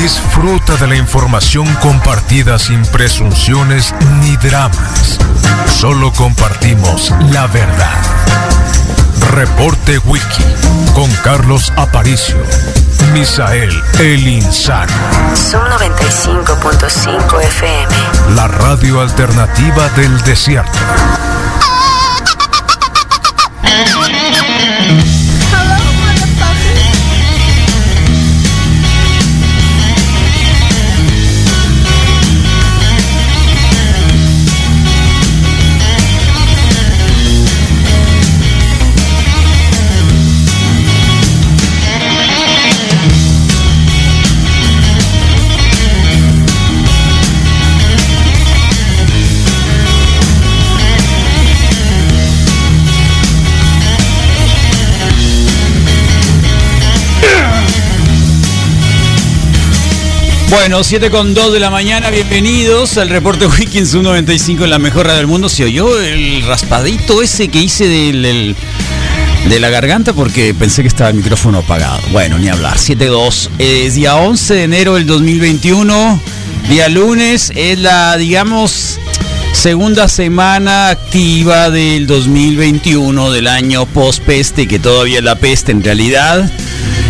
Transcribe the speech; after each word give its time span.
Disfruta 0.00 0.76
de 0.76 0.86
la 0.86 0.94
información 0.96 1.66
compartida 1.82 2.56
sin 2.60 2.82
presunciones 2.86 3.92
ni 4.20 4.36
dramas. 4.36 5.18
Solo 5.66 6.12
compartimos 6.12 7.12
la 7.32 7.48
verdad. 7.48 7.98
Reporte 9.32 9.98
Wiki 9.98 10.44
con 10.94 11.10
Carlos 11.24 11.72
Aparicio. 11.76 12.36
Misael 13.12 13.72
El 13.98 14.28
Insano. 14.28 14.92
Son 15.34 15.62
95.5 15.68 17.42
FM. 17.42 17.94
La 18.36 18.46
radio 18.46 19.00
alternativa 19.00 19.88
del 19.90 20.22
desierto. 20.22 20.78
Bueno, 60.50 60.82
7 60.82 61.10
con 61.10 61.34
2 61.34 61.52
de 61.52 61.60
la 61.60 61.68
mañana, 61.70 62.08
bienvenidos 62.10 62.96
al 62.96 63.10
reporte 63.10 63.46
Wikins 63.58 63.90
195 63.90 64.64
en 64.64 64.70
la 64.70 64.78
mejor 64.78 65.06
del 65.08 65.26
mundo. 65.26 65.48
Se 65.48 65.64
oyó 65.64 66.00
el 66.00 66.42
raspadito 66.46 67.22
ese 67.22 67.48
que 67.48 67.58
hice 67.60 67.86
del- 67.86 68.56
de 69.48 69.60
la 69.60 69.68
garganta 69.70 70.12
porque 70.14 70.52
pensé 70.54 70.82
que 70.82 70.88
estaba 70.88 71.10
el 71.10 71.16
micrófono 71.16 71.58
apagado. 71.58 72.00
Bueno, 72.12 72.38
ni 72.38 72.48
hablar. 72.48 72.76
7-2. 72.78 73.50
Es 73.58 73.94
día 73.94 74.16
11 74.16 74.54
de 74.54 74.62
enero 74.64 74.94
del 74.94 75.06
2021, 75.06 76.20
día 76.68 76.88
lunes. 76.88 77.52
Es 77.54 77.78
la, 77.78 78.16
digamos, 78.16 78.98
segunda 79.52 80.08
semana 80.08 80.88
activa 80.88 81.70
del 81.70 82.06
2021 82.06 83.30
del 83.30 83.46
año 83.46 83.86
post-peste, 83.86 84.66
que 84.66 84.78
todavía 84.78 85.18
es 85.18 85.24
la 85.24 85.36
peste 85.36 85.72
en 85.72 85.84
realidad. 85.84 86.50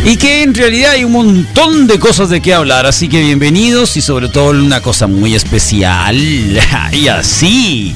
Y 0.09 0.17
que 0.17 0.42
en 0.42 0.55
realidad 0.55 0.92
hay 0.92 1.05
un 1.05 1.12
montón 1.12 1.87
de 1.87 1.98
cosas 1.98 2.31
de 2.31 2.41
qué 2.41 2.55
hablar, 2.55 2.87
así 2.87 3.11
que 3.11 3.20
bienvenidos 3.20 3.95
y 3.98 4.01
sobre 4.01 4.31
todo 4.31 4.53
una 4.53 4.81
cosa 4.81 5.06
muy 5.06 5.34
especial, 5.34 6.17
y 6.92 7.09
así, 7.09 7.95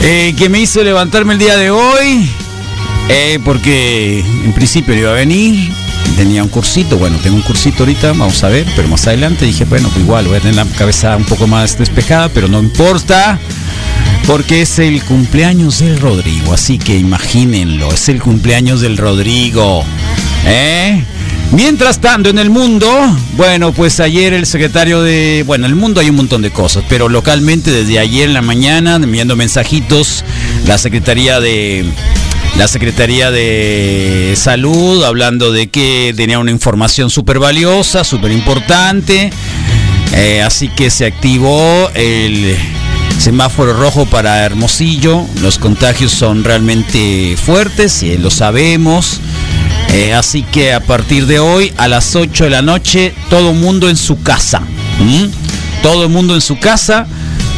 eh, 0.00 0.34
que 0.38 0.48
me 0.48 0.60
hizo 0.60 0.82
levantarme 0.82 1.34
el 1.34 1.38
día 1.38 1.58
de 1.58 1.70
hoy, 1.70 2.30
eh, 3.10 3.38
porque 3.44 4.20
en 4.20 4.54
principio 4.54 4.94
iba 4.94 5.10
a 5.10 5.12
venir, 5.12 5.70
tenía 6.16 6.42
un 6.42 6.48
cursito, 6.48 6.96
bueno, 6.96 7.18
tengo 7.22 7.36
un 7.36 7.42
cursito 7.42 7.82
ahorita, 7.82 8.12
vamos 8.12 8.42
a 8.42 8.48
ver, 8.48 8.66
pero 8.74 8.88
más 8.88 9.06
adelante 9.06 9.44
dije, 9.44 9.66
bueno, 9.66 9.90
igual 10.00 10.26
voy 10.28 10.38
a 10.38 10.40
tener 10.40 10.56
la 10.56 10.64
cabeza 10.64 11.14
un 11.14 11.26
poco 11.26 11.46
más 11.46 11.76
despejada, 11.76 12.30
pero 12.30 12.48
no 12.48 12.58
importa. 12.58 13.38
Porque 14.26 14.62
es 14.62 14.78
el 14.78 15.02
cumpleaños 15.04 15.80
del 15.80 15.98
Rodrigo, 15.98 16.54
así 16.54 16.78
que 16.78 16.96
imagínenlo, 16.96 17.92
es 17.92 18.08
el 18.08 18.22
cumpleaños 18.22 18.80
del 18.80 18.96
Rodrigo. 18.96 19.84
¿Eh? 20.46 21.04
Mientras 21.52 22.00
tanto, 22.00 22.30
en 22.30 22.38
el 22.38 22.48
mundo, 22.48 22.88
bueno, 23.36 23.72
pues 23.72 24.00
ayer 24.00 24.32
el 24.32 24.46
secretario 24.46 25.02
de. 25.02 25.44
Bueno, 25.46 25.66
en 25.66 25.72
el 25.72 25.76
mundo 25.76 26.00
hay 26.00 26.08
un 26.08 26.16
montón 26.16 26.40
de 26.40 26.50
cosas, 26.50 26.82
pero 26.88 27.10
localmente 27.10 27.70
desde 27.70 27.98
ayer 27.98 28.28
en 28.28 28.32
la 28.32 28.40
mañana, 28.40 28.96
enviando 28.96 29.36
mensajitos, 29.36 30.24
la 30.66 30.78
Secretaría 30.78 31.40
de. 31.40 31.84
La 32.56 32.68
Secretaría 32.68 33.30
de 33.30 34.34
Salud 34.36 35.04
hablando 35.04 35.52
de 35.52 35.68
que 35.68 36.14
tenía 36.16 36.38
una 36.38 36.50
información 36.50 37.10
súper 37.10 37.38
valiosa, 37.38 38.02
súper 38.02 38.30
importante. 38.30 39.30
Eh, 40.14 40.42
así 40.42 40.68
que 40.68 40.90
se 40.90 41.04
activó 41.04 41.90
el 41.94 42.56
semáforo 43.22 43.72
rojo 43.72 44.04
para 44.06 44.44
Hermosillo. 44.44 45.24
Los 45.42 45.58
contagios 45.58 46.10
son 46.10 46.42
realmente 46.42 47.36
fuertes, 47.36 48.02
y 48.02 48.18
lo 48.18 48.32
sabemos. 48.32 49.20
Eh, 49.92 50.12
así 50.12 50.42
que 50.42 50.72
a 50.72 50.80
partir 50.80 51.26
de 51.26 51.38
hoy, 51.38 51.72
a 51.76 51.86
las 51.86 52.16
8 52.16 52.44
de 52.44 52.50
la 52.50 52.62
noche, 52.62 53.14
todo 53.30 53.52
mundo 53.52 53.88
en 53.88 53.96
su 53.96 54.20
casa. 54.24 54.62
Todo 55.84 56.02
el 56.02 56.08
mundo 56.08 56.34
en 56.34 56.40
su 56.40 56.58
casa. 56.58 57.06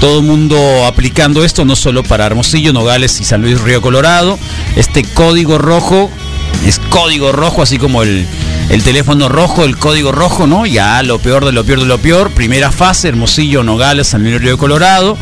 Todo 0.01 0.19
el 0.19 0.27
mundo 0.27 0.85
aplicando 0.87 1.43
esto, 1.43 1.65
no 1.65 1.77
solo 1.77 2.03
para 2.03 2.27
Hermosillo, 2.27 2.75
Nogales 2.75 3.19
y 3.23 3.25
San 3.25 3.41
Luis 3.41 3.59
Río 3.59 3.81
Colorado. 3.81 4.39
Este 4.77 5.03
código 5.03 5.57
rojo 5.57 6.11
es 6.67 6.79
código 6.91 7.33
rojo, 7.33 7.63
así 7.63 7.79
como 7.79 8.03
el, 8.03 8.27
el 8.71 8.83
teléfono 8.83 9.29
rojo, 9.29 9.65
el 9.65 9.77
código 9.77 10.13
rojo, 10.13 10.47
¿no? 10.47 10.67
Ya 10.67 11.03
lo 11.03 11.19
peor 11.19 11.45
de 11.45 11.53
lo 11.53 11.65
peor 11.65 11.81
de 11.81 11.87
lo 11.87 11.99
peor. 11.99 12.31
Primera 12.31 12.73
fase, 12.73 13.09
Hermosillo, 13.09 13.63
Nogales, 13.63 14.09
San 14.09 14.23
Luis 14.23 14.41
Río 14.41 14.59
Colorado. 14.59 15.17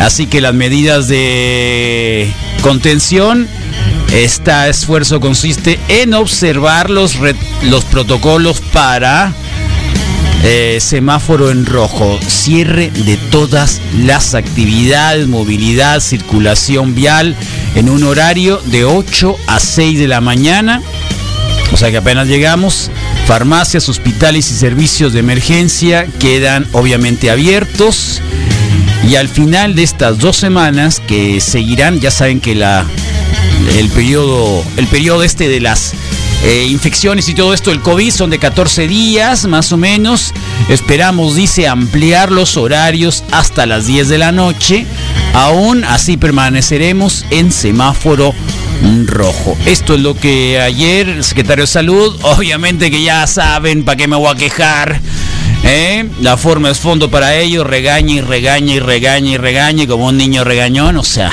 Así 0.00 0.26
que 0.26 0.40
las 0.40 0.54
medidas 0.54 1.08
de 1.08 2.32
contención, 2.62 3.48
este 4.12 4.68
esfuerzo 4.68 5.20
consiste 5.20 5.78
en 5.88 6.14
observar 6.14 6.90
los, 6.90 7.16
los 7.62 7.84
protocolos 7.84 8.60
para 8.60 9.32
eh, 10.46 10.78
semáforo 10.78 11.50
en 11.50 11.64
rojo, 11.64 12.18
cierre 12.26 12.90
de 12.90 13.16
todas 13.16 13.80
las 13.96 14.34
actividades, 14.34 15.26
movilidad, 15.26 16.00
circulación 16.00 16.94
vial 16.94 17.34
en 17.74 17.88
un 17.88 18.02
horario 18.04 18.60
de 18.66 18.84
8 18.84 19.36
a 19.46 19.58
6 19.58 19.98
de 19.98 20.06
la 20.06 20.20
mañana. 20.20 20.82
O 21.74 21.76
sea 21.76 21.90
que 21.90 21.96
apenas 21.96 22.28
llegamos, 22.28 22.88
farmacias, 23.26 23.88
hospitales 23.88 24.48
y 24.52 24.54
servicios 24.54 25.12
de 25.12 25.18
emergencia 25.18 26.06
quedan 26.20 26.68
obviamente 26.70 27.32
abiertos. 27.32 28.22
Y 29.10 29.16
al 29.16 29.28
final 29.28 29.74
de 29.74 29.82
estas 29.82 30.18
dos 30.20 30.36
semanas 30.36 31.02
que 31.04 31.40
seguirán, 31.40 31.98
ya 31.98 32.12
saben 32.12 32.40
que 32.40 32.54
la, 32.54 32.86
el 33.76 33.88
periodo, 33.88 34.64
el 34.76 34.86
periodo 34.86 35.24
este 35.24 35.48
de 35.48 35.60
las 35.60 35.94
eh, 36.44 36.68
infecciones 36.70 37.28
y 37.28 37.34
todo 37.34 37.52
esto, 37.52 37.72
el 37.72 37.80
COVID, 37.80 38.12
son 38.12 38.30
de 38.30 38.38
14 38.38 38.86
días 38.86 39.44
más 39.46 39.72
o 39.72 39.76
menos. 39.76 40.32
Esperamos, 40.68 41.34
dice, 41.34 41.66
ampliar 41.66 42.30
los 42.30 42.56
horarios 42.56 43.24
hasta 43.32 43.66
las 43.66 43.88
10 43.88 44.10
de 44.10 44.18
la 44.18 44.30
noche. 44.30 44.86
Aún 45.32 45.82
así 45.82 46.16
permaneceremos 46.18 47.26
en 47.30 47.50
semáforo 47.50 48.32
rojo. 49.06 49.56
Esto 49.66 49.94
es 49.94 50.00
lo 50.00 50.14
que 50.14 50.60
ayer 50.60 51.08
el 51.08 51.24
secretario 51.24 51.64
de 51.64 51.68
Salud, 51.68 52.18
obviamente 52.22 52.90
que 52.90 53.02
ya 53.02 53.26
saben 53.26 53.84
para 53.84 53.96
qué 53.96 54.08
me 54.08 54.16
voy 54.16 54.28
a 54.28 54.34
quejar. 54.34 55.00
¿eh? 55.64 56.08
La 56.20 56.36
forma 56.36 56.70
es 56.70 56.78
fondo 56.78 57.10
para 57.10 57.36
ellos, 57.36 57.66
regaña 57.66 58.14
y 58.14 58.20
regaña 58.20 58.74
y 58.74 58.78
regaña 58.80 59.30
y 59.30 59.36
regaña 59.36 59.86
como 59.86 60.06
un 60.06 60.16
niño 60.16 60.44
regañón, 60.44 60.96
o 60.96 61.04
sea... 61.04 61.30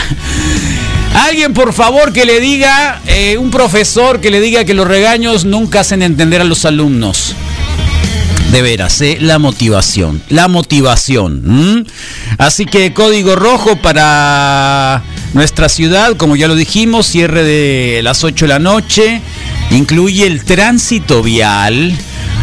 Alguien 1.14 1.54
por 1.54 1.74
favor 1.74 2.14
que 2.14 2.26
le 2.26 2.40
diga, 2.40 3.02
eh, 3.06 3.38
un 3.38 3.52
profesor 3.52 4.22
que 4.22 4.32
le 4.32 4.40
diga 4.40 4.64
que 4.64 4.74
los 4.74 4.88
regaños 4.88 5.44
nunca 5.44 5.82
hacen 5.82 6.02
entender 6.02 6.40
a 6.40 6.46
los 6.46 6.64
alumnos. 6.64 7.36
De 8.52 8.62
veras, 8.62 9.02
¿eh? 9.02 9.18
la 9.20 9.38
motivación, 9.38 10.22
la 10.30 10.48
motivación. 10.48 11.86
Así 12.38 12.66
que 12.66 12.94
código 12.94 13.36
rojo 13.36 13.76
para 13.78 15.04
nuestra 15.34 15.70
ciudad, 15.70 16.16
como 16.18 16.36
ya 16.36 16.48
lo 16.48 16.56
dijimos, 16.56 17.08
cierre 17.08 17.44
de 17.44 18.02
las 18.04 18.24
8 18.24 18.46
de 18.46 18.50
la 18.50 18.60
noche, 18.60 19.22
incluye 19.72 20.28
el 20.28 20.44
tránsito 20.44 21.24
vial, 21.24 21.96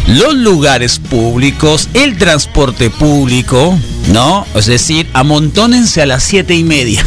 los 0.06 0.34
lugares 0.34 0.98
públicos, 0.98 1.88
el 1.92 2.16
transporte 2.16 2.88
público, 2.88 3.78
¿no? 4.12 4.46
Es 4.54 4.66
decir, 4.66 5.06
amontónense 5.12 6.00
a 6.00 6.06
las 6.06 6.24
siete 6.24 6.54
y 6.54 6.64
media. 6.64 7.04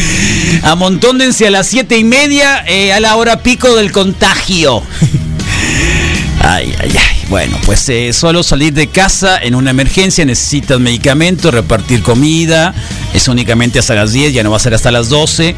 amontónense 0.62 1.46
a 1.46 1.50
las 1.50 1.68
siete 1.68 1.98
y 1.98 2.04
media 2.04 2.64
eh, 2.66 2.92
a 2.92 3.00
la 3.00 3.16
hora 3.16 3.42
pico 3.42 3.76
del 3.76 3.92
contagio. 3.92 4.82
Ay, 6.44 6.74
ay, 6.80 6.90
ay. 6.90 7.21
Bueno, 7.32 7.56
pues 7.64 7.88
eh, 7.88 8.12
solo 8.12 8.42
salir 8.42 8.74
de 8.74 8.88
casa 8.88 9.38
en 9.38 9.54
una 9.54 9.70
emergencia 9.70 10.22
necesitas 10.22 10.78
medicamentos, 10.78 11.54
repartir 11.54 12.02
comida. 12.02 12.74
Es 13.14 13.26
únicamente 13.26 13.78
hasta 13.78 13.94
las 13.94 14.12
10, 14.12 14.34
ya 14.34 14.42
no 14.42 14.50
va 14.50 14.58
a 14.58 14.60
ser 14.60 14.74
hasta 14.74 14.90
las 14.90 15.08
12. 15.08 15.56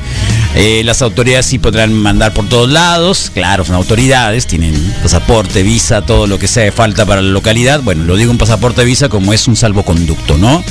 Eh, 0.55 0.83
las 0.85 1.03
autoridades 1.03 1.47
sí 1.47 1.59
podrán 1.59 1.93
mandar 1.93 2.33
por 2.33 2.49
todos 2.49 2.71
lados. 2.71 3.33
Claro, 3.35 3.65
son 3.65 3.75
autoridades, 3.75 4.47
tienen 4.47 4.73
pasaporte, 5.03 5.65
visa, 5.65 6.03
todo 6.03 6.29
lo 6.29 6.39
que 6.39 6.47
sea 6.47 6.63
de 6.63 6.71
falta 6.71 7.07
para 7.07 7.21
la 7.21 7.31
localidad. 7.31 7.81
Bueno, 7.83 8.05
lo 8.05 8.15
digo 8.15 8.31
un 8.31 8.39
pasaporte, 8.39 8.85
visa 8.85 9.09
como 9.09 9.33
es 9.33 9.49
un 9.49 9.57
salvoconducto, 9.57 10.39
¿no? 10.39 10.63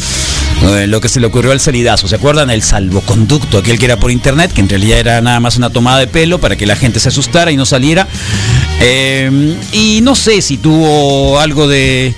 Eh, 0.62 0.88
lo 0.88 1.02
que 1.02 1.10
se 1.10 1.20
le 1.20 1.28
ocurrió 1.28 1.52
al 1.52 1.60
salidazo. 1.60 2.08
¿Se 2.08 2.16
acuerdan? 2.16 2.50
El 2.50 2.64
salvoconducto, 2.64 3.58
aquel 3.58 3.78
que 3.78 3.86
era 3.86 3.98
por 3.98 4.10
internet, 4.10 4.54
que 4.54 4.62
en 4.62 4.70
realidad 4.70 5.00
era 5.00 5.20
nada 5.20 5.42
más 5.42 5.58
una 5.58 5.70
tomada 5.70 6.00
de 6.00 6.08
pelo 6.08 6.40
para 6.40 6.56
que 6.56 6.66
la 6.66 6.78
gente 6.78 7.02
se 7.02 7.10
asustara 7.10 7.52
y 7.52 7.58
no 7.58 7.66
saliera. 7.66 8.08
Eh, 8.80 9.58
y 9.74 10.00
no 10.02 10.16
sé 10.16 10.42
si 10.42 10.58
tuvo 10.58 10.93
algo 11.40 11.68
de, 11.68 12.13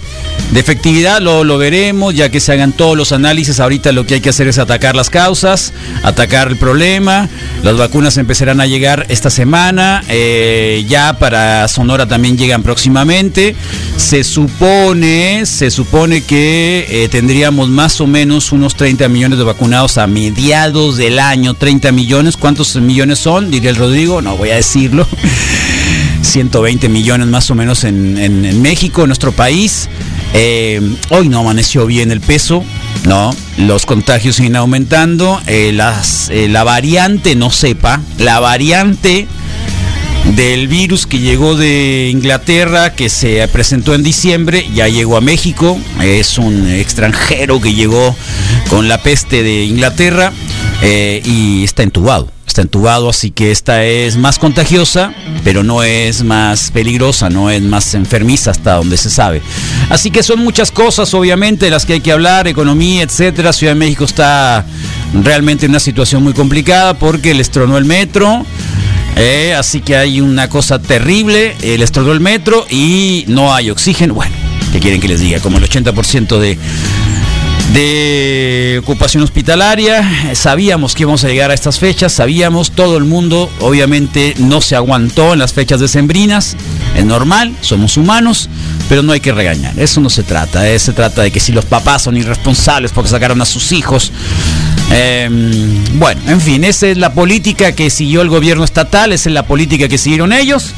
efectividad, 0.55 1.21
lo, 1.21 1.43
lo, 1.43 1.57
veremos, 1.57 2.13
ya 2.13 2.29
que 2.29 2.39
se 2.39 2.51
hagan 2.51 2.73
todos 2.73 2.97
los 2.97 3.11
análisis. 3.11 3.59
Ahorita 3.59 3.91
lo 3.91 4.05
que 4.05 4.15
hay 4.15 4.21
que 4.21 4.29
hacer 4.29 4.47
es 4.47 4.57
atacar 4.57 4.95
las 4.95 5.09
causas, 5.09 5.73
atacar 6.03 6.47
el 6.49 6.57
problema. 6.57 7.29
Las 7.63 7.77
vacunas 7.77 8.17
empezarán 8.17 8.61
a 8.61 8.65
llegar 8.65 9.05
esta 9.09 9.29
semana, 9.29 10.03
eh, 10.09 10.85
ya 10.87 11.17
para 11.19 11.67
Sonora 11.67 12.07
también 12.07 12.37
llegan 12.37 12.63
próximamente. 12.63 13.55
Se 13.97 14.23
supone, 14.23 15.45
se 15.45 15.71
supone 15.71 16.21
que 16.21 16.85
eh, 16.89 17.07
tendríamos 17.09 17.69
más 17.69 18.01
o 18.01 18.07
menos 18.07 18.51
unos 18.51 18.75
30 18.75 19.07
millones 19.09 19.37
de 19.37 19.45
vacunados 19.45 19.97
a 19.97 20.05
mediados 20.05 20.97
del 20.97 21.17
año. 21.17 21.53
30 21.53 21.91
millones, 21.91 22.37
¿cuántos 22.37 22.75
millones 22.75 23.19
son? 23.19 23.49
Diría 23.49 23.69
el 23.69 23.77
Rodrigo, 23.77 24.21
no 24.21 24.37
voy 24.37 24.49
a 24.49 24.55
decirlo. 24.55 25.07
120 26.21 26.89
millones 26.89 27.27
más 27.27 27.49
o 27.49 27.55
menos 27.55 27.83
en, 27.83 28.17
en, 28.17 28.45
en 28.45 28.61
México, 28.61 29.07
nuestro 29.07 29.31
país. 29.31 29.87
Eh, 30.33 30.81
hoy 31.09 31.29
no 31.29 31.39
amaneció 31.39 31.85
bien 31.85 32.11
el 32.11 32.19
peso, 32.19 32.63
no, 33.05 33.33
los 33.57 33.85
contagios 33.85 34.35
siguen 34.35 34.57
aumentando, 34.57 35.39
eh, 35.47 35.71
las, 35.73 36.29
la 36.33 36.65
variante, 36.65 37.35
no 37.35 37.51
sepa, 37.51 38.01
la 38.17 38.41
variante 38.41 39.27
del 40.33 40.67
virus 40.67 41.05
que 41.05 41.19
llegó 41.19 41.55
de 41.55 42.09
Inglaterra, 42.11 42.93
que 42.93 43.09
se 43.09 43.47
presentó 43.47 43.93
en 43.93 44.03
diciembre, 44.03 44.67
ya 44.73 44.87
llegó 44.87 45.17
a 45.17 45.21
México, 45.21 45.79
es 46.01 46.37
un 46.37 46.67
extranjero 46.69 47.61
que 47.61 47.73
llegó 47.73 48.15
con 48.69 48.87
la 48.87 49.01
peste 49.01 49.43
de 49.43 49.65
Inglaterra 49.65 50.33
y 50.81 51.63
está 51.63 51.83
entubado 51.83 52.35
está 52.55 52.61
entubado, 52.61 53.09
así 53.09 53.31
que 53.31 53.51
esta 53.51 53.83
es 53.83 54.15
más 54.15 54.39
contagiosa, 54.39 55.13
pero 55.43 55.61
no 55.61 55.83
es 55.83 56.23
más 56.23 56.71
peligrosa, 56.71 57.29
no 57.29 57.49
es 57.49 57.61
más 57.61 57.93
enfermiza 57.95 58.51
hasta 58.51 58.75
donde 58.75 58.95
se 58.95 59.09
sabe. 59.09 59.41
Así 59.89 60.09
que 60.09 60.23
son 60.23 60.39
muchas 60.39 60.71
cosas, 60.71 61.13
obviamente, 61.13 61.65
de 61.65 61.71
las 61.71 61.85
que 61.85 61.93
hay 61.93 61.99
que 61.99 62.13
hablar, 62.13 62.47
economía, 62.47 63.03
etcétera. 63.03 63.51
Ciudad 63.51 63.73
de 63.73 63.79
México 63.79 64.05
está 64.05 64.65
realmente 65.21 65.65
en 65.65 65.73
una 65.73 65.81
situación 65.81 66.23
muy 66.23 66.31
complicada 66.31 66.93
porque 66.93 67.33
les 67.33 67.49
tronó 67.51 67.77
el 67.77 67.83
metro. 67.83 68.45
Eh, 69.15 69.53
así 69.53 69.81
que 69.81 69.95
hay 69.95 70.19
una 70.19 70.49
cosa 70.49 70.79
terrible, 70.79 71.55
eh, 71.61 71.77
les 71.77 71.91
tronó 71.91 72.11
el 72.11 72.19
metro 72.19 72.65
y 72.69 73.25
no 73.27 73.53
hay 73.53 73.69
oxígeno. 73.69 74.13
Bueno, 74.13 74.35
¿qué 74.71 74.79
quieren 74.79 74.99
que 74.99 75.07
les 75.07 75.21
diga? 75.21 75.39
Como 75.39 75.57
el 75.57 75.63
80% 75.63 76.39
de 76.39 76.57
de 77.73 78.79
ocupación 78.81 79.23
hospitalaria. 79.23 80.33
Sabíamos 80.33 80.95
que 80.95 81.03
íbamos 81.03 81.23
a 81.23 81.27
llegar 81.27 81.51
a 81.51 81.53
estas 81.53 81.79
fechas, 81.79 82.13
sabíamos, 82.13 82.71
todo 82.71 82.97
el 82.97 83.05
mundo 83.05 83.51
obviamente 83.59 84.33
no 84.37 84.61
se 84.61 84.75
aguantó 84.75 85.33
en 85.33 85.39
las 85.39 85.53
fechas 85.53 85.79
decembrinas, 85.79 86.55
es 86.95 87.05
normal, 87.05 87.53
somos 87.61 87.97
humanos, 87.97 88.49
pero 88.87 89.03
no 89.03 89.13
hay 89.13 89.19
que 89.19 89.33
regañar, 89.33 89.77
eso 89.79 89.99
no 90.01 90.09
se 90.09 90.23
trata, 90.23 90.69
¿eh? 90.69 90.79
se 90.79 90.93
trata 90.93 91.21
de 91.23 91.31
que 91.31 91.39
si 91.39 91.51
los 91.51 91.65
papás 91.65 92.03
son 92.03 92.17
irresponsables 92.17 92.91
porque 92.91 93.09
sacaron 93.09 93.41
a 93.41 93.45
sus 93.45 93.71
hijos, 93.71 94.11
eh, 94.91 95.29
bueno, 95.93 96.21
en 96.27 96.41
fin, 96.41 96.63
esa 96.63 96.87
es 96.87 96.97
la 96.97 97.13
política 97.13 97.73
que 97.73 97.89
siguió 97.89 98.21
el 98.21 98.29
gobierno 98.29 98.63
estatal, 98.63 99.13
esa 99.13 99.29
es 99.29 99.33
la 99.33 99.47
política 99.47 99.87
que 99.87 99.97
siguieron 99.97 100.33
ellos. 100.33 100.73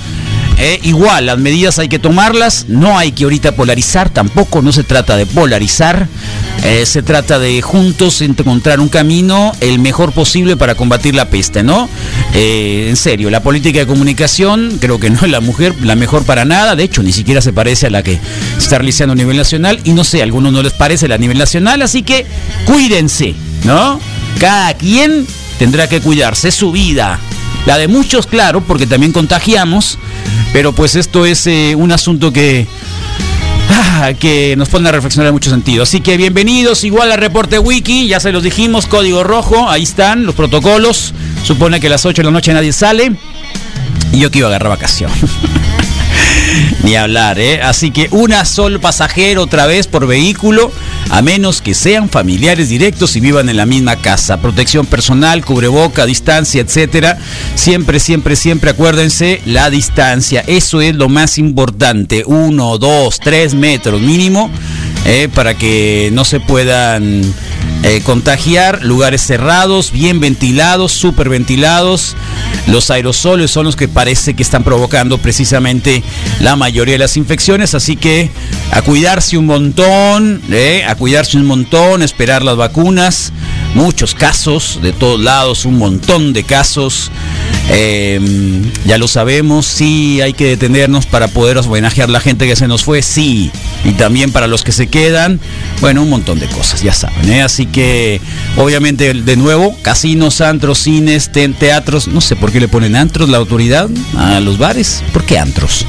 Eh, 0.59 0.80
igual, 0.83 1.27
las 1.27 1.38
medidas 1.38 1.77
hay 1.77 1.88
que 1.88 2.00
tomarlas, 2.00 2.65
no 2.68 2.98
hay 2.98 3.12
que 3.12 3.25
ahorita 3.25 3.51
polarizar, 3.51 4.09
tampoco 4.09 4.63
no 4.63 4.71
se 4.71 4.83
trata 4.83 5.15
de 5.15 5.27
polarizar, 5.27 6.07
eh, 6.63 6.83
se 6.88 7.04
trata 7.04 7.38
de 7.38 7.62
juntos 7.62 8.24
encontrar 8.24 8.80
un 8.80 8.89
camino 8.89 9.51
el 9.62 9.77
mejor 9.77 10.13
posible 10.13 10.57
para 10.57 10.74
combatir 10.74 11.13
la 11.13 11.30
peste, 11.30 11.62
¿no? 11.62 11.88
Eh, 12.33 12.88
en 12.89 12.95
serio, 12.95 13.30
la 13.30 13.44
política 13.44 13.80
de 13.80 13.86
comunicación 13.86 14.80
creo 14.81 15.00
que 15.00 15.12
no 15.12 15.19
es 15.21 15.30
la 15.30 15.42
mujer 15.42 15.75
la 15.83 15.95
mejor 15.95 16.25
para 16.25 16.44
nada, 16.44 16.75
de 16.75 16.83
hecho 16.83 17.04
ni 17.04 17.13
siquiera 17.13 17.39
se 17.39 17.54
parece 17.54 17.88
a 17.88 17.89
la 17.92 18.01
que 18.01 18.19
se 18.57 18.63
está 18.63 18.80
realizando 18.80 19.13
a 19.13 19.15
nivel 19.15 19.38
nacional 19.38 19.80
y 19.83 19.94
no 19.94 20.04
sé, 20.04 20.21
a 20.21 20.24
algunos 20.24 20.51
no 20.51 20.63
les 20.63 20.74
parece 20.74 21.06
a 21.06 21.18
nivel 21.19 21.38
nacional, 21.38 21.83
así 21.83 22.01
que 22.01 22.25
cuídense, 22.65 23.36
¿no? 23.63 24.00
Cada 24.39 24.74
quien 24.75 25.25
tendrá 25.59 25.88
que 25.89 26.01
cuidarse, 26.01 26.51
su 26.51 26.71
vida, 26.71 27.19
la 27.65 27.77
de 27.77 27.88
muchos, 27.88 28.27
claro, 28.27 28.62
porque 28.62 28.88
también 28.88 29.12
contagiamos, 29.12 29.98
pero 30.54 30.74
pues 30.74 30.95
esto 30.95 31.25
es 31.25 31.48
eh, 31.48 31.75
un 31.75 31.92
asunto 31.92 32.31
que, 32.31 32.68
ah, 33.69 34.12
que 34.19 34.56
nos 34.57 34.69
pone 34.69 34.89
a 34.89 34.92
reflexionar 34.92 35.27
en 35.27 35.33
muchos 35.33 35.51
sentidos. 35.51 35.89
Así 35.89 36.01
que 36.01 36.18
bienvenidos 36.18 36.83
igual 36.83 37.12
al 37.12 37.18
reporte 37.18 37.59
wiki, 37.59 38.07
ya 38.07 38.19
se 38.19 38.31
los 38.31 38.44
dijimos, 38.44 38.86
código 38.86 39.24
rojo, 39.24 39.69
ahí 39.69 39.83
están 39.83 40.25
los 40.25 40.36
protocolos. 40.36 41.13
Supone 41.44 41.80
que 41.80 41.88
a 41.88 41.92
las 41.92 42.06
8 42.06 42.21
de 42.21 42.25
la 42.25 42.31
noche 42.31 42.54
nadie 42.54 42.74
sale. 42.74 43.13
Y 44.13 44.19
yo 44.19 44.31
que 44.31 44.39
iba 44.39 44.48
a 44.48 44.51
agarrar 44.51 44.69
vacación. 44.69 45.12
Ni 46.83 46.95
hablar, 46.95 47.39
¿eh? 47.39 47.61
Así 47.61 47.91
que 47.91 48.07
una 48.11 48.45
sol 48.45 48.79
pasajero 48.79 49.44
otra 49.44 49.65
vez 49.65 49.88
por 49.88 50.07
vehículo, 50.07 50.71
a 51.09 51.21
menos 51.21 51.61
que 51.61 51.73
sean 51.73 52.09
familiares 52.09 52.69
directos 52.69 53.15
y 53.15 53.19
vivan 53.19 53.49
en 53.49 53.57
la 53.57 53.65
misma 53.65 53.97
casa. 53.97 54.38
Protección 54.38 54.85
personal, 54.85 55.44
cubreboca, 55.44 56.05
distancia, 56.05 56.61
etcétera. 56.61 57.17
Siempre, 57.55 57.99
siempre, 57.99 58.35
siempre 58.35 58.71
acuérdense 58.71 59.41
la 59.45 59.69
distancia. 59.69 60.44
Eso 60.47 60.81
es 60.81 60.95
lo 60.95 61.09
más 61.09 61.38
importante. 61.38 62.23
Uno, 62.25 62.77
dos, 62.77 63.19
tres 63.19 63.53
metros 63.53 64.01
mínimo. 64.01 64.49
Eh, 65.05 65.29
para 65.33 65.53
que 65.53 66.09
no 66.11 66.25
se 66.25 66.39
puedan 66.39 67.23
eh, 67.83 68.01
contagiar, 68.03 68.83
lugares 68.83 69.21
cerrados, 69.21 69.91
bien 69.91 70.19
ventilados, 70.19 70.91
súper 70.91 71.29
ventilados. 71.29 72.15
Los 72.67 72.89
aerosoles 72.89 73.51
son 73.51 73.65
los 73.65 73.75
que 73.75 73.88
parece 73.88 74.33
que 74.33 74.44
están 74.44 74.63
provocando 74.63 75.19
precisamente 75.19 76.03
la 76.41 76.55
mayoría 76.55 76.95
de 76.95 76.99
las 76.99 77.15
infecciones, 77.15 77.75
así 77.75 77.95
que 77.95 78.31
a 78.71 78.81
cuidarse 78.81 79.38
un 79.38 79.45
montón, 79.45 80.41
eh, 80.51 80.83
a 80.85 80.95
cuidarse 80.95 81.38
un 81.38 81.45
montón, 81.45 82.01
esperar 82.01 82.44
las 82.44 82.57
vacunas. 82.57 83.31
Muchos 83.77 84.15
casos 84.15 84.79
de 84.81 84.91
todos 84.91 85.21
lados, 85.21 85.63
un 85.63 85.77
montón 85.77 86.33
de 86.33 86.44
casos. 86.44 87.12
Eh, 87.69 88.19
ya 88.88 88.97
lo 88.97 89.07
sabemos, 89.07 89.68
sí 89.68 90.19
hay 90.19 90.33
que 90.33 90.45
detenernos 90.45 91.06
para 91.06 91.27
poder 91.27 91.59
homenajear 91.59 92.09
a 92.09 92.11
la 92.11 92.19
gente 92.19 92.47
que 92.47 92.56
se 92.56 92.68
nos 92.68 92.83
fue, 92.83 93.04
sí. 93.04 93.51
Y 93.85 93.92
también 93.92 94.31
para 94.31 94.47
los 94.47 94.63
que 94.63 94.71
se 94.71 94.87
quedan, 94.87 95.40
bueno, 95.80 96.01
un 96.01 96.09
montón 96.09 96.40
de 96.40 96.47
cosas, 96.47 96.81
ya 96.81 96.92
saben. 96.92 97.31
¿eh? 97.31 97.44
Así 97.44 97.68
que, 97.68 98.19
obviamente, 98.56 99.13
de 99.13 99.37
nuevo, 99.37 99.75
casinos, 99.83 100.42
antros, 100.42 100.80
cines, 100.80 101.31
te 101.31 101.47
teatros, 101.49 102.07
no 102.07 102.19
sé 102.19 102.35
por 102.35 102.51
qué 102.51 102.59
le 102.59 102.68
ponen 102.68 102.95
antros 102.95 103.30
la 103.30 103.37
autoridad 103.37 103.87
a 104.18 104.40
los 104.40 104.57
bares. 104.57 105.04
¿Por 105.13 105.23
qué 105.23 105.37
antros? 105.37 105.85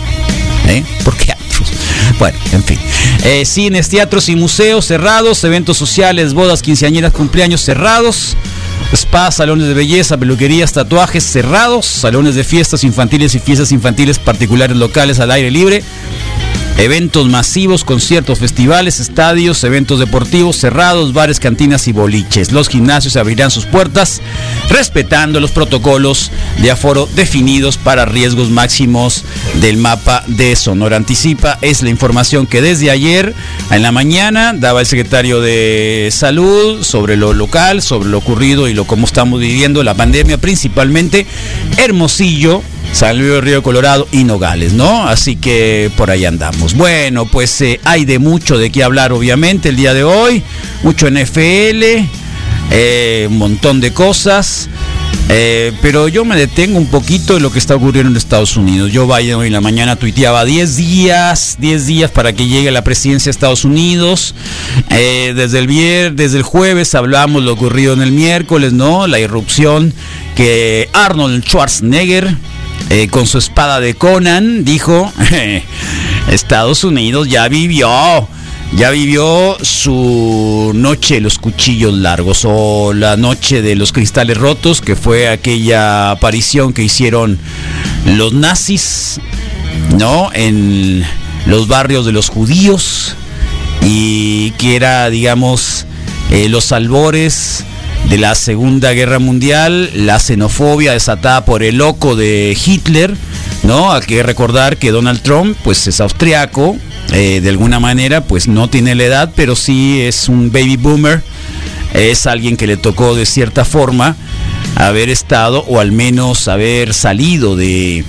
¿Eh? 0.66 0.84
¿Por 1.04 1.16
qué 1.16 1.32
antros? 1.32 1.37
Bueno, 2.18 2.38
en 2.52 2.64
fin. 2.64 2.78
Eh, 3.24 3.44
cines, 3.44 3.88
teatros 3.88 4.28
y 4.28 4.36
museos 4.36 4.86
cerrados, 4.86 5.42
eventos 5.44 5.76
sociales, 5.76 6.34
bodas, 6.34 6.62
quinceañeras, 6.62 7.12
cumpleaños 7.12 7.60
cerrados. 7.60 8.36
Spa, 8.92 9.30
salones 9.30 9.68
de 9.68 9.74
belleza, 9.74 10.16
peluquerías, 10.16 10.72
tatuajes 10.72 11.22
cerrados, 11.22 11.84
salones 11.84 12.34
de 12.34 12.42
fiestas 12.42 12.84
infantiles 12.84 13.34
y 13.34 13.38
fiestas 13.38 13.70
infantiles 13.70 14.18
particulares 14.18 14.76
locales 14.76 15.20
al 15.20 15.30
aire 15.30 15.50
libre, 15.50 15.84
eventos 16.78 17.28
masivos, 17.28 17.84
conciertos, 17.84 18.38
festivales, 18.38 19.00
estadios, 19.00 19.62
eventos 19.64 19.98
deportivos 19.98 20.56
cerrados, 20.56 21.12
bares, 21.12 21.40
cantinas 21.40 21.88
y 21.88 21.92
boliches. 21.92 22.52
Los 22.52 22.68
gimnasios 22.68 23.16
abrirán 23.16 23.50
sus 23.50 23.66
puertas 23.66 24.22
respetando 24.70 25.40
los 25.40 25.50
protocolos 25.50 26.30
de 26.62 26.70
aforo 26.70 27.08
definidos 27.14 27.76
para 27.76 28.04
riesgos 28.04 28.50
máximos 28.50 29.24
del 29.60 29.76
mapa 29.76 30.22
de 30.28 30.54
Sonora 30.54 30.96
Anticipa. 30.96 31.58
Es 31.62 31.82
la 31.82 31.90
información 31.90 32.46
que 32.46 32.62
desde 32.62 32.92
ayer 32.92 33.34
en 33.72 33.82
la 33.82 33.90
mañana 33.90 34.52
daba 34.54 34.80
el 34.80 34.86
secretario 34.86 35.40
de 35.40 36.10
Salud 36.12 36.84
sobre 36.84 37.16
lo 37.16 37.32
local, 37.32 37.82
sobre 37.82 38.08
lo 38.08 38.18
ocurrido 38.18 38.68
y 38.68 38.74
lo 38.74 38.86
cómo 38.86 39.06
estamos 39.06 39.40
viviendo 39.40 39.82
la 39.82 39.94
pandemia, 39.94 40.38
principalmente 40.38 41.26
Hermosillo, 41.76 42.62
San 42.92 43.18
Luis 43.18 43.42
Río 43.42 43.62
Colorado 43.62 44.08
y 44.12 44.24
Nogales, 44.24 44.72
¿no? 44.72 45.06
Así 45.06 45.36
que 45.36 45.90
por 45.96 46.10
ahí 46.10 46.24
andamos. 46.24 46.74
Bueno, 46.74 47.26
pues 47.26 47.60
eh, 47.60 47.80
hay 47.84 48.04
de 48.04 48.18
mucho 48.18 48.58
de 48.58 48.70
qué 48.70 48.82
hablar, 48.82 49.12
obviamente, 49.12 49.68
el 49.68 49.76
día 49.76 49.94
de 49.94 50.04
hoy. 50.04 50.42
Mucho 50.82 51.08
NFL, 51.08 52.06
eh, 52.70 53.26
un 53.30 53.38
montón 53.38 53.80
de 53.80 53.92
cosas. 53.92 54.68
Eh, 55.30 55.72
pero 55.82 56.08
yo 56.08 56.24
me 56.24 56.36
detengo 56.36 56.78
un 56.78 56.86
poquito 56.86 57.34
de 57.34 57.40
lo 57.40 57.52
que 57.52 57.58
está 57.58 57.76
ocurriendo 57.76 58.10
en 58.10 58.16
Estados 58.16 58.56
Unidos. 58.56 58.90
Yo 58.90 59.06
Biden 59.06 59.34
hoy 59.34 59.48
en 59.48 59.52
la 59.52 59.60
mañana 59.60 59.96
tuiteaba 59.96 60.44
10 60.46 60.76
días, 60.76 61.56
10 61.60 61.86
días 61.86 62.10
para 62.10 62.32
que 62.32 62.46
llegue 62.46 62.70
la 62.70 62.82
presidencia 62.82 63.26
de 63.26 63.32
Estados 63.32 63.64
Unidos. 63.66 64.34
Desde 64.88 65.58
el 65.58 65.66
viernes, 65.66 66.16
desde 66.16 66.38
el 66.38 66.42
jueves 66.42 66.94
hablamos 66.94 67.42
lo 67.42 67.52
ocurrido 67.52 67.92
en 67.92 68.00
el 68.00 68.10
miércoles, 68.10 68.72
¿no? 68.72 69.06
La 69.06 69.20
irrupción 69.20 69.92
que 70.34 70.88
Arnold 70.94 71.44
Schwarzenegger 71.44 72.34
eh, 72.90 73.08
con 73.08 73.26
su 73.26 73.38
espada 73.38 73.80
de 73.80 73.94
Conan 73.94 74.64
dijo, 74.64 75.12
Estados 76.30 76.84
Unidos 76.84 77.28
ya 77.28 77.48
vivió 77.48 78.28
ya 78.72 78.90
vivió 78.90 79.56
su 79.62 80.72
noche 80.74 81.14
de 81.14 81.20
los 81.22 81.38
cuchillos 81.38 81.94
largos 81.94 82.44
o 82.44 82.92
la 82.92 83.16
noche 83.16 83.62
de 83.62 83.74
los 83.74 83.92
cristales 83.92 84.36
rotos, 84.36 84.80
que 84.80 84.94
fue 84.94 85.28
aquella 85.28 86.10
aparición 86.10 86.72
que 86.72 86.82
hicieron 86.82 87.38
los 88.04 88.34
nazis, 88.34 89.20
¿no? 89.98 90.30
En 90.34 91.02
los 91.46 91.66
barrios 91.66 92.04
de 92.04 92.12
los 92.12 92.28
judíos 92.28 93.14
y 93.82 94.50
que 94.52 94.76
era, 94.76 95.08
digamos, 95.08 95.86
eh, 96.30 96.48
los 96.48 96.72
albores 96.72 97.64
de 98.08 98.18
la 98.18 98.34
Segunda 98.34 98.92
Guerra 98.92 99.18
Mundial, 99.18 99.90
la 99.94 100.18
xenofobia 100.18 100.92
desatada 100.92 101.44
por 101.44 101.62
el 101.62 101.76
loco 101.76 102.16
de 102.16 102.56
Hitler, 102.64 103.14
¿no? 103.64 103.92
Hay 103.92 104.00
que 104.02 104.22
recordar 104.22 104.78
que 104.78 104.90
Donald 104.90 105.20
Trump, 105.20 105.56
pues 105.62 105.86
es 105.86 106.00
austriaco, 106.00 106.76
eh, 107.12 107.40
de 107.42 107.48
alguna 107.50 107.80
manera, 107.80 108.22
pues 108.22 108.48
no 108.48 108.70
tiene 108.70 108.94
la 108.94 109.04
edad, 109.04 109.32
pero 109.36 109.54
sí 109.56 110.00
es 110.00 110.28
un 110.28 110.50
baby 110.50 110.76
boomer, 110.76 111.22
es 111.92 112.26
alguien 112.26 112.56
que 112.56 112.66
le 112.66 112.78
tocó 112.78 113.14
de 113.14 113.26
cierta 113.26 113.64
forma 113.64 114.16
haber 114.76 115.10
estado 115.10 115.64
o 115.68 115.78
al 115.78 115.92
menos 115.92 116.48
haber 116.48 116.94
salido 116.94 117.56
de, 117.56 118.04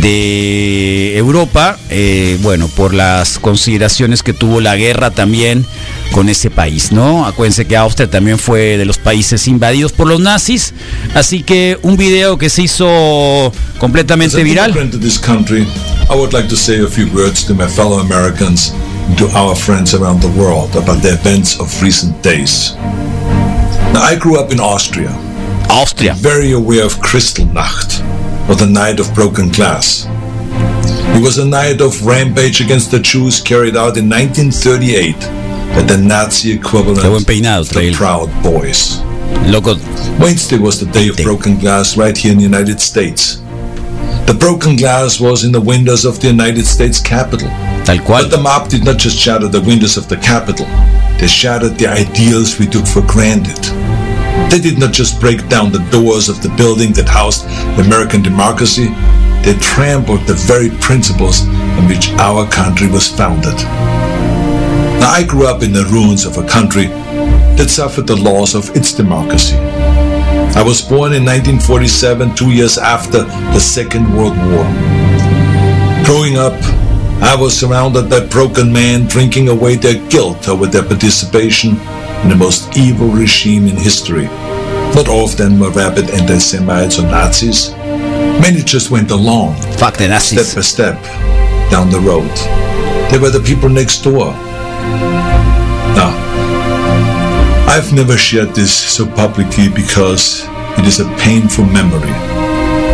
de 0.00 1.16
Europa, 1.16 1.78
eh, 1.90 2.38
bueno, 2.42 2.68
por 2.68 2.94
las 2.94 3.38
consideraciones 3.38 4.22
que 4.22 4.32
tuvo 4.32 4.60
la 4.60 4.76
guerra 4.76 5.10
también 5.10 5.66
con 6.12 6.28
ese 6.28 6.50
país, 6.50 6.92
¿no? 6.92 7.26
Acuérdense 7.26 7.66
que 7.66 7.76
Austria 7.76 8.08
también 8.08 8.38
fue 8.38 8.76
de 8.76 8.84
los 8.84 8.98
países 8.98 9.48
invadidos 9.48 9.92
por 9.92 10.06
los 10.06 10.20
nazis, 10.20 10.74
así 11.14 11.42
que 11.42 11.78
un 11.82 11.96
video 11.96 12.38
que 12.38 12.48
se 12.48 12.62
hizo 12.62 13.52
completamente 13.78 14.42
viral. 14.42 14.72
I 16.10 16.14
would 16.14 16.32
like 16.32 16.48
to 16.48 16.56
say 16.56 16.82
a 16.82 16.88
few 16.88 17.06
words 17.12 17.44
to 17.44 17.54
my 17.54 17.66
fellow 17.66 18.00
Americans 18.00 18.72
and 19.08 19.18
to 19.18 19.26
our 19.36 19.54
friends 19.54 19.92
around 19.92 20.22
the 20.22 20.40
world 20.40 20.74
about 20.74 21.02
the 21.02 21.12
events 21.12 21.60
of 21.60 21.70
recent 21.82 22.22
days. 22.22 22.74
Now, 23.92 24.02
I 24.04 24.16
grew 24.16 24.38
up 24.40 24.50
in 24.50 24.58
Austria. 24.58 25.10
Austria. 25.68 26.14
Very 26.14 26.52
aware 26.52 26.84
of 26.84 26.98
Kristallnacht, 27.00 28.02
or 28.48 28.54
the 28.54 28.66
Night 28.66 28.98
of 28.98 29.14
Broken 29.14 29.50
Glass. 29.50 30.06
It 31.16 31.22
was 31.22 31.38
a 31.38 31.44
night 31.44 31.80
of 31.80 32.04
rampage 32.06 32.60
against 32.60 32.90
the 32.90 32.98
Jews 32.98 33.40
carried 33.40 33.76
out 33.76 33.96
in 33.96 34.08
1938 34.08 35.14
at 35.76 35.88
the 35.88 35.98
Nazi 35.98 36.52
equivalent 36.52 37.04
of 37.04 37.26
the 37.26 37.92
Proud 37.94 38.28
Boys. 38.42 39.00
Wednesday 40.20 40.58
was 40.58 40.80
the 40.80 40.86
day 40.92 41.08
of 41.08 41.16
broken 41.18 41.58
glass 41.58 41.96
right 41.96 42.16
here 42.16 42.32
in 42.32 42.38
the 42.38 42.44
United 42.44 42.80
States. 42.80 43.36
The 44.26 44.36
broken 44.38 44.76
glass 44.76 45.20
was 45.20 45.44
in 45.44 45.52
the 45.52 45.60
windows 45.60 46.04
of 46.04 46.20
the 46.20 46.28
United 46.28 46.66
States 46.66 47.00
Capitol. 47.00 47.48
But 47.86 48.30
the 48.30 48.40
mob 48.42 48.68
did 48.68 48.84
not 48.84 48.98
just 48.98 49.16
shatter 49.18 49.48
the 49.48 49.60
windows 49.62 49.96
of 49.96 50.08
the 50.08 50.16
Capitol, 50.18 50.66
they 51.18 51.26
shattered 51.26 51.78
the 51.78 51.86
ideals 51.86 52.58
we 52.58 52.66
took 52.66 52.86
for 52.86 53.02
granted. 53.02 53.58
They 54.50 54.58
did 54.58 54.78
not 54.78 54.94
just 54.94 55.20
break 55.20 55.46
down 55.48 55.72
the 55.72 55.86
doors 55.90 56.30
of 56.30 56.42
the 56.42 56.48
building 56.56 56.92
that 56.94 57.06
housed 57.06 57.44
American 57.78 58.22
democracy, 58.22 58.88
they 59.44 59.52
trampled 59.60 60.26
the 60.26 60.34
very 60.34 60.70
principles 60.80 61.46
on 61.46 61.86
which 61.86 62.10
our 62.12 62.48
country 62.48 62.88
was 62.88 63.06
founded. 63.06 63.54
Now, 65.00 65.10
I 65.10 65.22
grew 65.28 65.46
up 65.46 65.62
in 65.62 65.72
the 65.72 65.84
ruins 65.84 66.24
of 66.24 66.38
a 66.38 66.48
country 66.48 66.86
that 67.56 67.68
suffered 67.68 68.06
the 68.06 68.16
loss 68.16 68.54
of 68.54 68.74
its 68.74 68.94
democracy. 68.94 69.56
I 69.56 70.62
was 70.62 70.80
born 70.80 71.12
in 71.12 71.26
1947, 71.26 72.34
two 72.34 72.50
years 72.50 72.78
after 72.78 73.24
the 73.24 73.60
Second 73.60 74.10
World 74.16 74.36
War. 74.38 74.64
Growing 76.04 76.38
up, 76.38 76.54
I 77.20 77.36
was 77.38 77.58
surrounded 77.58 78.08
by 78.08 78.20
broken 78.26 78.72
men 78.72 79.06
drinking 79.08 79.48
away 79.48 79.76
their 79.76 80.02
guilt 80.08 80.48
over 80.48 80.66
their 80.66 80.84
participation 80.84 81.76
in 82.22 82.28
the 82.28 82.36
most 82.36 82.76
evil 82.76 83.08
regime 83.08 83.66
in 83.68 83.76
history. 83.76 84.26
Not 84.94 85.08
all 85.08 85.24
of 85.24 85.36
them 85.36 85.58
were 85.58 85.70
rabid 85.70 86.10
anti-Semites 86.10 86.98
or 86.98 87.02
Nazis. 87.02 87.70
Many 88.40 88.62
just 88.62 88.90
went 88.90 89.10
along, 89.10 89.54
Fuck 89.78 89.96
the 89.96 90.08
Nazis. 90.08 90.48
step 90.48 90.56
by 90.56 90.62
step, 90.62 91.02
down 91.70 91.90
the 91.90 92.00
road. 92.00 92.30
They 93.10 93.18
were 93.18 93.30
the 93.30 93.40
people 93.44 93.68
next 93.68 94.02
door. 94.02 94.32
Now, 95.94 96.12
I've 97.68 97.92
never 97.92 98.16
shared 98.16 98.54
this 98.54 98.72
so 98.72 99.06
publicly 99.06 99.68
because 99.68 100.44
it 100.78 100.86
is 100.86 101.00
a 101.00 101.08
painful 101.18 101.64
memory. 101.66 102.12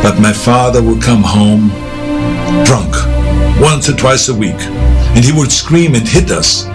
But 0.02 0.21
my 0.21 0.33
father 0.33 0.83
would 0.83 1.02
come 1.02 1.23
home 1.23 1.69
drunk 2.64 2.95
once 3.61 3.88
or 3.88 3.97
twice 3.97 4.28
a 4.28 4.35
week, 4.35 4.61
and 5.14 5.25
he 5.25 5.33
would 5.33 5.50
scream 5.50 5.95
and 5.95 6.07
hit 6.07 6.31
us 6.31 6.66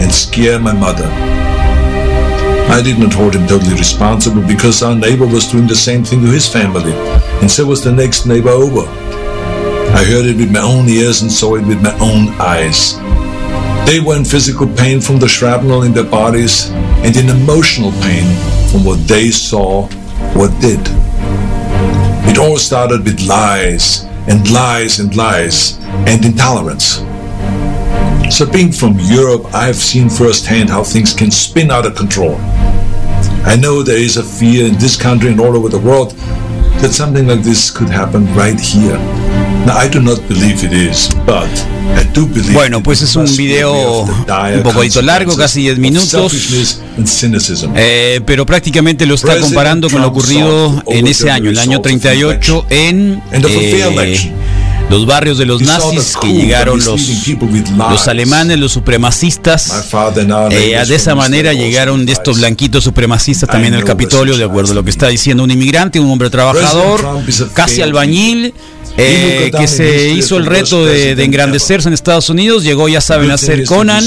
and 0.00 0.10
scare 0.10 0.58
my 0.58 0.72
mother. 0.72 1.08
I 2.70 2.82
did 2.82 2.98
not 2.98 3.12
hold 3.12 3.34
him 3.34 3.46
totally 3.46 3.74
responsible 3.74 4.42
because 4.42 4.82
our 4.82 4.94
neighbor 4.94 5.26
was 5.26 5.50
doing 5.50 5.66
the 5.66 5.76
same 5.76 6.02
thing 6.04 6.20
to 6.22 6.26
his 6.26 6.48
family, 6.48 6.92
and 7.40 7.50
so 7.50 7.66
was 7.66 7.84
the 7.84 7.92
next 7.92 8.26
neighbor 8.26 8.50
over. 8.50 8.88
I 9.94 10.02
heard 10.04 10.26
it 10.26 10.36
with 10.36 10.50
my 10.50 10.60
own 10.60 10.88
ears 10.88 11.22
and 11.22 11.30
saw 11.30 11.54
it 11.54 11.64
with 11.66 11.80
my 11.80 11.96
own 12.00 12.28
eyes. 12.40 12.98
They 13.86 14.00
were 14.00 14.16
in 14.16 14.24
physical 14.24 14.66
pain 14.66 15.00
from 15.00 15.18
the 15.18 15.28
shrapnel 15.28 15.82
in 15.82 15.92
their 15.92 16.10
bodies 16.10 16.70
and 17.04 17.14
in 17.16 17.28
emotional 17.28 17.92
pain 18.02 18.24
from 18.72 18.84
what 18.84 18.98
they 19.06 19.30
saw 19.30 19.84
or 20.36 20.48
did. 20.60 20.80
It 22.26 22.38
all 22.38 22.56
started 22.56 23.04
with 23.04 23.20
lies 23.28 24.04
and 24.26 24.50
lies 24.50 24.98
and 24.98 25.14
lies 25.14 25.78
and 26.08 26.24
intolerance. 26.24 27.04
So, 28.34 28.50
being 28.50 28.72
from 28.72 28.98
Europe, 28.98 29.54
I 29.54 29.66
have 29.66 29.76
seen 29.76 30.08
firsthand 30.08 30.70
how 30.70 30.82
things 30.82 31.12
can 31.12 31.30
spin 31.30 31.70
out 31.70 31.86
of 31.86 31.94
control. 31.94 32.34
I 33.46 33.56
know 33.56 33.82
there 33.82 33.98
is 33.98 34.16
a 34.16 34.22
fear 34.22 34.66
in 34.66 34.78
this 34.78 34.96
country 34.96 35.28
and 35.30 35.40
all 35.40 35.54
over 35.54 35.68
the 35.68 35.78
world 35.78 36.12
that 36.80 36.92
something 36.92 37.26
like 37.26 37.42
this 37.42 37.70
could 37.70 37.90
happen 37.90 38.26
right 38.34 38.58
here. 38.58 38.98
Now, 39.66 39.76
I 39.78 39.88
do 39.88 40.00
not 40.00 40.20
believe 40.28 40.64
it 40.64 40.72
is, 40.72 41.08
but 41.24 41.48
I 41.96 42.04
do 42.12 42.26
believe 42.26 42.52
Bueno, 42.52 42.82
pues 42.82 43.02
es 43.02 43.16
un 43.16 43.26
video 43.36 44.02
un 44.02 44.62
poquito 44.62 45.00
largo, 45.02 45.36
casi 45.36 45.62
10 45.62 45.72
of 45.72 45.78
minutos. 45.78 46.32
Eh, 47.74 48.20
pero 48.26 48.44
prácticamente 48.44 49.06
lo 49.06 49.14
está 49.14 49.38
comparando 49.38 49.88
con 49.88 50.02
lo 50.02 50.08
ocurrido 50.08 50.82
en 50.86 51.06
ese 51.06 51.30
año, 51.30 51.50
el 51.50 51.58
año 51.58 51.80
38, 51.80 52.66
en 52.70 53.22
eh, 53.32 54.34
los 54.90 55.06
barrios 55.06 55.38
de 55.38 55.46
los 55.46 55.60
nazis 55.62 56.16
que 56.20 56.32
llegaron 56.32 56.78
los, 56.84 57.10
los 57.90 58.08
alemanes, 58.08 58.58
los 58.58 58.72
supremacistas. 58.72 59.88
Eh, 60.50 60.82
de 60.86 60.94
esa 60.94 61.14
manera 61.14 61.52
llegaron 61.52 62.06
de 62.06 62.12
estos 62.12 62.38
blanquitos 62.38 62.84
supremacistas 62.84 63.48
también 63.48 63.74
al 63.74 63.84
Capitolio, 63.84 64.36
de 64.36 64.44
acuerdo 64.44 64.72
a 64.72 64.74
lo 64.74 64.84
que 64.84 64.90
está 64.90 65.08
diciendo 65.08 65.44
un 65.44 65.50
inmigrante, 65.50 66.00
un 66.00 66.10
hombre 66.10 66.30
trabajador, 66.30 67.04
casi 67.54 67.82
albañil. 67.82 68.54
Eh, 68.96 69.50
que 69.56 69.66
se 69.66 70.08
hizo 70.10 70.36
el 70.36 70.46
reto 70.46 70.84
de, 70.84 71.14
de 71.14 71.24
engrandecerse 71.24 71.88
en 71.88 71.94
Estados 71.94 72.30
Unidos, 72.30 72.62
llegó, 72.62 72.88
ya 72.88 73.00
saben, 73.00 73.30
a 73.30 73.38
ser 73.38 73.64
Conan, 73.64 74.04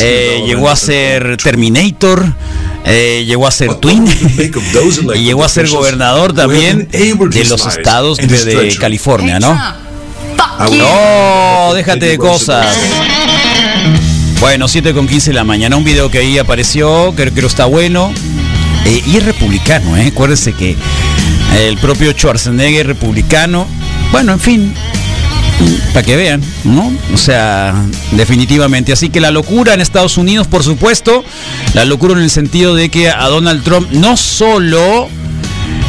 eh, 0.00 0.42
llegó 0.46 0.70
a 0.70 0.76
ser 0.76 1.36
Terminator, 1.36 2.24
eh, 2.84 3.24
llegó 3.26 3.46
a 3.46 3.50
ser 3.50 3.74
Twin 3.74 4.06
y 5.14 5.18
llegó 5.20 5.44
a 5.44 5.48
ser 5.48 5.68
gobernador 5.68 6.32
también 6.32 6.88
de 6.90 7.44
los 7.44 7.66
estados 7.66 8.18
de, 8.18 8.26
de 8.26 8.76
California, 8.76 9.38
¿no? 9.38 9.58
No, 10.70 11.74
déjate 11.74 12.06
de 12.06 12.18
cosas. 12.18 12.76
Bueno, 14.40 14.66
7 14.66 14.92
con 14.92 15.06
15 15.06 15.30
de 15.30 15.34
la 15.34 15.44
mañana, 15.44 15.76
un 15.76 15.84
video 15.84 16.10
que 16.10 16.18
ahí 16.18 16.38
apareció, 16.38 17.12
creo 17.14 17.32
que 17.32 17.46
está 17.46 17.66
bueno. 17.66 18.12
Eh, 18.84 19.02
y 19.06 19.16
es 19.16 19.24
republicano, 19.24 19.96
¿eh? 19.96 20.08
Acuérdense 20.08 20.52
que 20.52 20.76
el 21.56 21.78
propio 21.78 22.10
Schwarzenegger 22.12 22.80
es 22.80 22.86
republicano. 22.86 23.66
Bueno, 24.12 24.32
en 24.32 24.40
fin, 24.40 24.74
para 25.92 26.04
que 26.04 26.16
vean, 26.16 26.42
¿no? 26.64 26.92
O 27.12 27.16
sea, 27.16 27.74
definitivamente. 28.12 28.92
Así 28.92 29.10
que 29.10 29.20
la 29.20 29.30
locura 29.30 29.74
en 29.74 29.80
Estados 29.80 30.18
Unidos, 30.18 30.46
por 30.46 30.62
supuesto, 30.62 31.24
la 31.74 31.84
locura 31.84 32.14
en 32.14 32.20
el 32.20 32.30
sentido 32.30 32.74
de 32.74 32.88
que 32.88 33.08
a 33.08 33.26
Donald 33.28 33.64
Trump 33.64 33.90
no 33.92 34.16
solo 34.16 35.08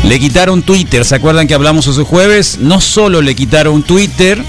le 0.08 0.20
quitaron 0.20 0.64
Twitter, 0.64 1.06
¿se 1.06 1.16
acuerdan 1.16 1.48
que 1.48 1.54
hablamos 1.54 1.88
ese 1.88 2.04
jueves? 2.04 2.60
No 2.60 2.82
solo 2.82 3.22
le 3.22 3.36
quitaron 3.36 3.84
Twitter, 3.84 4.44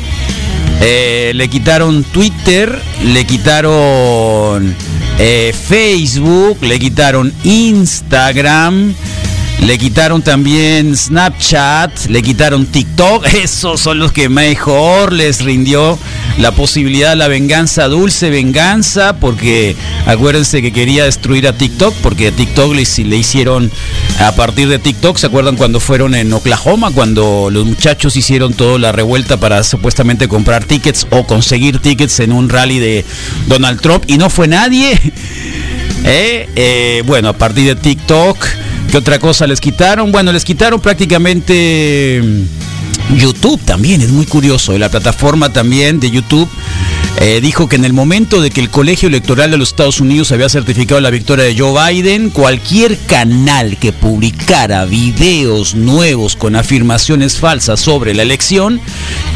eh, 0.80 1.32
le 1.34 1.48
quitaron 1.48 2.04
Twitter, 2.04 2.80
le 3.04 3.24
quitaron 3.24 4.74
eh, 5.18 5.54
Facebook, 5.56 6.58
le 6.62 6.78
quitaron 6.78 7.32
Instagram, 7.44 8.94
Le 9.60 9.78
quitaron 9.78 10.22
también 10.22 10.94
Snapchat, 10.94 12.06
le 12.06 12.22
quitaron 12.22 12.66
TikTok. 12.66 13.26
Esos 13.42 13.80
son 13.80 13.98
los 13.98 14.12
que 14.12 14.28
mejor 14.28 15.12
les 15.12 15.40
rindió 15.40 15.98
la 16.38 16.52
posibilidad, 16.52 17.16
la 17.16 17.28
venganza, 17.28 17.88
dulce 17.88 18.28
venganza, 18.28 19.16
porque 19.16 19.74
acuérdense 20.06 20.60
que 20.60 20.72
quería 20.72 21.04
destruir 21.04 21.48
a 21.48 21.54
TikTok, 21.54 21.94
porque 22.02 22.32
TikTok 22.32 22.74
le, 22.74 22.84
le 23.04 23.16
hicieron 23.16 23.70
a 24.20 24.32
partir 24.32 24.68
de 24.68 24.78
TikTok, 24.78 25.16
¿se 25.16 25.26
acuerdan 25.26 25.56
cuando 25.56 25.80
fueron 25.80 26.14
en 26.14 26.32
Oklahoma, 26.32 26.90
cuando 26.90 27.48
los 27.50 27.64
muchachos 27.64 28.16
hicieron 28.16 28.52
toda 28.52 28.78
la 28.78 28.92
revuelta 28.92 29.38
para 29.38 29.62
supuestamente 29.64 30.28
comprar 30.28 30.64
tickets 30.64 31.06
o 31.10 31.26
conseguir 31.26 31.78
tickets 31.78 32.20
en 32.20 32.32
un 32.32 32.48
rally 32.48 32.78
de 32.78 33.04
Donald 33.46 33.80
Trump 33.80 34.04
y 34.08 34.18
no 34.18 34.28
fue 34.28 34.46
nadie? 34.46 34.92
¿Eh? 36.04 36.48
Eh, 36.54 37.02
bueno, 37.06 37.30
a 37.30 37.32
partir 37.32 37.66
de 37.66 37.76
TikTok, 37.76 38.46
¿qué 38.94 38.98
otra 38.98 39.18
cosa 39.18 39.44
les 39.48 39.60
quitaron? 39.60 40.12
Bueno, 40.12 40.30
les 40.30 40.44
quitaron 40.44 40.80
prácticamente 40.80 42.22
mm, 42.22 43.16
YouTube 43.16 43.60
también, 43.64 44.00
es 44.02 44.12
muy 44.12 44.24
curioso. 44.24 44.78
La 44.78 44.88
plataforma 44.88 45.52
también 45.52 45.98
de 45.98 46.12
YouTube 46.12 46.48
eh, 47.20 47.40
dijo 47.40 47.68
que 47.68 47.76
en 47.76 47.84
el 47.84 47.92
momento 47.92 48.40
de 48.40 48.50
que 48.50 48.60
el 48.60 48.70
colegio 48.70 49.08
electoral 49.08 49.50
de 49.50 49.56
los 49.56 49.70
Estados 49.70 50.00
Unidos 50.00 50.32
había 50.32 50.48
certificado 50.48 51.00
la 51.00 51.10
victoria 51.10 51.44
de 51.44 51.56
Joe 51.56 51.92
Biden, 51.92 52.30
cualquier 52.30 52.98
canal 53.06 53.78
que 53.78 53.92
publicara 53.92 54.84
videos 54.84 55.74
nuevos 55.74 56.36
con 56.36 56.56
afirmaciones 56.56 57.38
falsas 57.38 57.80
sobre 57.80 58.14
la 58.14 58.22
elección, 58.22 58.80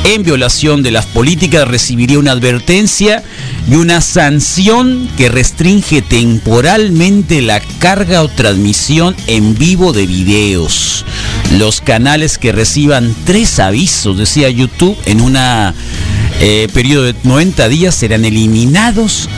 en 0.05 0.23
violación 0.23 0.83
de 0.83 0.91
las 0.91 1.07
políticas, 1.07 1.69
recibiría 1.69 2.19
una 2.19 2.33
advertencia 2.33 3.23
y 3.71 3.77
una 3.77 4.01
sanción 4.01 5.09
que 5.17 5.29
restringe 5.29 6.03
temporalmente 6.03 7.43
la 7.43 7.61
carga 7.79 8.23
o 8.23 8.29
transmisión 8.29 9.15
en 9.27 9.57
vivo 9.57 9.93
de 9.93 10.07
videos. 10.07 11.05
Los 11.59 11.81
canales 11.81 12.39
que 12.39 12.53
reciban 12.53 13.15
tres 13.25 13.59
avisos, 13.59 14.19
decía 14.19 14.51
YouTube, 14.51 14.97
en 15.07 15.21
una 15.21 15.75
eh, 16.41 16.69
periodo 16.73 17.05
de 17.05 17.15
90 17.25 17.69
días 17.69 17.95
serán 17.95 18.25
eliminados 18.25 19.29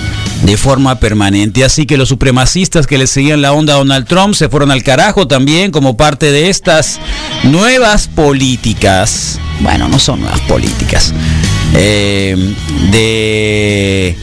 de 0.42 0.57
forma 0.57 0.99
permanente. 1.00 1.64
Así 1.64 1.87
que 1.87 1.97
los 1.97 2.09
supremacistas 2.09 2.87
que 2.87 2.99
le 2.99 3.07
seguían 3.07 3.42
la 3.42 3.52
onda 3.52 3.75
a 3.75 3.76
Donald 3.78 4.07
Trump 4.07 4.35
se 4.35 4.49
fueron 4.49 4.71
al 4.71 4.83
carajo 4.83 5.26
también 5.26 5.71
como 5.71 5.97
parte 5.97 6.30
de 6.30 6.49
estas 6.49 6.99
nuevas 7.45 8.09
políticas. 8.09 9.38
Bueno, 9.61 9.88
no 9.88 9.99
son 9.99 10.21
nuevas 10.21 10.40
políticas. 10.42 11.12
Eh, 11.75 12.37
de 12.90 14.16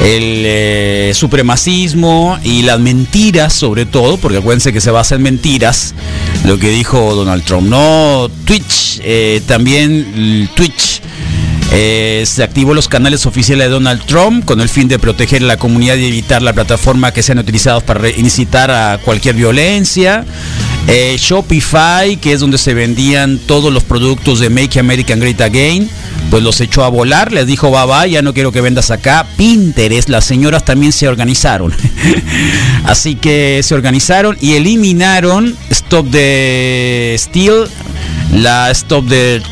el 0.00 0.42
eh, 0.44 1.12
supremacismo 1.14 2.38
y 2.42 2.62
las 2.62 2.80
mentiras 2.80 3.52
sobre 3.52 3.86
todo, 3.86 4.16
porque 4.18 4.38
acuérdense 4.38 4.72
que 4.72 4.80
se 4.80 4.90
basa 4.90 5.14
en 5.14 5.22
mentiras, 5.22 5.94
lo 6.44 6.58
que 6.58 6.70
dijo 6.70 7.14
Donald 7.14 7.44
Trump. 7.44 7.68
No, 7.68 8.28
Twitch, 8.44 9.00
eh, 9.02 9.40
también 9.46 10.50
Twitch. 10.54 11.00
Eh, 11.76 12.22
se 12.24 12.44
activó 12.44 12.72
los 12.72 12.86
canales 12.86 13.26
oficiales 13.26 13.66
de 13.66 13.70
Donald 13.72 14.04
Trump 14.06 14.44
con 14.44 14.60
el 14.60 14.68
fin 14.68 14.86
de 14.86 15.00
proteger 15.00 15.42
a 15.42 15.46
la 15.46 15.56
comunidad 15.56 15.96
y 15.96 16.06
evitar 16.06 16.40
la 16.40 16.52
plataforma 16.52 17.12
que 17.12 17.20
sean 17.20 17.40
utilizados 17.40 17.82
para 17.82 18.08
incitar 18.10 18.70
a 18.70 18.98
cualquier 19.04 19.34
violencia. 19.34 20.24
Eh, 20.86 21.16
Shopify, 21.18 22.16
que 22.16 22.32
es 22.32 22.40
donde 22.40 22.58
se 22.58 22.74
vendían 22.74 23.38
todos 23.38 23.72
los 23.72 23.82
productos 23.82 24.38
de 24.38 24.50
Make 24.50 24.78
American 24.78 25.18
Great 25.18 25.40
Again, 25.40 25.90
pues 26.30 26.44
los 26.44 26.60
echó 26.60 26.84
a 26.84 26.88
volar, 26.88 27.32
les 27.32 27.46
dijo, 27.46 27.72
va, 27.72 27.86
va, 27.86 28.06
ya 28.06 28.22
no 28.22 28.34
quiero 28.34 28.52
que 28.52 28.60
vendas 28.60 28.92
acá. 28.92 29.26
Pinterest, 29.36 30.08
las 30.08 30.24
señoras 30.24 30.64
también 30.64 30.92
se 30.92 31.08
organizaron. 31.08 31.74
Así 32.84 33.16
que 33.16 33.62
se 33.64 33.74
organizaron 33.74 34.36
y 34.40 34.52
eliminaron 34.52 35.56
Stop 35.70 36.10
the 36.10 37.16
Steel, 37.18 37.66
la 38.32 38.70
Stop 38.70 39.08
the, 39.08 39.42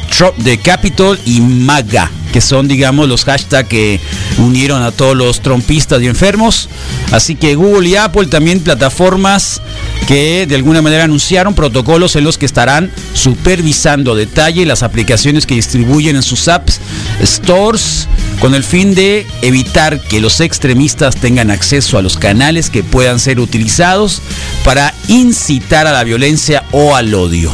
the 0.42 0.58
Capital 0.58 1.18
y 1.24 1.40
MAGA 1.40 2.10
que 2.32 2.40
son, 2.40 2.66
digamos, 2.66 3.08
los 3.08 3.24
hashtags 3.24 3.68
que 3.68 4.00
unieron 4.38 4.82
a 4.82 4.90
todos 4.90 5.14
los 5.14 5.40
trompistas 5.42 6.02
y 6.02 6.06
enfermos. 6.06 6.68
Así 7.12 7.36
que 7.36 7.54
Google 7.54 7.90
y 7.90 7.96
Apple 7.96 8.26
también 8.26 8.60
plataformas 8.60 9.60
que 10.08 10.46
de 10.48 10.56
alguna 10.56 10.82
manera 10.82 11.04
anunciaron 11.04 11.54
protocolos 11.54 12.16
en 12.16 12.24
los 12.24 12.38
que 12.38 12.46
estarán 12.46 12.90
supervisando 13.12 14.16
detalle 14.16 14.66
las 14.66 14.82
aplicaciones 14.82 15.46
que 15.46 15.54
distribuyen 15.54 16.16
en 16.16 16.22
sus 16.22 16.48
apps, 16.48 16.80
stores, 17.22 18.08
con 18.40 18.54
el 18.54 18.64
fin 18.64 18.94
de 18.94 19.26
evitar 19.42 20.00
que 20.00 20.20
los 20.20 20.40
extremistas 20.40 21.14
tengan 21.16 21.50
acceso 21.50 21.98
a 21.98 22.02
los 22.02 22.16
canales 22.16 22.70
que 22.70 22.82
puedan 22.82 23.20
ser 23.20 23.38
utilizados 23.38 24.22
para 24.64 24.94
incitar 25.06 25.86
a 25.86 25.92
la 25.92 26.02
violencia 26.02 26.64
o 26.72 26.96
al 26.96 27.14
odio. 27.14 27.52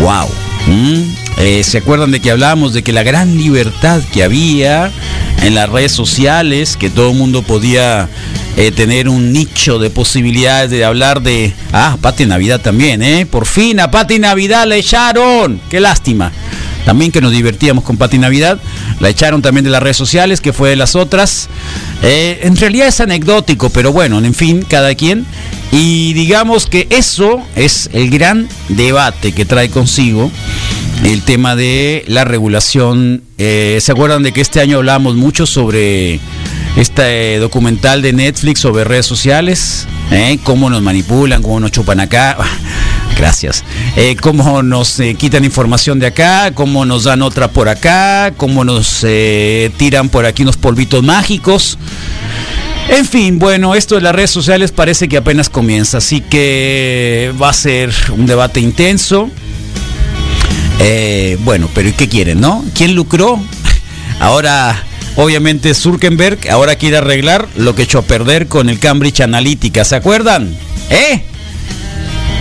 ¡Wow! 0.00 0.28
Eh, 1.38 1.62
¿Se 1.64 1.78
acuerdan 1.78 2.10
de 2.10 2.20
que 2.20 2.30
hablábamos 2.30 2.72
de 2.72 2.82
que 2.82 2.92
la 2.92 3.02
gran 3.02 3.36
libertad 3.36 4.00
que 4.12 4.22
había 4.22 4.90
en 5.42 5.54
las 5.54 5.68
redes 5.68 5.92
sociales, 5.92 6.76
que 6.76 6.90
todo 6.90 7.10
el 7.10 7.16
mundo 7.16 7.42
podía 7.42 8.08
eh, 8.56 8.72
tener 8.72 9.08
un 9.08 9.32
nicho 9.32 9.78
de 9.78 9.90
posibilidades 9.90 10.70
de 10.70 10.84
hablar 10.84 11.22
de... 11.22 11.54
Ah, 11.72 11.96
Pati 12.00 12.26
Navidad 12.26 12.60
también, 12.60 13.02
¿eh? 13.02 13.26
Por 13.26 13.46
fin 13.46 13.80
a 13.80 13.90
Pati 13.90 14.18
Navidad 14.18 14.66
le 14.66 14.78
echaron. 14.78 15.60
Qué 15.70 15.80
lástima. 15.80 16.30
También 16.84 17.12
que 17.12 17.20
nos 17.20 17.32
divertíamos 17.32 17.84
con 17.84 17.96
Pati 17.96 18.18
Navidad. 18.18 18.58
La 19.00 19.08
echaron 19.08 19.42
también 19.42 19.64
de 19.64 19.70
las 19.70 19.82
redes 19.82 19.96
sociales, 19.96 20.40
que 20.40 20.52
fue 20.52 20.70
de 20.70 20.76
las 20.76 20.96
otras. 20.96 21.48
Eh, 22.02 22.40
en 22.42 22.56
realidad 22.56 22.88
es 22.88 23.00
anecdótico, 23.00 23.70
pero 23.70 23.92
bueno, 23.92 24.18
en 24.18 24.34
fin, 24.34 24.64
cada 24.68 24.94
quien. 24.94 25.26
Y 25.72 26.12
digamos 26.14 26.66
que 26.66 26.86
eso 26.90 27.42
es 27.54 27.90
el 27.92 28.10
gran 28.10 28.48
debate 28.68 29.32
que 29.32 29.44
trae 29.44 29.70
consigo 29.70 30.30
el 31.04 31.22
tema 31.22 31.56
de 31.56 32.04
la 32.08 32.24
regulación. 32.24 33.22
Eh, 33.38 33.78
¿Se 33.80 33.92
acuerdan 33.92 34.22
de 34.22 34.32
que 34.32 34.40
este 34.40 34.60
año 34.60 34.78
hablamos 34.78 35.14
mucho 35.14 35.46
sobre 35.46 36.20
este 36.76 37.38
documental 37.38 38.02
de 38.02 38.12
Netflix 38.12 38.60
sobre 38.60 38.84
redes 38.84 39.06
sociales? 39.06 39.86
¿Eh? 40.10 40.38
Cómo 40.42 40.68
nos 40.70 40.82
manipulan, 40.82 41.42
cómo 41.42 41.60
nos 41.60 41.70
chupan 41.70 42.00
acá. 42.00 42.36
Gracias. 43.16 43.64
Eh, 43.96 44.16
cómo 44.20 44.62
nos 44.62 45.00
quitan 45.18 45.44
información 45.44 45.98
de 45.98 46.06
acá, 46.06 46.52
cómo 46.54 46.84
nos 46.84 47.04
dan 47.04 47.22
otra 47.22 47.48
por 47.48 47.68
acá, 47.68 48.32
cómo 48.36 48.64
nos 48.64 49.04
tiran 49.76 50.08
por 50.08 50.26
aquí 50.26 50.42
unos 50.42 50.56
polvitos 50.56 51.02
mágicos. 51.02 51.78
En 52.88 53.04
fin, 53.06 53.38
bueno, 53.38 53.74
esto 53.74 53.94
de 53.94 54.00
las 54.00 54.14
redes 54.14 54.30
sociales 54.30 54.72
parece 54.72 55.08
que 55.08 55.16
apenas 55.16 55.48
comienza, 55.48 55.98
así 55.98 56.20
que 56.20 57.32
va 57.40 57.50
a 57.50 57.52
ser 57.52 57.92
un 58.16 58.26
debate 58.26 58.60
intenso. 58.60 59.30
Eh, 60.80 61.36
bueno, 61.40 61.68
pero 61.74 61.88
¿y 61.88 61.92
qué 61.92 62.08
quieren, 62.08 62.40
no? 62.40 62.64
¿Quién 62.74 62.94
lucró? 62.94 63.38
Ahora, 64.20 64.82
obviamente, 65.16 65.74
Zuckerberg 65.74 66.50
ahora 66.50 66.76
quiere 66.76 66.98
arreglar 66.98 67.48
lo 67.56 67.74
que 67.74 67.82
echó 67.82 67.98
a 67.98 68.02
perder 68.02 68.48
con 68.48 68.68
el 68.68 68.78
Cambridge 68.78 69.20
Analytica. 69.20 69.84
¿Se 69.84 69.96
acuerdan? 69.96 70.54
¿Eh? 70.90 71.22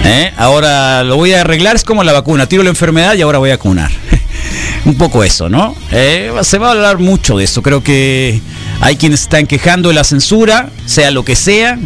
¿Eh? 0.05 0.33
Ahora 0.37 1.03
lo 1.03 1.15
voy 1.15 1.33
a 1.33 1.41
arreglar, 1.41 1.75
es 1.75 1.83
como 1.83 2.03
la 2.03 2.13
vacuna. 2.13 2.47
Tiro 2.47 2.63
la 2.63 2.69
enfermedad 2.69 3.15
y 3.15 3.21
ahora 3.21 3.39
voy 3.39 3.51
a 3.51 3.57
vacunar. 3.57 3.91
Un 4.85 4.95
poco 4.95 5.23
eso, 5.23 5.49
¿no? 5.49 5.75
Eh, 5.91 6.31
se 6.41 6.57
va 6.57 6.69
a 6.69 6.71
hablar 6.71 6.99
mucho 6.99 7.37
de 7.37 7.43
eso. 7.43 7.61
Creo 7.61 7.83
que 7.83 8.41
hay 8.81 8.95
quienes 8.95 9.21
están 9.21 9.45
quejando 9.47 9.89
de 9.89 9.95
la 9.95 10.03
censura, 10.03 10.69
sea 10.85 11.11
lo 11.11 11.23
que 11.23 11.35
sea. 11.35 11.79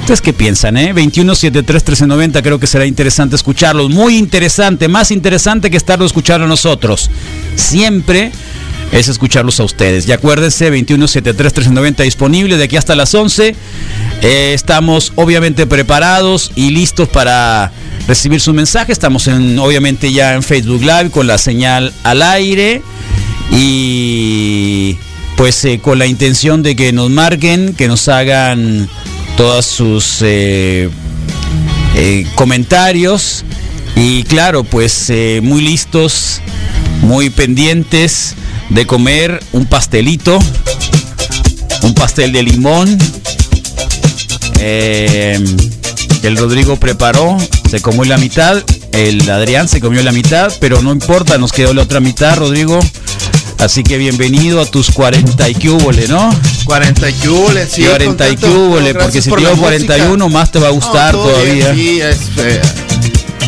¿Ustedes 0.00 0.20
qué 0.20 0.32
piensan, 0.32 0.76
eh? 0.76 0.94
2173-1390, 0.94 2.42
creo 2.42 2.60
que 2.60 2.66
será 2.66 2.86
interesante 2.86 3.34
escucharlos. 3.34 3.90
Muy 3.90 4.16
interesante, 4.16 4.86
más 4.86 5.10
interesante 5.10 5.70
que 5.70 5.76
estarlo 5.76 6.06
escuchando 6.06 6.46
nosotros. 6.46 7.10
Siempre 7.56 8.30
es 8.92 9.08
escucharlos 9.08 9.58
a 9.60 9.64
ustedes. 9.64 10.06
Y 10.06 10.12
acuérdense, 10.12 10.72
2173-1390 10.72 12.04
disponible 12.04 12.56
de 12.56 12.64
aquí 12.64 12.76
hasta 12.76 12.94
las 12.94 13.14
11. 13.14 13.56
Eh, 14.22 14.52
estamos 14.54 15.12
obviamente 15.16 15.66
preparados 15.66 16.52
y 16.54 16.70
listos 16.70 17.08
para 17.08 17.72
recibir 18.06 18.40
su 18.40 18.54
mensaje. 18.54 18.92
Estamos 18.92 19.26
en, 19.26 19.58
obviamente 19.58 20.12
ya 20.12 20.34
en 20.34 20.42
Facebook 20.42 20.82
Live 20.82 21.10
con 21.10 21.26
la 21.26 21.38
señal 21.38 21.92
al 22.04 22.22
aire. 22.22 22.82
Y 23.50 24.98
pues 25.36 25.64
eh, 25.64 25.78
con 25.80 25.98
la 25.98 26.06
intención 26.06 26.62
de 26.62 26.74
que 26.74 26.92
nos 26.92 27.10
marquen, 27.10 27.74
que 27.74 27.88
nos 27.88 28.08
hagan 28.08 28.88
todos 29.36 29.66
sus 29.66 30.18
eh, 30.22 30.88
eh, 31.94 32.26
comentarios 32.34 33.44
y 33.94 34.24
claro, 34.24 34.64
pues 34.64 35.12
muy 35.42 35.62
listos, 35.62 36.40
muy 37.02 37.30
pendientes 37.30 38.34
de 38.70 38.86
comer 38.86 39.42
un 39.52 39.66
pastelito, 39.66 40.38
un 41.82 41.94
pastel 41.94 42.32
de 42.32 42.42
limón. 42.42 42.98
el 44.60 46.36
Rodrigo 46.36 46.76
preparó, 46.76 47.36
se 47.70 47.80
comió 47.80 48.04
la 48.04 48.18
mitad, 48.18 48.62
el 48.92 49.30
Adrián 49.30 49.68
se 49.68 49.80
comió 49.80 50.02
la 50.02 50.12
mitad, 50.12 50.52
pero 50.60 50.82
no 50.82 50.92
importa, 50.92 51.38
nos 51.38 51.52
quedó 51.52 51.72
la 51.72 51.82
otra 51.82 52.00
mitad, 52.00 52.36
Rodrigo. 52.36 52.80
Así 53.58 53.82
que 53.82 53.96
bienvenido 53.98 54.60
a 54.60 54.66
tus 54.66 54.90
40 54.90 55.48
y 55.48 55.54
cúbole, 55.54 56.06
¿no? 56.08 56.30
40 56.64 57.08
y 57.08 57.12
cúbole, 57.14 57.66
sí. 57.66 57.82
40 57.84 58.28
y 58.28 58.36
cúbole, 58.36 58.94
porque 58.94 59.22
si 59.22 59.30
te 59.30 59.36
41 59.36 60.28
más 60.28 60.52
te 60.52 60.58
va 60.58 60.68
a 60.68 60.70
gustar 60.70 61.12
todavía. 61.12 61.74
sí, 61.74 62.00
es, 62.00 62.18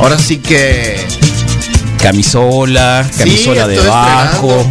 ahora 0.01 0.19
sí 0.19 0.39
que 0.39 0.97
Camisola, 2.03 3.07
Sí, 3.11 3.19
camisola 3.19 3.61
estoy 3.63 3.77
debajo, 3.77 4.67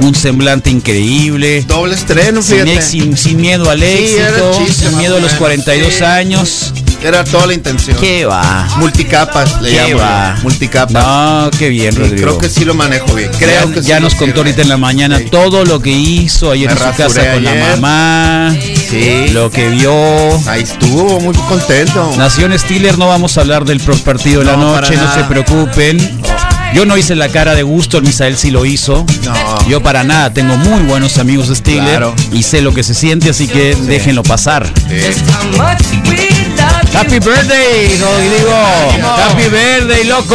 un 0.00 0.14
semblante 0.14 0.70
increíble. 0.70 1.62
doble 1.66 1.94
estreno, 1.94 2.40
Sin, 2.40 2.62
fíjate. 2.62 2.82
sin, 2.82 3.16
sin 3.16 3.40
miedo 3.40 3.68
al 3.68 3.80
Sí, 3.80 3.86
éxito, 3.86 4.52
chiste, 4.64 4.88
sin 4.88 4.96
miedo 4.98 5.16
a 5.16 5.20
los 5.20 5.32
menos, 5.32 5.38
42 5.38 5.92
sí. 5.94 6.04
años. 6.04 6.72
Era 7.02 7.22
toda 7.22 7.46
la 7.46 7.54
intención. 7.54 7.96
¿Qué 7.98 8.24
va? 8.24 8.66
Multicapas, 8.78 9.62
le 9.62 9.70
¿Qué 9.70 9.76
llamo. 9.90 10.00
va? 10.02 10.36
Multicapas. 10.42 10.92
No, 10.92 11.48
qué 11.56 11.68
bien, 11.68 11.92
Sí, 11.92 11.98
Rodrigo. 12.00 12.22
creo 12.22 12.38
que 12.38 12.48
sí 12.48 12.64
lo 12.64 12.74
manejo 12.74 13.14
bien. 13.14 13.30
Creo 13.38 13.68
ya, 13.68 13.72
que 13.72 13.82
sí 13.82 13.88
ya 13.88 14.00
nos 14.00 14.14
contó 14.14 14.26
sirve. 14.26 14.38
ahorita 14.40 14.62
en 14.62 14.68
la 14.68 14.76
mañana 14.78 15.18
Sí. 15.18 15.26
todo 15.30 15.64
lo 15.64 15.80
que 15.80 15.90
hizo 15.90 16.50
ayer 16.50 16.66
Me 16.68 16.72
en 16.72 16.78
su 16.78 16.96
casa 16.96 17.32
con 17.34 17.44
la 17.44 17.54
mamá, 17.54 18.56
Sí. 18.90 19.28
lo 19.32 19.48
que 19.50 19.68
vio. 19.68 19.92
Ahí 20.48 20.62
estuvo, 20.62 21.20
muy 21.20 21.34
contento. 21.36 22.12
Nación 22.16 22.58
Steeler, 22.58 22.98
no 22.98 23.06
vamos 23.06 23.38
a 23.38 23.42
hablar 23.42 23.64
del 23.64 23.78
pro- 23.80 23.96
partido 23.98 24.40
de 24.40 24.46
la 24.46 24.56
No, 24.56 24.74
noche, 24.74 24.96
no 24.96 25.14
se 25.14 25.22
preocupen. 25.24 26.18
Yo 26.74 26.84
no 26.84 26.98
hice 26.98 27.14
la 27.14 27.28
cara 27.30 27.54
de 27.54 27.62
gusto, 27.62 27.96
el 27.98 28.02
Misael 28.04 28.36
sí 28.36 28.50
lo 28.50 28.66
hizo. 28.66 29.06
No. 29.24 29.68
Yo 29.68 29.82
para 29.82 30.02
nada, 30.04 30.34
tengo 30.34 30.56
muy 30.56 30.82
buenos 30.82 31.16
amigos 31.18 31.48
de 31.48 31.54
Steeler 31.56 31.84
Claro. 31.98 32.14
y 32.32 32.42
sé 32.42 32.60
lo 32.60 32.74
que 32.74 32.82
se 32.82 32.92
siente, 32.92 33.30
así 33.30 33.46
que 33.46 33.74
déjenlo 33.86 34.22
pasar. 34.24 34.66
Happy 36.98 37.20
birthday, 37.20 37.96
Rodrigo. 38.00 38.50
Happy 39.04 39.48
birthday, 39.48 40.02
loco. 40.02 40.34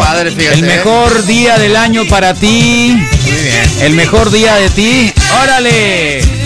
Padre, 0.00 0.32
fíjate. 0.32 0.58
El 0.58 0.64
mejor 0.66 1.24
día 1.24 1.56
del 1.56 1.74
año 1.76 2.02
para 2.10 2.34
ti. 2.34 2.94
Muy 3.22 3.32
bien. 3.32 3.70
El 3.80 3.94
mejor 3.94 4.30
día 4.30 4.54
de 4.56 4.68
ti. 4.68 5.14
Órale. 5.42 6.43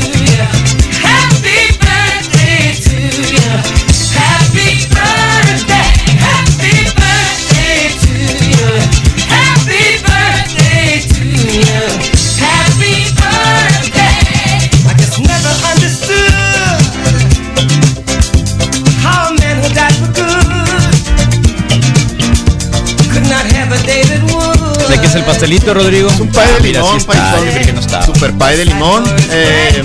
Es 25.08 25.14
el 25.14 25.24
pastelito, 25.24 25.72
Rodrigo? 25.74 26.10
Un 26.20 26.28
pay 26.28 26.46
de 26.54 26.60
mira, 26.60 26.80
limón, 26.80 27.00
sí 27.00 27.06
está. 27.08 27.38
Yo 27.38 27.66
que 27.66 27.72
no. 27.72 28.04
Super 28.04 28.32
pay 28.34 28.56
de 28.58 28.64
limón. 28.66 29.04
eh, 29.30 29.82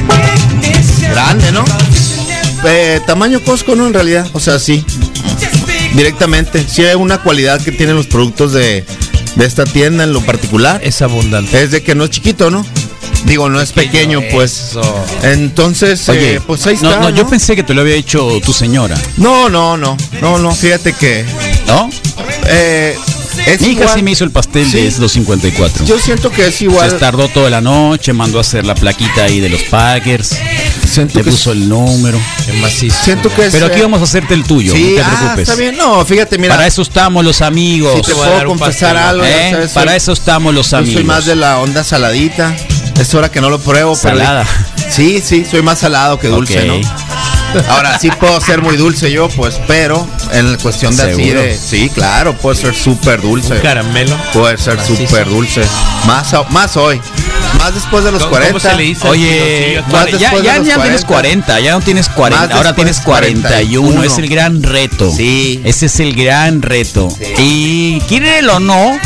grande, 1.12 1.52
¿no? 1.52 1.64
Eh, 2.66 3.00
tamaño 3.06 3.40
Costco, 3.44 3.76
¿no? 3.76 3.88
En 3.88 3.94
realidad. 3.94 4.28
O 4.34 4.40
sea, 4.40 4.60
sí. 4.60 4.84
Directamente. 5.94 6.66
Sí 6.68 6.84
hay 6.84 6.96
una 6.96 7.20
cualidad 7.20 7.62
que 7.62 7.72
tienen 7.72 7.96
los 7.96 8.08
productos 8.08 8.54
de, 8.54 8.86
de 9.36 9.46
esta 9.46 9.64
tienda 9.64 10.04
en 10.04 10.12
lo 10.14 10.22
particular. 10.22 10.82
Es 10.84 11.02
abundante. 11.02 11.62
Es 11.64 11.72
de 11.72 11.84
que 11.84 11.96
no 11.96 12.04
es 12.06 12.10
chiquito, 12.10 12.50
¿no? 12.50 12.66
Digo, 13.26 13.50
no 13.50 13.62
es 13.62 13.72
pequeño, 13.72 14.22
pues. 14.32 14.72
Eso. 14.72 15.06
Entonces, 15.24 16.08
Oye, 16.10 16.36
eh, 16.36 16.42
pues 16.46 16.66
ahí 16.68 16.78
no, 16.82 16.90
está. 16.90 17.02
no, 17.02 17.10
yo 17.12 17.24
¿no? 17.24 17.30
pensé 17.30 17.56
que 17.56 17.64
te 17.64 17.74
lo 17.74 17.82
había 17.82 17.96
hecho 17.96 18.28
tu 18.44 18.52
señora, 18.52 18.98
No, 19.18 19.48
no, 19.50 19.78
no. 19.78 19.96
No, 20.20 20.38
no. 20.40 20.54
Fíjate 20.54 20.92
que. 20.94 21.24
¿no? 21.68 21.90
eh, 22.48 22.98
es 23.45 23.62
Mi 23.62 23.67
hija 23.69 23.82
igual. 23.82 23.95
sí 23.97 24.03
me 24.03 24.12
hizo 24.12 24.23
el 24.23 24.32
pastel 24.32 24.71
de 24.71 24.91
Sí. 24.91 24.99
254. 24.99 25.86
Yo 25.86 25.99
siento 25.99 26.32
que 26.32 26.47
es 26.47 26.56
Se 26.56 26.63
igual. 26.65 26.97
tardó 26.97 27.27
toda 27.27 27.49
la 27.49 27.62
noche, 27.62 28.13
mandó 28.13 28.38
a 28.38 28.41
hacer 28.41 28.65
la 28.65 28.75
plaquita 28.75 29.23
ahí 29.25 29.39
de 29.39 29.49
los 29.49 29.63
Packers, 29.63 30.38
Siento 30.89 31.17
le 31.19 31.23
que 31.25 31.32
puso 31.32 31.51
el 31.51 31.67
número. 31.67 32.19
Es 32.47 32.56
macizo. 32.62 32.95
Siento 33.03 33.34
que 33.34 33.45
es. 33.47 33.51
Pero 33.53 33.65
aquí 33.67 33.79
eh, 33.79 33.84
vamos 33.84 34.01
a 34.01 34.03
hacerte 34.03 34.34
el 34.34 34.43
tuyo, 34.43 34.73
Sí, 34.73 34.91
no 34.91 34.95
te 34.95 35.01
ah, 35.01 35.17
preocupes. 35.19 35.49
está 35.49 35.56
bien. 35.56 35.77
No, 35.77 36.06
fíjate, 36.06 36.38
mira. 36.38 36.56
Para 36.56 36.67
eso 36.67 36.82
estamos 36.82 37.23
los 37.25 37.41
amigos. 37.41 37.93
Sí 37.95 38.01
te 38.03 38.13
voy 38.13 38.27
a 38.27 38.32
dar 38.32 38.47
un 38.47 38.60
pastel, 38.60 38.95
algo. 38.97 39.23
¿eh? 39.23 39.29
ya 39.45 39.51
sabes, 39.51 39.71
Para 39.71 39.91
soy- 39.91 39.97
eso 39.97 40.12
estamos 40.13 40.53
los 40.53 40.69
Yo 40.71 40.77
amigos. 40.77 40.93
soy 40.95 41.03
más 41.03 41.25
de 41.25 41.36
la 41.36 41.60
onda 41.60 41.84
saladita. 41.84 42.56
Es 42.99 43.13
hora 43.15 43.29
que 43.32 43.41
no 43.41 43.49
lo 43.49 43.60
pruebo. 43.60 43.97
pero- 44.01 44.17
Salada. 44.17 44.47
Sí, 44.89 45.21
sí, 45.25 45.45
soy 45.49 45.62
más 45.63 45.79
salado 45.79 46.19
que 46.19 46.27
dulce. 46.27 46.65
¿no? 46.65 46.75
Ahora 47.70 47.98
sí 48.00 48.10
puedo 48.20 48.39
ser 48.42 48.62
muy 48.62 48.78
dulce 48.78 49.12
yo, 49.12 49.30
pues, 49.30 49.60
pero 49.68 50.08
en 50.32 50.56
cuestión 50.58 50.96
de 50.96 51.04
así 51.04 51.16
¿Seguro? 51.24 51.42
de. 51.42 51.58
Sí, 51.58 51.89
claro, 51.94 52.34
puedo 52.38 52.56
ser 52.56 52.74
súper 52.76 53.22
dulce. 53.22 53.60
Caramelo. 53.62 54.16
Puede 54.34 54.58
ser 54.58 54.80
súper 54.86 55.28
dulce. 55.30 55.62
Más, 56.06 56.34
más 56.50 56.76
hoy. 56.78 57.00
Más 57.60 57.74
después 57.74 58.04
de 58.04 58.12
los 58.12 58.22
¿Cómo- 58.22 58.32
40. 58.32 58.60
cómo 58.60 58.72
se 58.72 58.78
le 58.78 58.84
dice? 58.84 59.08
Oye, 59.08 59.84
Más 59.92 60.06
ya, 60.08 60.32
de 60.32 60.42
ya, 60.44 60.58
los 60.58 60.68
ya 60.68 60.82
tienes 60.82 61.06
40. 61.06 61.08
40, 61.08 61.60
ya 61.60 61.72
no 61.74 61.82
tienes 61.82 62.10
40, 62.10 62.48
Más 62.48 62.56
ahora 62.58 62.76
tienes 62.76 63.00
41, 63.00 63.82
41. 63.92 64.04
es 64.04 64.18
el 64.18 64.28
gran 64.28 64.63
reto. 64.63 65.12
Sí. 65.16 65.62
Ese 65.63 65.86
es 65.86 66.00
el 66.00 66.13
gran 66.16 66.62
reto. 66.62 67.08
Y 67.38 68.00
quírelo 68.02 68.56
o 68.58 68.60
no, 68.60 69.00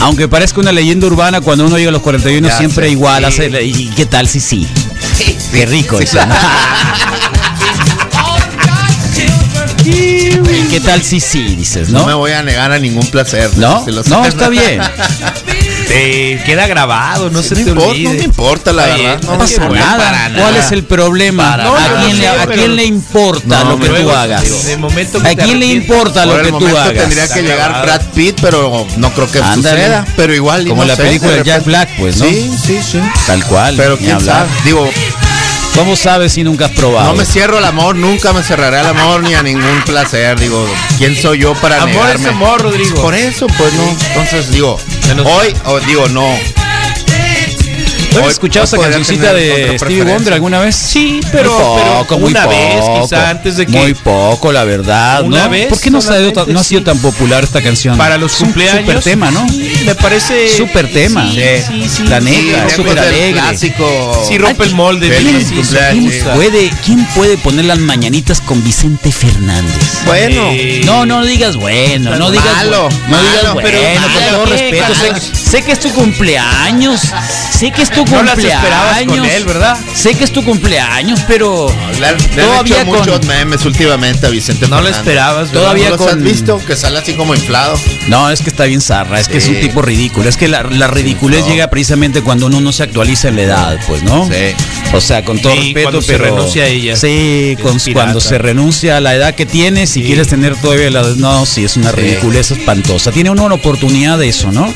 aunque 0.00 0.28
parezca 0.28 0.60
una 0.60 0.72
leyenda 0.72 1.06
urbana, 1.08 1.40
cuando 1.40 1.66
uno 1.66 1.76
llega 1.76 1.90
a 1.90 1.92
los 1.92 2.02
41 2.02 2.48
Ya 2.48 2.56
siempre 2.56 2.86
sé, 2.86 2.92
igual, 2.92 3.20
sí. 3.32 3.42
hace- 3.42 3.62
¿y 3.64 3.86
qué 3.96 4.06
tal 4.06 4.28
si 4.28 4.40
sí? 4.40 4.66
Sí, 5.16 5.36
Qué 5.52 5.66
rico 5.66 5.98
sí, 5.98 6.04
eso. 6.04 6.18
¿no? 9.90 10.50
¿Y 10.50 10.62
qué 10.68 10.80
tal 10.80 11.02
si 11.02 11.20
sí? 11.20 11.56
Dices, 11.56 11.88
No 11.90 12.00
¿no? 12.00 12.06
me 12.06 12.14
voy 12.14 12.32
a 12.32 12.42
negar 12.42 12.72
a 12.72 12.78
ningún 12.78 13.06
placer. 13.06 13.50
¿No? 13.56 13.84
Si 13.84 13.90
lo 13.92 14.02
No, 14.04 14.22
sé. 14.22 14.28
está 14.28 14.48
bien. 14.48 14.80
Te 15.88 16.38
queda 16.44 16.66
grabado, 16.66 17.30
no 17.30 17.42
se 17.42 17.54
No 17.54 17.64
te 17.64 17.70
importa, 17.70 17.88
olvide. 17.90 18.04
no 18.04 18.14
me 18.18 18.24
importa, 18.24 18.72
la 18.74 18.86
bien, 18.94 19.06
verdad. 19.06 19.22
No 19.22 19.32
No, 19.32 19.38
pasa 19.38 19.68
nada. 19.70 20.30
¿Cuál 20.36 20.56
es 20.56 20.72
el 20.72 20.84
problema? 20.84 21.54
¿A, 21.54 22.02
quién 22.04 22.18
le, 22.18 22.26
No, 22.26 22.32
¿A 22.32 22.36
pero- 22.46 22.52
quién 22.52 22.76
le 22.76 22.84
importa 22.84 23.64
No, 23.64 23.70
lo 23.70 23.78
que 23.80 23.88
tú 23.88 24.10
hagas? 24.10 24.64
De 24.66 24.76
momento 24.76 25.22
que 25.22 25.28
¿A 25.28 25.34
quién 25.34 25.58
le 25.58 25.66
importa 25.66 26.24
Por 26.24 26.36
lo 26.36 26.42
que 26.58 26.66
tú 26.66 26.76
hagas? 26.76 26.92
tendría 26.94 27.28
que 27.28 27.42
llegar. 27.42 27.82
Brad 27.82 28.02
Pitt, 28.14 28.38
pero 28.42 28.86
no 28.98 29.10
creo 29.14 29.30
que 29.30 29.38
Ándale. 29.38 29.80
suceda. 29.80 30.06
Pero 30.14 30.34
igual, 30.34 30.66
Como 30.68 30.82
no 30.82 30.88
la 30.88 30.96
sé, 30.96 31.02
película 31.04 31.32
de 31.32 31.44
Jack 31.44 31.64
Black, 31.64 31.88
pues, 31.98 32.18
¿no? 32.18 32.26
Sí, 32.26 32.50
sí, 32.66 32.78
sí. 32.82 33.00
Tal 33.26 33.42
cual. 33.46 33.74
Pero 33.78 33.96
quién 33.96 34.20
sabe. 34.20 34.46
Digo, 34.64 34.90
¿Cómo 35.78 35.94
sabes 35.94 36.32
si 36.32 36.42
nunca 36.42 36.66
has 36.66 36.72
probado? 36.72 37.06
no 37.06 37.14
me 37.14 37.24
cierro 37.24 37.56
al 37.58 37.64
amor, 37.64 37.94
nunca 37.94 38.32
me 38.32 38.42
cerraré 38.42 38.78
al 38.78 38.86
amor 38.88 39.22
ni 39.22 39.34
a 39.34 39.42
ningún 39.44 39.82
placer. 39.86 40.38
Digo, 40.38 40.66
¿quién 40.98 41.14
soy 41.14 41.38
yo 41.38 41.54
para 41.54 41.76
Amor 41.82 41.94
negarme? 41.94 42.24
es 42.24 42.30
amor, 42.30 42.62
Rodrigo. 42.62 43.00
Por 43.00 43.14
eso, 43.14 43.46
pues 43.46 43.72
no. 43.74 43.96
Entonces 44.08 44.50
digo, 44.50 44.76
hoy, 45.24 45.54
o 45.66 45.78
digo, 45.80 46.08
no. 46.08 46.26
¿Tú 48.10 48.18
has 48.20 48.28
escuchado 48.32 48.64
esa 48.64 48.78
cancioncita 48.78 49.32
de 49.34 49.76
Stevie. 49.78 50.02
Wonder 50.02 50.32
alguna 50.32 50.60
vez? 50.60 50.74
Sí, 50.74 51.20
pero, 51.30 51.50
muy 51.56 51.82
pero 51.82 51.98
poco, 51.98 52.18
muy 52.18 52.30
una 52.32 52.46
vez, 52.46 52.80
poco. 52.80 53.02
quizá 53.02 53.30
antes 53.30 53.56
de 53.58 53.66
que 53.66 53.78
Muy 53.78 53.94
poco, 53.94 54.50
la 54.50 54.64
verdad, 54.64 55.22
Una 55.22 55.44
¿no? 55.44 55.50
vez 55.50 55.68
¿Por 55.68 55.78
qué 55.78 55.90
no, 55.90 55.98
ha 55.98 56.46
no 56.46 56.64
sido 56.64 56.80
sí. 56.80 56.84
tan 56.84 56.98
popular 56.98 57.44
esta 57.44 57.60
canción? 57.62 57.96
para 57.98 58.16
los 58.16 58.32
Es 58.32 58.40
un 58.40 58.46
cumpleaños. 58.46 58.80
Super 58.86 59.02
tema, 59.02 59.30
¿no? 59.30 59.46
Sí, 59.48 59.77
me 59.88 59.94
parece 59.94 60.48
Super 60.56 60.90
tema. 60.92 61.30
Sí, 61.32 61.40
sí, 61.66 61.88
sí. 61.88 62.02
La 62.06 62.20
Sí, 62.20 62.24
negra, 62.26 62.68
súper 62.70 62.98
alegre. 62.98 63.32
clásico. 63.32 64.24
Sí, 64.28 64.38
rompe 64.38 64.64
el 64.64 64.74
molde. 64.74 65.08
Feliz 65.10 65.50
cumpleaños. 65.50 66.12
¿Quién 66.12 66.24
puede, 66.34 66.70
¿Quién 66.84 67.04
puede 67.14 67.38
poner 67.38 67.64
las 67.64 67.78
mañanitas 67.78 68.40
con 68.40 68.62
Vicente 68.62 69.10
Fernández? 69.12 70.04
Bueno. 70.06 70.50
No, 70.84 71.06
no 71.06 71.24
digas 71.24 71.56
bueno, 71.56 72.16
no 72.16 72.30
digas 72.30 72.46
Malo, 72.56 72.88
bueno, 72.88 72.98
no 73.08 73.20
digas 73.22 73.34
malo, 73.44 73.54
bueno, 73.54 73.60
pero 73.62 73.78
con 73.78 74.12
malo, 74.12 74.30
todo 74.36 74.46
respeto, 74.46 74.94
sé, 74.94 75.10
Malo. 75.12 75.24
sé 75.50 75.62
que 75.62 75.72
es 75.72 75.80
tu 75.80 75.90
cumpleaños, 75.92 77.00
sé 77.50 77.70
que 77.70 77.82
es 77.82 77.90
tu 77.90 78.04
No 78.04 78.22
las 78.22 78.34
cumpleaños, 78.34 78.62
esperabas 78.64 79.02
con 79.04 79.24
él, 79.24 79.44
¿verdad? 79.44 79.76
Sé 79.94 80.14
que 80.14 80.24
es 80.24 80.32
tu 80.32 80.44
cumpleaños, 80.44 81.20
pero 81.26 81.72
Le, 81.98 82.12
Todavía 82.42 82.80
han 82.80 82.82
hecho 82.82 82.90
con- 82.90 82.98
muchos 83.00 83.26
memes 83.26 83.64
últimamente 83.64 84.26
a 84.26 84.30
Vicente 84.30 84.68
No 84.68 84.80
lo 84.80 84.88
esperabas, 84.88 85.48
¿verdad? 85.50 85.62
Todavía 85.62 85.84
¿No 85.90 85.96
los 85.96 86.00
con- 86.06 86.10
has 86.18 86.22
visto? 86.22 86.58
Que 86.66 86.76
sale 86.76 86.98
así 86.98 87.14
como 87.14 87.34
inflado. 87.34 87.78
no, 88.08 88.30
es 88.30 88.40
que 88.40 88.50
está 88.50 88.64
bien 88.64 88.80
zarra, 88.80 89.20
es 89.20 89.28
que 89.28 89.38
es 89.38 89.46
un 89.48 89.54
Sí. 89.56 89.60
Ridículo, 89.82 90.28
es 90.28 90.36
que 90.36 90.48
la, 90.48 90.62
la 90.62 90.86
ridiculez 90.88 91.40
no. 91.40 91.48
llega 91.48 91.68
precisamente 91.70 92.22
cuando 92.22 92.46
uno 92.46 92.60
no 92.60 92.72
se 92.72 92.82
actualiza 92.82 93.28
en 93.28 93.36
la 93.36 93.42
edad, 93.42 93.78
pues, 93.86 94.02
¿no? 94.02 94.26
Sí. 94.26 94.54
O 94.94 95.00
sea, 95.00 95.24
con 95.24 95.38
todo 95.40 95.52
Sí, 95.52 95.58
respeto, 95.74 95.82
cuando 95.82 96.02
se 96.02 96.12
pero 96.12 96.24
renuncia 96.24 96.62
a 96.64 96.66
ella. 96.66 96.96
Sí, 96.96 97.56
con- 97.62 97.78
cuando 97.92 98.20
se 98.20 98.38
renuncia 98.38 98.96
a 98.96 99.00
la 99.00 99.14
edad 99.14 99.34
que 99.34 99.46
tienes, 99.46 99.90
si 99.90 100.00
Sí. 100.00 100.06
quieres 100.06 100.28
tener 100.28 100.56
todavía 100.56 100.90
la 100.90 101.02
no, 101.16 101.44
sí, 101.46 101.64
es 101.64 101.76
una 101.76 101.90
Sí. 101.90 101.96
ridiculez 101.96 102.50
espantosa. 102.50 103.12
Tiene 103.12 103.30
uno 103.30 103.44
una 103.44 103.54
oportunidad 103.54 104.18
de 104.18 104.28
eso, 104.28 104.50
¿no? 104.52 104.72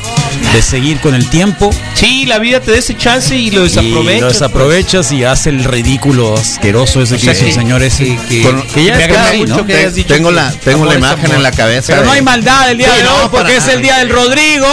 De 0.53 0.61
seguir 0.61 0.99
con 0.99 1.15
el 1.15 1.27
tiempo 1.29 1.71
Sí, 1.95 2.25
la 2.25 2.37
vida 2.39 2.59
te 2.59 2.71
da 2.71 2.77
ese 2.77 2.95
chance 2.95 3.35
y 3.35 3.49
lo 3.51 3.61
y 3.61 3.63
desaprovechas. 3.69 4.21
lo 4.21 4.27
desaprovechas 4.29 5.11
y 5.11 5.23
hace 5.23 5.49
el 5.49 5.63
ridículo 5.63 6.35
asqueroso 6.37 7.01
ese 7.01 7.15
que 7.15 7.21
sea 7.21 7.33
hizo 7.33 7.41
el 7.43 7.47
que- 7.47 7.53
señor 7.53 7.83
ese. 7.83 8.03
que- 8.05 8.17
que- 8.29 8.41
Con- 8.43 8.61
que 8.67 8.83
ya 8.85 8.93
me 8.95 9.01
está 9.01 9.05
agrada 9.13 9.29
ahí, 9.29 9.39
mucho 9.39 9.57
¿no? 9.57 9.65
que 9.65 9.75
hayas 9.77 9.95
dicho 9.95 10.13
tengo 10.13 10.31
la, 10.31 10.51
tengo 10.63 10.85
la 10.85 10.95
imagen 10.95 11.31
en 11.31 11.43
la 11.43 11.51
cabeza. 11.51 11.93
Pero 11.93 12.05
no 12.05 12.11
hay 12.11 12.21
maldad 12.21 12.69
el 12.71 12.77
día 12.77 12.89
Sí, 12.91 12.97
de 12.97 13.03
no, 13.03 13.15
hoy 13.23 13.29
porque 13.31 13.57
es 13.57 13.67
el 13.67 13.81
día 13.81 13.97
del 13.97 14.09
Rodrigo. 14.09 14.67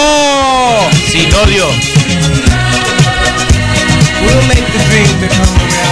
Sin 1.11 1.33
odio. 1.35 1.66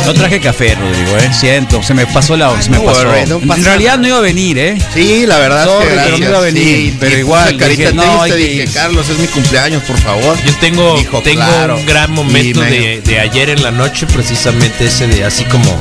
No 0.07 0.15
traje 0.15 0.41
café, 0.41 0.75
Rodrigo, 0.75 1.19
eh. 1.19 1.31
Siento, 1.39 1.83
se 1.83 1.93
me 1.93 2.07
pasó 2.07 2.35
la 2.35 2.61
se 2.63 2.71
me 2.71 2.81
pasó. 2.81 3.15
en 3.15 3.65
realidad 3.65 3.99
no 3.99 4.09
iba 4.09 4.17
a 4.17 4.23
venir, 4.23 4.59
eh. 4.59 4.79
Sí, 4.95 5.27
la 5.27 5.37
verdad 5.39 5.67
Sorry, 5.67 5.87
es 5.87 5.93
que 5.93 5.99
pero 5.99 6.19
no 6.19 6.29
iba 6.29 6.39
a 6.39 6.41
venir, 6.41 6.65
Sí, 6.65 6.97
pero 6.99 7.19
igual, 7.19 7.57
carita 7.59 7.91
dije, 7.91 7.93
no, 7.95 8.03
triste, 8.03 8.21
hay 8.23 8.31
que 8.31 8.37
dije. 8.37 8.73
Carlos, 8.73 9.09
es 9.11 9.19
mi 9.19 9.27
cumpleaños, 9.27 9.83
por 9.83 9.99
favor. 9.99 10.39
Yo 10.47 10.55
tengo, 10.61 10.97
Dijo, 10.97 11.21
tengo 11.21 11.43
claro. 11.45 11.77
un 11.77 11.85
gran 11.85 12.11
momento 12.11 12.61
de, 12.61 13.03
de 13.05 13.21
ayer 13.21 13.51
en 13.51 13.63
la 13.63 13.71
noche, 13.71 14.07
precisamente 14.07 14.87
ese 14.87 15.09
de 15.09 15.25
así 15.25 15.45
como 15.45 15.79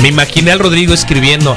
me 0.00 0.08
imaginé 0.08 0.50
al 0.50 0.58
Rodrigo 0.58 0.92
escribiendo 0.92 1.56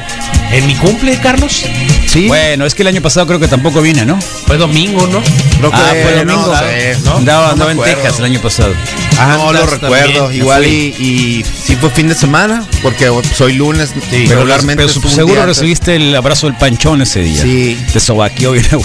¿En 0.51 0.67
mi 0.67 0.75
cumple, 0.75 1.17
Carlos? 1.23 1.63
Sí, 2.11 2.27
Bueno, 2.27 2.65
es 2.65 2.75
que 2.75 2.81
el 2.81 2.87
año 2.89 3.01
pasado 3.01 3.25
creo 3.25 3.39
que 3.39 3.47
tampoco 3.47 3.81
vine, 3.81 4.05
¿no? 4.05 4.19
Fue 4.21 4.57
domingo, 4.57 5.07
¿no? 5.07 5.21
creo 5.59 5.71
que 5.71 5.77
Ah, 5.77 5.93
fue 6.03 6.15
domingo. 6.25 6.47
no 6.47 6.59
sé, 6.59 6.97
¿no? 7.05 7.17
andaba 7.17 7.45
no 7.47 7.51
andaba 7.53 7.73
me 7.73 7.89
en. 7.89 7.95
Texas 7.95 8.19
el 8.19 8.25
año 8.25 8.41
pasado. 8.41 8.73
Ah, 9.17 9.35
no 9.37 9.53
lo 9.53 9.65
recuerdo. 9.65 10.21
también. 10.23 10.41
Igual 10.41 10.65
y, 10.65 10.93
y 10.99 11.45
sí 11.65 11.75
fue 11.77 11.89
fin 11.91 12.09
de 12.09 12.15
semana, 12.15 12.65
porque 12.81 13.09
soy 13.33 13.53
lunes, 13.53 13.93
regularmente. 14.11 14.83
Pero 14.85 14.99
un 14.99 15.09
seguro 15.09 15.45
recibiste 15.45 15.95
el 15.95 16.13
abrazo 16.15 16.47
del 16.47 16.57
panchón 16.57 17.01
ese 17.01 17.21
día. 17.21 17.41
Sí. 17.41 17.79
Te 17.93 17.99
sobaqueó 17.99 18.51
bien. 18.51 18.65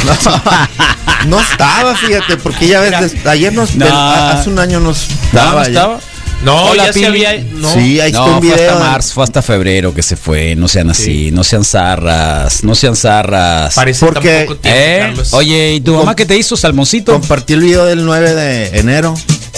No 1.26 1.40
estaba, 1.40 1.96
fíjate, 1.96 2.36
porque 2.36 2.68
ya 2.68 2.78
ves, 2.80 3.14
ayer 3.26 3.52
nos, 3.52 3.70
hace 3.80 4.48
un 4.48 4.58
año 4.60 4.78
nos 4.78 5.08
¿No, 5.32 5.40
daba 5.40 5.52
no 5.62 5.62
ya. 5.64 5.68
estaba? 5.70 6.00
No, 6.44 6.66
Hola, 6.70 6.86
ya 6.86 6.92
se 6.92 7.00
Pili. 7.00 7.24
había. 7.24 7.44
No. 7.54 7.72
Sí, 7.72 7.98
ahí 8.00 8.10
está 8.10 8.18
No, 8.20 8.26
un 8.26 8.32
fue 8.40 8.54
video. 8.54 8.70
hasta 8.72 8.78
marzo, 8.78 9.14
fue 9.14 9.24
hasta 9.24 9.42
febrero 9.42 9.92
que 9.94 10.02
se 10.02 10.16
fue. 10.16 10.54
No 10.54 10.68
sean 10.68 10.90
así, 10.90 11.30
no 11.32 11.42
sean 11.42 11.64
zarras, 11.64 12.62
no 12.62 12.74
sean 12.76 12.94
zarras. 12.94 13.74
Parece 13.74 14.06
Porque- 14.06 14.44
tiempo, 14.46 14.56
¿Eh? 14.62 14.98
Carlos. 15.00 15.32
Oye, 15.32 15.74
¿y 15.74 15.80
tu 15.80 15.94
mamá 15.94 16.14
qué 16.14 16.24
te 16.24 16.36
hizo, 16.36 16.56
Salmoncito? 16.56 17.12
Compartí 17.12 17.54
el 17.54 17.60
video 17.62 17.84
del 17.84 18.04
9 18.04 18.34
de 18.34 18.78
enero, 18.78 19.14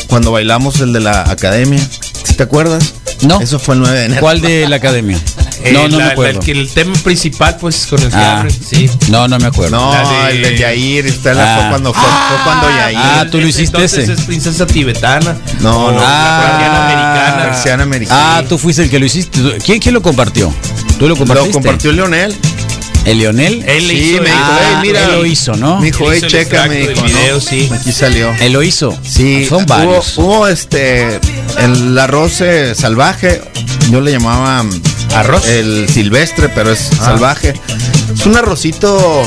cuando 0.07 0.33
bailamos 0.33 0.81
el 0.81 0.93
de 0.95 1.01
la 1.01 1.23
academia. 1.31 1.81
¿Sí 2.25 2.35
¿Te 2.35 2.45
acuerdas? 2.45 2.95
No. 3.23 3.41
Eso 3.41 3.59
fue 3.59 3.75
el 3.75 3.81
9 3.81 3.99
de 3.99 4.05
enero. 4.07 4.21
¿Cuál 4.21 4.41
de 4.41 4.67
la 4.69 4.77
academia? 4.77 5.19
Eh, 5.65 5.73
no, 5.73 5.89
no 5.89 5.99
la- 5.99 6.07
me 6.07 6.13
acuerdo. 6.13 6.39
la- 6.41 6.45
que 6.45 6.53
el 6.53 6.69
tema 6.71 6.95
principal, 7.03 7.57
pues, 7.61 7.87
con 7.87 8.01
el 8.01 8.09
Ah. 8.09 8.43
fiambre, 8.45 8.55
sí. 8.69 8.91
No, 9.11 9.27
no 9.29 9.39
me 9.39 9.47
acuerdo. 9.47 9.77
No, 9.77 9.93
de- 10.27 10.31
el 10.31 10.43
de 10.43 10.59
Yair. 10.59 11.07
Está 11.07 11.35
la- 11.35 11.55
Ah. 11.55 11.59
fue 11.61 11.69
cuando, 11.71 11.93
fue, 11.95 12.03
fue 12.03 12.37
cuando 12.45 12.71
Yair. 12.71 12.99
Ah, 12.99 13.27
tú 13.31 13.39
lo 13.41 13.47
hiciste 13.47 13.77
Entonces 13.77 14.05
ese. 14.05 14.13
es 14.15 14.21
princesa 14.23 14.67
tibetana. 14.67 15.37
no, 15.61 15.93
no. 15.93 15.99
Ah. 16.01 16.59
la 16.61 16.85
americana. 16.87 17.83
Americana. 17.83 18.39
Ah, 18.39 18.45
tú 18.49 18.59
fuiste 18.59 18.83
el 18.83 18.91
que 18.91 18.99
lo 18.99 19.07
hiciste. 19.07 19.41
¿Quién, 19.65 19.79
quién 19.81 19.95
lo 19.95 20.03
compartió? 20.03 20.53
¿Tú 20.99 21.03
lo 21.03 21.09
Lo 21.11 21.17
compartiste? 21.17 21.53
compartió 21.53 21.93
Leonel. 21.93 22.35
¿El 23.05 23.19
Leonel? 23.19 23.65
Él 23.67 23.89
le 23.89 23.95
Sí, 23.95 24.01
hizo 24.11 24.23
me 24.23 24.29
el- 24.29 24.35
dijo, 24.37 24.45
Ah, 24.51 24.69
"Ey, 24.71 24.77
mira. 24.89 25.05
él 25.05 25.13
lo 25.13 25.25
hizo, 25.27 25.55
¿no? 25.57 25.79
Me 25.79 25.87
dijo, 25.87 26.13
hey, 26.13 26.21
checa, 26.27 26.67
me 26.67 26.89
dijo. 26.89 27.03
video, 27.03 27.35
¿no? 27.37 27.41
sí. 27.41 27.71
Aquí 27.73 27.93
salió. 27.93 28.33
Él 28.41 28.53
lo 28.53 28.63
hizo. 28.63 28.97
Sí, 29.03 29.47
Son 29.49 29.59
hubo, 29.65 29.67
varios. 29.67 30.19
hubo 30.19 30.47
este 30.49 31.19
el 31.59 31.99
arroz 31.99 32.41
eh, 32.43 32.75
salvaje, 32.75 33.41
yo 33.91 34.01
le 34.01 34.13
llamaba 34.13 34.65
¿Arroz? 35.15 35.47
el 35.49 35.89
silvestre, 35.89 36.49
pero 36.49 36.73
es 36.73 36.91
Ah. 37.01 37.05
salvaje. 37.07 37.55
Es 38.15 38.27
un 38.27 38.37
arrocito 38.37 39.23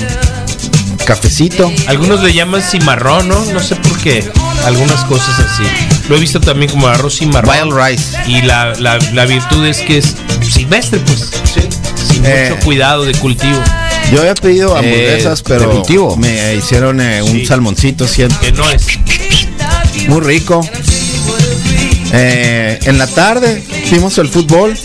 cafecito. 1.06 1.72
Algunos 1.88 2.22
le 2.22 2.34
llaman 2.34 2.62
cimarrón, 2.62 3.28
¿no? 3.28 3.44
No 3.46 3.60
sé 3.62 3.76
por 3.76 3.98
qué. 4.00 4.30
Algunas 4.66 5.04
cosas 5.06 5.40
así. 5.40 5.64
Lo 6.10 6.16
he 6.16 6.20
visto 6.20 6.40
también 6.40 6.70
como 6.72 6.88
arroz 6.88 7.18
cimarrón. 7.18 7.50
Wild 7.74 7.74
rice. 7.78 8.18
Y 8.28 8.42
la, 8.44 8.74
la, 8.76 9.00
la 9.14 9.26
virtud 9.26 9.66
es 9.66 9.80
que 9.80 9.98
es 9.98 10.16
silvestre, 10.48 11.00
pues. 11.00 11.30
Sí. 11.54 11.62
Sin 12.14 12.26
Eh. 12.26 12.50
mucho 12.52 12.64
cuidado 12.66 13.04
de 13.06 13.14
cultivo. 13.16 13.60
Yo 14.12 14.20
había 14.20 14.36
pedido 14.36 14.76
Eh, 14.76 14.80
hamburguesas, 14.80 15.42
pero 15.42 15.72
cultivo. 15.72 16.16
me 16.18 16.56
hicieron 16.56 17.00
eh, 17.02 17.22
un 17.24 17.32
Sí. 17.40 17.46
salmoncito 17.46 18.08
siempre 18.08 18.38
Que 18.40 18.52
no 18.52 18.70
es. 18.70 18.86
muy 20.08 20.22
rico. 20.22 20.62
Eh, 22.14 22.80
en 22.84 22.98
la 22.98 23.08
tarde 23.08 23.64
vimos 23.90 24.18
el 24.18 24.28
fútbol, 24.28 24.78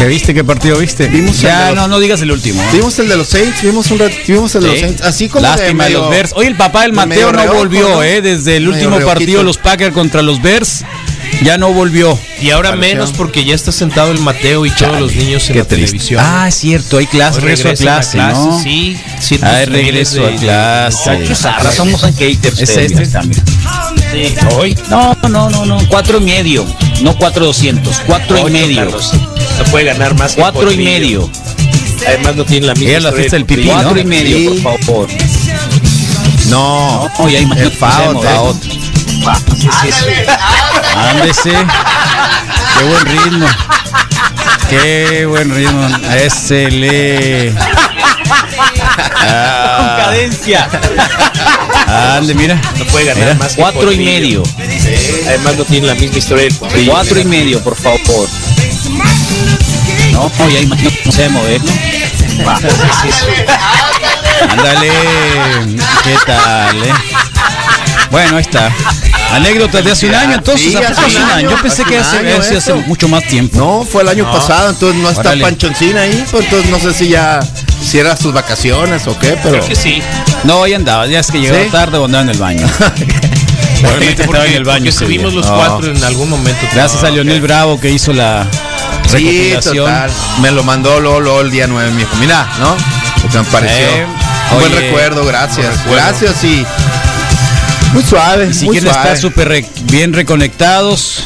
¿Qué 0.00 0.06
viste? 0.06 0.32
¿Qué 0.32 0.42
partido 0.44 0.78
viste? 0.78 1.08
Vimos 1.08 1.36
el 1.36 1.42
ya, 1.42 1.60
de 1.60 1.66
los- 1.66 1.76
no, 1.76 1.88
no 1.88 2.00
digas 2.00 2.22
el 2.22 2.32
último. 2.32 2.62
¿eh? 2.62 2.66
vimos 2.72 2.98
el 2.98 3.08
de 3.10 3.16
los 3.18 3.28
Saints, 3.28 3.60
vimos 3.62 3.90
un 3.90 3.98
rat- 3.98 4.12
vimos 4.26 4.54
el 4.54 4.62
de 4.62 4.68
los 4.68 4.76
Sí. 4.76 4.82
Saints, 4.84 5.02
así 5.02 5.28
como 5.28 5.42
de 5.44 5.50
Lástima 5.50 5.84
de 5.84 5.90
medio- 5.90 6.00
los 6.00 6.10
Bears. 6.10 6.32
Hoy 6.34 6.46
el 6.46 6.56
papá 6.56 6.82
del 6.82 6.92
de 6.92 6.96
Mateo 6.96 7.32
no 7.32 7.52
volvió, 7.52 7.86
¿no? 7.88 8.02
¿eh? 8.02 8.22
Desde 8.22 8.56
el 8.56 8.66
último 8.66 8.96
reojito. 8.96 9.06
partido, 9.08 9.42
los 9.42 9.58
Packers 9.58 9.92
contra 9.92 10.22
los 10.22 10.40
Bears, 10.40 10.84
ya 11.42 11.58
no 11.58 11.74
volvió. 11.74 12.18
Y 12.40 12.48
ahora 12.50 12.70
Pareció. 12.70 12.94
menos 12.94 13.12
porque 13.12 13.44
ya 13.44 13.54
está 13.54 13.72
sentado 13.72 14.10
el 14.10 14.20
Mateo 14.20 14.64
y 14.64 14.70
todos 14.70 14.98
los 14.98 15.14
niños 15.14 15.50
en 15.50 15.58
la 15.58 15.64
triste. 15.64 15.76
televisión. 15.92 16.22
Ah, 16.24 16.48
es 16.48 16.54
cierto, 16.54 16.96
hay 16.96 17.06
clase, 17.06 17.36
Hoy 17.36 17.44
regreso 17.44 17.68
a 17.68 17.70
regresan 17.72 17.84
clase, 17.84 18.16
¿no? 18.18 18.60
Sí, 18.62 18.96
ciertos 19.20 19.48
Ah, 19.50 19.52
niveles 19.66 19.68
regreso 19.84 20.14
de- 20.22 20.26
a 20.26 20.30
de- 20.30 20.36
clase. 20.38 21.10
Muchachos, 21.10 21.44
Ahora 21.44 21.72
somos 21.72 22.00
haters. 22.18 22.58
Este 22.58 23.06
también. 23.06 23.42
Sí. 24.12 24.34
Hoy. 24.56 24.78
No, 24.88 25.14
no, 25.28 25.50
no, 25.50 25.66
no. 25.66 25.78
Cuatro 25.88 26.18
y 26.18 26.24
medio. 26.24 26.64
No 27.02 27.14
cuatro 27.18 27.44
doscientos. 27.44 28.00
Cuatro 28.06 28.38
y 28.48 28.50
medio. 28.50 28.76
Carlos. 28.76 29.12
Se 29.64 29.70
puede 29.70 29.84
ganar 29.86 30.14
más. 30.14 30.34
que 30.34 30.40
Cuatro 30.40 30.70
y 30.72 30.76
medio. 30.78 31.30
Además 32.06 32.36
no 32.36 32.44
tiene 32.44 32.66
la 32.68 32.74
misma. 32.74 32.90
Era 32.90 33.00
la 33.00 33.08
historia 33.10 33.20
fiesta 33.30 33.36
de 33.36 33.42
del 33.42 33.46
pipí, 33.46 33.68
Porfirio. 33.68 33.76
¿no? 33.76 33.82
Cuatro 33.82 34.00
y 34.00 34.04
medio, 34.04 34.36
Sí. 34.54 34.60
por 34.60 34.78
favor. 34.84 35.08
No, 36.48 37.08
No, 37.18 37.28
y 37.28 37.36
hay 37.36 37.46
más. 37.46 37.58
el 37.58 37.70
FAO, 37.70 38.22
Faot. 38.22 38.62
Sí. 38.62 38.78
Ándese. 40.96 41.50
Qué 41.50 42.84
buen 42.86 43.06
ritmo. 43.06 43.46
Qué 44.70 45.26
buen 45.26 45.54
ritmo. 45.54 45.88
Ese 46.14 46.70
le. 46.70 47.54
Ah, 49.22 49.96
cadencia. 50.06 50.68
ande, 52.16 52.34
mira. 52.34 52.60
No 52.78 52.84
puede 52.86 53.04
ganar 53.06 53.24
Mira, 53.24 53.34
más. 53.34 53.54
que 53.54 53.60
cuatro 53.60 53.92
y 53.92 53.98
medio. 53.98 54.42
Además 55.28 55.56
no 55.58 55.64
tiene 55.64 55.86
la 55.88 55.94
misma 55.94 56.18
historia 56.18 56.44
de 56.44 56.50
Porfirio. 56.54 56.92
Cuatro 56.92 57.20
y 57.20 57.24
medio, 57.24 57.62
por 57.62 57.76
favor. 57.76 58.28
No, 60.12 60.30
y 60.50 60.56
hay 60.56 60.66
más. 60.66 60.78
No 61.04 61.12
se 61.12 61.28
mover, 61.28 61.60
¿no? 61.64 61.72
Ándale. 64.50 64.90
¿Qué 66.04 66.16
tal, 66.26 66.76
eh? 66.76 66.92
Bueno, 68.10 68.36
ahí 68.36 68.42
está. 68.42 68.70
Anécdotas 69.32 69.84
de 69.84 69.92
hace 69.92 70.08
un 70.08 70.14
año, 70.14 70.34
entonces. 70.34 70.70
Sí, 70.72 70.76
¿a 70.76 70.80
poco 70.80 70.92
hace 70.92 71.00
hace 71.06 71.16
un 71.18 71.22
año. 71.24 71.34
año, 71.34 71.50
Yo 71.50 71.62
pensé 71.62 71.82
hace 71.82 71.90
que 71.92 71.98
hace, 71.98 72.18
año 72.18 72.36
hace- 72.38 72.56
hace 72.56 72.74
mucho 72.74 73.08
más 73.08 73.24
tiempo. 73.24 73.56
No, 73.56 73.84
fue 73.84 74.02
el 74.02 74.08
año 74.08 74.30
pasado, 74.30 74.70
entonces 74.70 75.00
no 75.00 75.08
está 75.08 75.20
Órale. 75.20 75.42
Panchoncina 75.44 76.00
ahí, 76.02 76.24
pues 76.30 76.44
entonces 76.44 76.70
no 76.70 76.78
sé 76.80 76.92
si 76.92 77.08
ya 77.10 77.40
si 77.80 77.98
era 77.98 78.16
sus 78.16 78.32
vacaciones 78.32 79.06
o 79.06 79.16
qué, 79.18 79.38
pero 79.42 79.56
Creo 79.58 79.66
que 79.68 79.76
sí. 79.76 80.02
No, 80.44 80.64
ahí 80.64 80.74
andaba. 80.74 81.06
Ya 81.06 81.20
es 81.20 81.30
que 81.30 81.38
llegaba 81.40 81.62
¿Sí? 81.62 81.70
tarde 81.70 81.98
o 81.98 82.06
andaba 82.06 82.24
en 82.24 82.30
el 82.30 82.38
baño. 82.38 82.66
Probablemente 83.80 84.22
estaba 84.24 84.44
en 84.46 84.54
el 84.54 84.64
baño. 84.64 84.90
Estuvimos 84.90 85.32
los 85.32 85.46
No. 85.46 85.54
cuatro 85.54 85.90
en 85.92 86.02
algún 86.04 86.28
momento. 86.28 86.66
Gracias 86.74 87.04
a 87.04 87.10
Leonel 87.10 87.40
Bravo 87.40 87.78
que 87.80 87.88
hizo 87.90 88.12
la 88.12 88.46
sí, 89.18 89.54
total. 89.62 90.10
Me 90.40 90.50
lo 90.50 90.62
mandó 90.62 91.00
luego 91.00 91.40
el 91.40 91.50
día 91.50 91.66
9, 91.66 91.90
me 91.92 91.98
dijo, 92.00 92.16
mira, 92.20 92.48
¿no? 92.58 92.76
Me 93.38 93.44
pareció. 93.50 93.86
Eh, 93.86 94.06
Un 94.52 94.58
buen 94.60 94.72
recuerdo, 94.72 95.24
gracias. 95.24 95.66
buen 95.66 95.78
recuerdo. 95.78 95.94
Gracias 96.06 96.44
y 96.44 96.66
muy 97.92 98.02
suave, 98.02 98.48
Y 98.50 98.54
si 98.54 98.64
muy 98.66 98.74
quieren 98.76 98.92
suave. 98.92 99.08
estar 99.08 99.20
súper 99.20 99.64
bien 99.84 100.12
reconectados, 100.12 101.22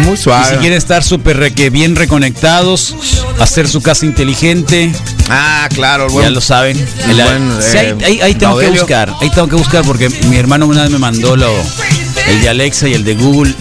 muy 0.00 0.14
y 0.14 0.16
suave. 0.16 0.50
si 0.50 0.56
quieren 0.56 0.76
estar 0.78 1.02
súper 1.02 1.50
bien 1.70 1.96
reconectados, 1.96 2.94
hacer 3.40 3.68
su 3.68 3.80
casa 3.82 4.04
inteligente, 4.06 4.92
Ah, 5.30 5.68
claro, 5.74 6.06
el 6.08 6.22
ya 6.24 6.30
lo 6.30 6.40
saben. 6.42 6.76
el 7.08 7.16
sí, 7.62 7.76
ahí, 7.78 7.86
eh, 7.86 7.96
ahí- 8.04 8.20
ahí 8.20 8.34
tengo 8.34 8.58
que 8.58 8.68
buscar, 8.70 9.10
ahí 9.22 9.30
tengo 9.30 9.48
que 9.48 9.56
buscar 9.56 9.82
porque 9.84 10.10
mi 10.28 10.36
hermano 10.36 10.66
una 10.66 10.82
vez 10.82 10.90
me 10.90 10.98
mandó 10.98 11.34
lo, 11.36 11.50
el 12.28 12.42
de 12.42 12.48
Alexa 12.50 12.88
y 12.88 12.94
el 12.94 13.04
de 13.04 13.14
Google 13.14 13.54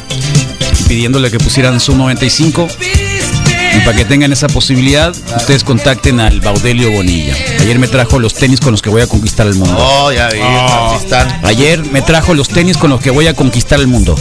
pidiéndole 0.93 1.31
que 1.31 1.39
pusieran 1.39 1.79
su 1.79 1.95
95. 1.97 2.67
Y 2.79 3.79
para 3.79 3.97
que 3.97 4.05
tengan 4.05 4.31
esa 4.31 4.47
posibilidad, 4.47 5.11
ustedes 5.35 5.63
contacten 5.63 6.19
al 6.19 6.39
Baudelio 6.39 6.91
Bonilla. 6.91 7.35
Ayer 7.61 7.79
me 7.79 7.87
trajo 7.87 8.19
los 8.19 8.35
tenis 8.35 8.59
con 8.59 8.73
los 8.73 8.83
que 8.83 8.91
voy 8.91 9.01
a 9.01 9.07
conquistar 9.07 9.47
el 9.47 9.55
mundo. 9.55 9.75
Oh, 9.75 10.11
ya 10.11 10.29
vi, 10.29 10.39
así 10.39 11.03
están. 11.03 11.45
Ayer 11.45 11.83
me 11.85 12.03
trajo 12.03 12.35
los 12.35 12.47
tenis 12.47 12.77
con 12.77 12.91
los 12.91 13.01
que 13.01 13.09
voy 13.09 13.25
a 13.25 13.33
conquistar 13.33 13.79
el 13.79 13.87
mundo. 13.87 14.15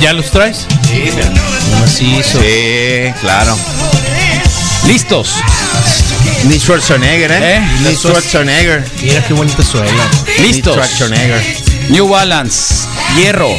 ¿Ya 0.00 0.14
los 0.14 0.30
traes? 0.30 0.66
Sí, 0.88 1.10
Macizo. 1.78 2.40
Sí, 2.40 3.12
claro. 3.20 3.54
¿Listos? 4.86 5.34
Ni 6.44 6.58
Schwarzenegger, 6.58 7.32
¿eh? 7.32 7.56
¿Eh? 7.56 7.60
Ni 7.82 7.94
Schwarzenegger. 7.94 8.82
Mira 9.02 9.22
qué 9.26 9.34
bonita 9.34 9.62
suela. 9.62 10.08
¿Listos? 10.40 10.78
New 11.90 12.08
Balance, 12.08 12.88
Hierro, 13.14 13.50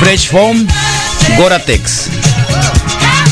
Fresh 0.00 0.30
Foam, 0.30 0.66
Goratex. 1.36 2.08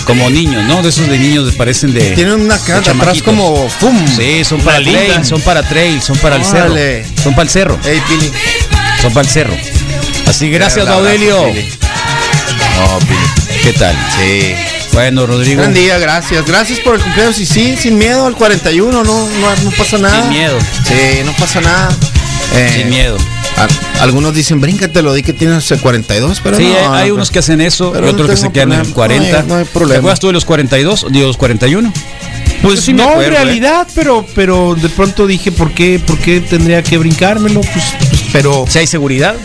Como 0.04 0.30
niños, 0.30 0.64
¿no? 0.64 0.82
De 0.82 0.88
esos 0.88 1.06
de 1.08 1.18
niños 1.18 1.52
parecen 1.54 1.92
de. 1.92 2.12
Tienen 2.12 2.34
una 2.34 2.56
de 2.56 2.64
cara 2.64 2.78
atrás 2.92 3.22
como 3.22 3.68
¡fum! 3.68 3.96
Sí, 4.16 4.44
son 4.44 4.60
para 4.60 4.78
linda. 4.80 5.00
trail, 5.00 5.24
son 5.24 5.40
para 5.42 5.62
trail, 5.62 6.00
son 6.02 6.16
para 6.18 6.36
el 6.36 6.44
cerro. 6.44 6.74
Son 7.22 7.32
para 7.34 7.42
el 7.42 7.48
cerro, 7.50 7.78
Ey, 7.84 8.00
Pili. 8.08 8.32
son 9.02 9.12
para 9.12 9.26
el 9.26 9.32
cerro. 9.32 9.54
Así, 10.26 10.48
gracias, 10.50 10.86
abrazo, 10.86 11.02
Baudelio. 11.02 11.44
Pili. 11.48 11.68
¿Qué 13.62 13.72
tal? 13.74 13.94
Sí. 14.18 14.54
Bueno, 14.92 15.26
Rodrigo. 15.26 15.60
Gran 15.60 15.74
día, 15.74 15.98
gracias. 15.98 16.44
Gracias 16.46 16.78
por 16.80 16.94
el 16.94 17.02
cumpleaños. 17.02 17.38
Y 17.38 17.46
sí, 17.46 17.76
sin 17.76 17.98
miedo 17.98 18.26
al 18.26 18.34
41, 18.34 18.90
no, 18.90 19.02
no, 19.04 19.56
no 19.62 19.70
pasa 19.72 19.98
nada. 19.98 20.22
Sin 20.22 20.30
miedo. 20.30 20.58
Sí, 20.86 21.20
no 21.24 21.32
pasa 21.32 21.60
nada. 21.60 21.88
Eh, 22.54 22.72
Sin 22.74 22.88
miedo. 22.88 23.18
A- 23.64 24.02
algunos 24.02 24.34
dicen, 24.34 24.60
bríncatelo, 24.60 25.12
di 25.14 25.22
que 25.22 25.32
tienes 25.32 25.70
el 25.70 25.80
42, 25.80 26.40
pero 26.42 26.56
Sí, 26.56 26.64
no, 26.64 26.68
hay, 26.68 26.74
no, 26.86 26.94
hay 26.94 27.02
pero- 27.04 27.14
unos 27.16 27.30
que 27.30 27.38
hacen 27.40 27.60
eso 27.60 27.92
pero 27.92 28.06
y 28.06 28.10
otros 28.10 28.28
no 28.28 28.34
que 28.34 28.40
se 28.40 28.52
quedan 28.52 28.72
en 28.72 28.80
el 28.80 28.92
problema. 28.92 28.94
40. 28.94 29.32
No 29.32 29.38
hay- 29.42 29.48
no 29.48 29.56
hay 29.56 29.64
problema. 29.64 29.92
¿Te 29.94 29.98
acuerdas 29.98 30.20
tú 30.20 30.26
de 30.28 30.32
los 30.34 30.44
42 30.44 31.04
o 31.04 31.08
de 31.10 31.20
los 31.20 31.36
41? 31.36 31.92
Pues 32.62 32.80
sí 32.80 32.92
no, 32.92 33.04
acuerdo, 33.04 33.22
en 33.22 33.30
realidad, 33.34 33.86
pero, 33.94 34.26
pero 34.34 34.74
de 34.74 34.88
pronto 34.88 35.26
dije, 35.28 35.52
¿por 35.52 35.72
qué, 35.72 36.00
¿por 36.04 36.18
qué 36.18 36.40
tendría 36.40 36.82
que 36.82 36.98
brincármelo? 36.98 37.60
Pues, 37.60 37.84
pues, 38.08 38.22
pero 38.32 38.64
Si 38.68 38.78
hay 38.80 38.86
seguridad. 38.86 39.36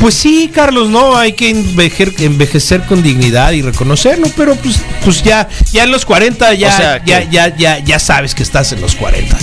Pues 0.00 0.14
sí, 0.14 0.48
Carlos, 0.54 0.88
no, 0.88 1.16
hay 1.16 1.32
que 1.32 1.50
envejer- 1.50 2.14
envejecer 2.20 2.82
con 2.84 3.02
dignidad 3.02 3.50
y 3.50 3.62
reconocerlo, 3.62 4.28
pero 4.36 4.54
pues, 4.54 4.76
pues 5.04 5.24
ya, 5.24 5.48
ya 5.72 5.82
en 5.84 5.90
los 5.90 6.04
40 6.04 6.54
ya, 6.54 6.68
O 6.68 6.76
sea, 6.76 7.04
ya, 7.04 7.28
ya, 7.28 7.54
ya, 7.56 7.80
ya 7.80 7.98
sabes 7.98 8.32
que 8.34 8.44
estás 8.44 8.70
en 8.72 8.80
los 8.80 8.94
40. 8.94 9.36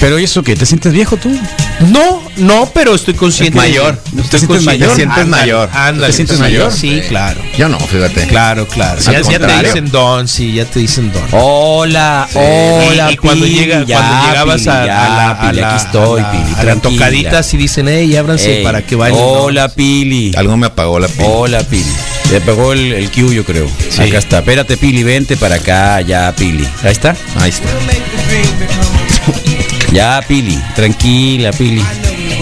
Pero 0.00 0.18
¿y 0.18 0.24
eso 0.24 0.42
qué? 0.42 0.56
¿Te 0.56 0.64
sientes 0.64 0.92
viejo 0.94 1.18
tú? 1.18 1.30
No, 1.80 2.22
no, 2.38 2.70
pero 2.72 2.94
estoy 2.94 3.12
consciente. 3.14 3.56
Mayor. 3.58 3.96
de- 3.96 4.00
¿Te 4.00 4.20
Estoy 4.22 4.40
sientes 4.40 4.46
consciente. 4.48 4.78
mayor? 4.78 4.88
Te 4.88 4.94
sientes 4.96 5.26
mayor. 5.26 5.70
ándale, 5.74 6.06
¿Te 6.06 6.12
sientes 6.14 6.38
mayor? 6.38 6.64
mayor? 6.68 6.72
Sí, 6.78 7.02
claro. 7.06 7.40
Yo 7.58 7.68
no, 7.68 7.78
fíjate. 7.78 8.26
Claro, 8.26 8.66
claro. 8.66 8.98
Ya, 9.02 9.20
ya 9.20 9.38
te 9.38 9.62
dicen 9.62 9.90
don, 9.90 10.26
sí, 10.26 10.54
ya 10.54 10.64
te 10.64 10.78
dicen 10.80 11.12
don. 11.12 11.22
Hola, 11.32 12.26
hola, 12.34 13.10
y, 13.10 13.14
y 13.14 13.16
cuando, 13.18 13.44
Pili, 13.44 13.58
llega, 13.58 13.84
ya, 13.84 13.96
cuando 13.98 14.26
llegabas 14.26 14.56
Pili, 14.56 14.70
a, 14.70 14.86
ya, 14.86 15.04
a 15.04 15.08
la, 15.16 15.30
a 15.30 15.40
Pili, 15.50 15.60
la- 15.60 15.68
aquí 15.74 15.84
estoy, 15.84 16.20
a 16.20 16.22
la- 16.24 16.30
Pili, 16.32 16.54
a 17.26 17.32
la 17.32 17.46
y 17.52 17.56
dicen, 17.58 17.88
hey, 17.88 18.16
ábranse 18.16 18.58
Ey, 18.58 18.64
para 18.64 18.80
que 18.82 18.96
bailen. 18.96 19.20
Hola, 19.22 19.68
Pili. 19.68 20.32
Algo 20.34 20.56
me 20.56 20.66
apagó 20.68 20.98
la 20.98 21.08
pila. 21.08 21.28
Hola, 21.28 21.60
Pili. 21.64 21.84
Le 22.30 22.40
pegó 22.40 22.72
el, 22.72 22.92
el 22.94 23.10
Q, 23.10 23.32
yo 23.32 23.44
creo. 23.44 23.68
Sí. 23.90 24.00
Acá 24.02 24.16
está. 24.18 24.38
Espérate, 24.38 24.78
Pili, 24.78 25.02
vente 25.02 25.36
para 25.36 25.56
acá, 25.56 26.00
ya, 26.00 26.32
Pili. 26.36 26.66
Ahí 26.82 26.92
está. 26.92 27.14
Ahí 27.36 27.50
está. 27.50 27.68
Ya, 29.92 30.22
Pili. 30.26 30.58
Tranquila, 30.74 31.50
Pili. 31.52 31.82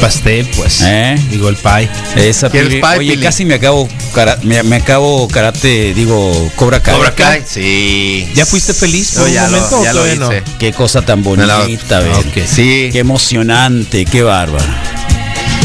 Pastel, 0.01 0.47
pues. 0.55 0.81
¿Eh? 0.85 1.17
Digo, 1.31 1.49
el 1.49 1.57
pie. 1.57 1.89
Esa 2.17 2.51
¿Quieres 2.51 2.69
Pili. 2.69 2.81
pie, 2.81 2.99
Oye, 2.99 3.11
Pili? 3.13 3.23
casi 3.23 3.45
me 3.45 3.55
acabo, 3.55 3.89
cara- 4.15 4.39
me, 4.43 4.63
me 4.63 4.77
acabo 4.77 5.27
karate, 5.29 5.93
digo, 5.95 6.51
Cobra 6.55 6.81
Kai. 6.83 6.95
Cobra 6.95 7.15
Kai. 7.15 7.43
Sí. 7.47 8.29
¿Ya 8.35 8.47
fuiste 8.47 8.75
feliz 8.75 9.13
por 9.15 9.23
Yo 9.23 9.29
un 9.29 9.33
ya 9.35 9.45
momento 9.47 9.77
lo, 9.79 9.85
ya 9.85 9.93
lo 9.93 10.07
no? 10.17 10.33
hice. 10.33 10.43
Qué 10.59 10.73
cosa 10.73 11.03
tan 11.03 11.21
Me 11.21 11.25
bonita, 11.25 12.01
ver. 12.01 12.13
Ok. 12.13 12.47
Sí. 12.47 12.91
Qué 12.93 12.99
emocionante, 13.01 14.05
qué 14.05 14.23
bárbaro. 14.23 14.65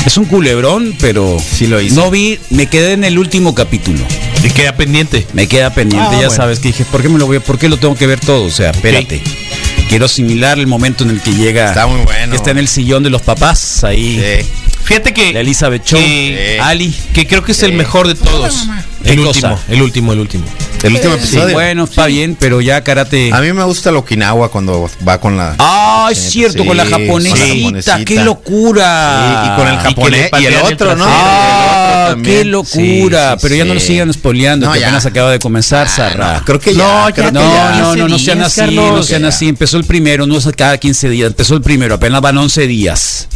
Es 0.05 0.17
un 0.17 0.25
culebrón, 0.25 0.95
pero 0.99 1.37
Sí 1.39 1.67
lo 1.67 1.79
hice. 1.79 1.95
no 1.95 2.09
vi, 2.09 2.39
me 2.49 2.67
quedé 2.67 2.93
en 2.93 3.03
el 3.03 3.17
último 3.19 3.53
capítulo. 3.55 3.99
Y 4.43 4.49
queda 4.49 4.75
pendiente. 4.75 5.25
Me 5.33 5.47
queda 5.47 5.69
pendiente, 5.73 6.07
Ah, 6.09 6.13
ya 6.13 6.27
bueno. 6.27 6.35
sabes 6.35 6.59
que 6.59 6.69
dije, 6.69 6.83
¿por 6.85 7.01
qué 7.01 7.07
me 7.07 7.17
lo 7.19 7.25
voy 7.27 7.37
a- 7.37 7.39
por 7.39 7.57
qué 7.59 7.69
lo 7.69 7.77
tengo 7.77 7.95
que 7.95 8.07
ver 8.07 8.19
todo? 8.19 8.43
O 8.45 8.51
sea, 8.51 8.71
espérate. 8.71 9.21
Quiero 9.93 10.07
asimilar 10.07 10.57
el 10.57 10.65
momento 10.65 11.03
en 11.03 11.11
el 11.11 11.21
que 11.21 11.31
llega 11.35 11.67
Está 11.67 11.85
muy 11.85 12.01
bueno. 12.01 12.31
que 12.31 12.35
está 12.37 12.49
en 12.49 12.57
el 12.57 12.67
sillón 12.67 13.03
de 13.03 13.11
los 13.11 13.21
papás 13.21 13.83
ahí. 13.83 14.19
Sí. 14.41 14.49
Fíjate 14.85 15.13
que. 15.13 15.31
La 15.33 15.41
Elizabeth 15.41 15.83
Cho, 15.85 15.97
que- 15.97 16.57
Ali. 16.63 16.91
Que 17.13 17.27
creo 17.27 17.43
que 17.43 17.51
es 17.51 17.61
el 17.61 17.69
Sí. 17.69 17.75
mejor 17.77 18.07
de 18.07 18.15
todos. 18.15 18.65
¿Qué 19.03 19.11
El 19.13 19.23
cosa? 19.23 19.51
último, 19.53 19.59
el 19.69 19.81
último, 19.81 20.13
el 20.13 20.19
último. 20.19 20.45
El 20.81 20.93
último 20.95 21.13
Sí, 21.15 21.19
episodio. 21.19 21.53
bueno, 21.53 21.83
está 21.85 22.05
bien, 22.07 22.35
pero 22.39 22.59
ya 22.61 22.83
karate. 22.83 23.31
A 23.33 23.39
mí 23.41 23.51
me 23.53 23.63
gusta 23.63 23.89
el 23.89 23.97
Okinawa 23.97 24.49
cuando 24.49 24.89
va 25.07 25.19
con 25.19 25.37
la. 25.37 25.55
Ah, 25.59 26.09
es 26.11 26.17
Sí, 26.17 26.31
cierto, 26.31 26.63
sí, 26.63 26.67
con 26.67 26.77
la 26.77 26.83
con 26.83 26.91
la 26.91 26.99
japonesita, 26.99 28.05
qué 28.05 28.23
locura. 28.23 29.43
Sí, 29.43 29.49
y 29.51 29.55
con 29.57 29.67
el 29.67 29.77
japonés 29.79 30.29
y, 30.41 30.45
el 30.45 30.55
otro, 30.55 30.95
¿no? 30.95 31.05
Ah, 31.07 32.15
qué 32.23 32.43
locura. 32.45 33.31
Sí, 33.31 33.35
sí, 33.35 33.39
pero 33.41 33.55
ya 33.55 33.65
no 33.65 33.73
lo 33.73 33.79
sí. 33.79 33.87
sigan 33.87 34.13
spoileando, 34.13 34.67
No, 34.67 34.73
que 34.73 34.79
ya. 34.79 34.87
apenas 34.87 35.05
acaba 35.05 35.31
de 35.31 35.39
comenzar, 35.39 35.87
Sarra. 35.89 36.39
No, 36.39 36.45
creo 36.45 36.59
que 36.59 36.73
ya. 36.73 37.05
No, 37.07 37.13
creo 37.13 37.25
ya 37.25 37.31
que 37.31 37.31
No, 37.31 37.53
ya. 37.53 37.71
no, 37.81 37.95
no, 37.95 38.07
no 38.07 38.15
15 38.15 38.25
sean 38.25 38.37
días, 38.39 38.47
así, 38.47 38.59
Carlos. 38.61 38.91
no 38.93 39.03
sean 39.03 39.21
Ya. 39.23 39.27
así. 39.29 39.47
Empezó 39.49 39.77
el 39.77 39.83
primero, 39.85 40.27
no 40.27 40.37
es 40.37 40.47
cada 40.55 40.77
15 40.77 41.09
días, 41.09 41.27
empezó 41.27 41.55
el 41.55 41.61
primero, 41.61 41.95
apenas 41.95 42.21
van 42.21 42.37
11 42.37 42.67
días. 42.67 43.27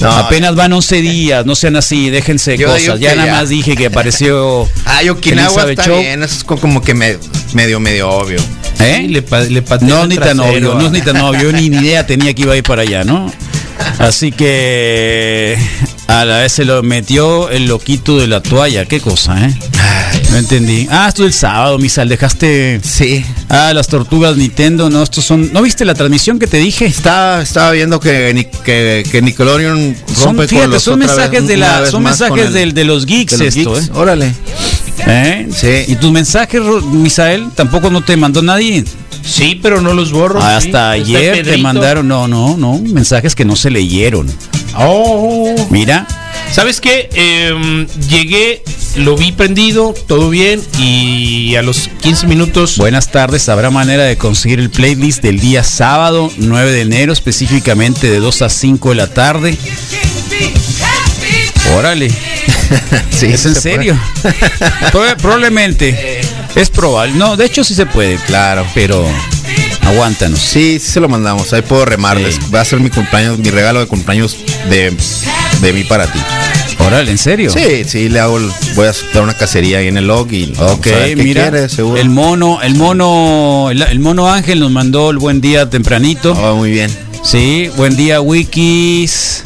No, 0.00 0.12
apenas 0.12 0.54
van 0.54 0.72
11 0.72 1.00
días, 1.00 1.46
no 1.46 1.54
sean 1.54 1.76
así, 1.76 2.10
déjense 2.10 2.56
Yo 2.58 2.68
cosas. 2.68 3.00
Ya 3.00 3.14
nada 3.14 3.26
ya. 3.26 3.32
más 3.32 3.48
dije 3.48 3.74
que 3.76 3.86
apareció. 3.86 4.68
Ay, 4.84 5.08
Okinawa 5.08 5.70
está 5.70 5.84
Cho. 5.84 5.98
bien. 5.98 6.22
Eso 6.22 6.36
es 6.38 6.44
co- 6.44 6.58
como 6.58 6.82
que 6.82 6.94
me- 6.94 7.16
medio, 7.54 7.80
medio 7.80 8.10
obvio. 8.10 8.38
¿Eh? 8.78 9.06
Le, 9.08 9.24
le 9.50 9.62
No, 9.82 10.06
ni 10.06 10.16
tan 10.16 10.38
obvio, 10.40 10.74
no 10.74 10.86
es 10.86 10.92
ni 10.92 11.00
tan 11.00 11.16
obvio, 11.18 11.50
ni, 11.52 11.70
ni 11.70 11.78
idea 11.78 12.06
tenía 12.06 12.34
que 12.34 12.42
iba 12.42 12.52
a 12.52 12.56
ir 12.56 12.62
para 12.62 12.82
allá, 12.82 13.04
¿no? 13.04 13.32
Así 13.98 14.32
que 14.32 15.56
a 16.08 16.24
la 16.26 16.38
vez 16.40 16.52
se 16.52 16.64
lo 16.66 16.82
metió 16.82 17.48
el 17.50 17.66
loquito 17.66 18.18
de 18.18 18.26
la 18.26 18.42
toalla, 18.42 18.84
qué 18.84 19.00
cosa, 19.00 19.46
¿eh? 19.46 19.54
No 20.36 20.40
entendí. 20.40 20.86
Ah, 20.90 21.06
esto 21.08 21.22
es 21.22 21.28
el 21.28 21.32
sábado, 21.32 21.78
Misal, 21.78 22.10
dejaste. 22.10 22.78
Sí. 22.84 23.24
Ah, 23.48 23.72
las 23.72 23.86
tortugas 23.88 24.36
Nintendo, 24.36 24.90
no, 24.90 25.02
estos 25.02 25.24
son. 25.24 25.50
¿No 25.50 25.62
viste 25.62 25.86
la 25.86 25.94
transmisión 25.94 26.38
que 26.38 26.46
te 26.46 26.58
dije? 26.58 26.84
Estaba, 26.84 27.40
estaba 27.40 27.70
viendo 27.70 27.98
que, 28.00 28.34
ni- 28.34 28.44
que, 28.44 29.02
que 29.10 29.22
Nickelodeon 29.22 29.96
Son, 30.14 30.24
rompe 30.26 30.40
con 30.42 30.48
fíjate, 30.48 30.68
los 30.68 30.82
son 30.82 30.98
vez- 30.98 31.08
mensajes 31.08 31.46
de 31.46 31.56
la, 31.56 31.86
son 31.86 32.02
mensajes 32.02 32.48
el- 32.48 32.52
del- 32.52 32.74
de 32.74 32.84
los 32.84 33.06
geeks 33.06 33.38
de 33.38 33.44
los 33.46 33.56
esto, 33.56 33.74
geeks. 33.76 33.86
¿eh? 33.86 33.90
Órale. 33.94 34.34
¿Eh? 35.06 35.48
Sí. 35.56 35.90
¿Y 35.90 35.96
tus 35.96 36.12
mensajes, 36.12 36.60
Misael, 36.92 37.48
tampoco 37.54 37.88
no 37.88 38.02
te 38.04 38.14
mandó 38.18 38.42
nadie? 38.42 38.84
Sí, 39.24 39.58
pero 39.62 39.80
no 39.80 39.94
los 39.94 40.12
borro. 40.12 40.42
Hasta 40.42 40.90
ayer 40.90 41.46
te 41.46 41.56
mandaron, 41.56 42.06
no, 42.08 42.28
no, 42.28 42.58
no, 42.58 42.78
mensajes 42.78 43.34
que 43.34 43.46
no 43.46 43.56
se 43.56 43.70
leyeron. 43.70 44.30
Oh. 44.78 45.54
Mira, 45.70 46.06
¿Sabes 46.52 46.80
qué? 46.80 47.08
Em, 47.14 47.86
llegué, 48.08 48.62
lo 48.96 49.16
vi 49.16 49.32
prendido, 49.32 49.94
todo 50.06 50.30
bien, 50.30 50.60
y 50.78 51.54
a 51.56 51.62
los 51.62 51.88
15 52.00 52.26
minutos. 52.26 52.76
buenas 52.78 53.10
tardes. 53.10 53.48
Habrá 53.48 53.70
manera 53.70 54.04
de 54.04 54.16
conseguir 54.16 54.58
el 54.60 54.70
playlist 54.70 55.22
del 55.22 55.38
día 55.38 55.62
sábado 55.62 56.32
9 56.38 56.72
de 56.72 56.80
enero, 56.82 57.12
específicamente 57.12 58.10
de 58.10 58.18
2 58.20 58.42
a 58.42 58.48
5 58.48 58.88
de 58.90 58.94
la 58.94 59.06
tarde. 59.12 59.56
Órale, 61.76 62.08
Sí, 63.10 63.26
¿es 63.26 63.44
en 63.44 63.54
se 63.54 63.60
serio? 63.60 63.98
Proba- 64.92 65.16
Probablemente. 65.16 66.20
Es 66.54 66.70
probable. 66.70 67.12
No, 67.14 67.36
de 67.36 67.44
hecho 67.44 67.64
sí 67.64 67.74
se 67.74 67.84
puede. 67.86 68.16
Claro. 68.16 68.66
Pero 68.74 69.06
aguántanos. 69.86 70.38
Sí, 70.38 70.78
sí 70.80 70.90
se 70.92 71.00
lo 71.00 71.08
mandamos. 71.08 71.52
Ahí 71.52 71.62
puedo 71.62 71.84
remarles. 71.84 72.36
Sí. 72.36 72.40
Va 72.54 72.60
a 72.60 72.64
ser 72.64 72.80
mi 72.80 72.90
cumpleaños, 72.90 73.38
mi 73.38 73.50
regalo 73.50 73.80
de 73.80 73.86
cumpleaños 73.86 74.36
de, 74.70 74.94
de 75.60 75.72
mí 75.72 75.84
para 75.84 76.06
ti. 76.06 76.18
Órale, 76.78 77.10
¿en 77.10 77.18
serio? 77.18 77.50
Sí, 77.50 77.84
sí, 77.84 78.08
le 78.08 78.20
hago, 78.20 78.36
el- 78.38 78.50
voy 78.76 78.86
a 78.86 78.92
dar 79.12 79.22
una 79.22 79.34
cacería 79.34 79.78
ahí 79.78 79.88
en 79.88 79.96
el 79.96 80.06
log 80.06 80.30
y 80.32 80.52
Ok, 80.58 80.82
qué 80.82 81.14
mira, 81.16 81.50
quiere, 81.50 81.68
seguro. 81.68 82.00
el 82.00 82.10
mono, 82.10 82.60
el 82.62 82.74
mono, 82.76 83.68
el, 83.70 83.82
el 83.82 83.98
mono 83.98 84.30
Ángel 84.30 84.60
nos 84.60 84.70
mandó 84.70 85.10
el 85.10 85.18
buen 85.18 85.40
día 85.40 85.68
tempranito. 85.68 86.32
Oh, 86.32 86.54
muy 86.56 86.70
bien. 86.70 86.90
Sí, 87.24 87.70
buen 87.76 87.96
día 87.96 88.20
Wikis. 88.20 89.42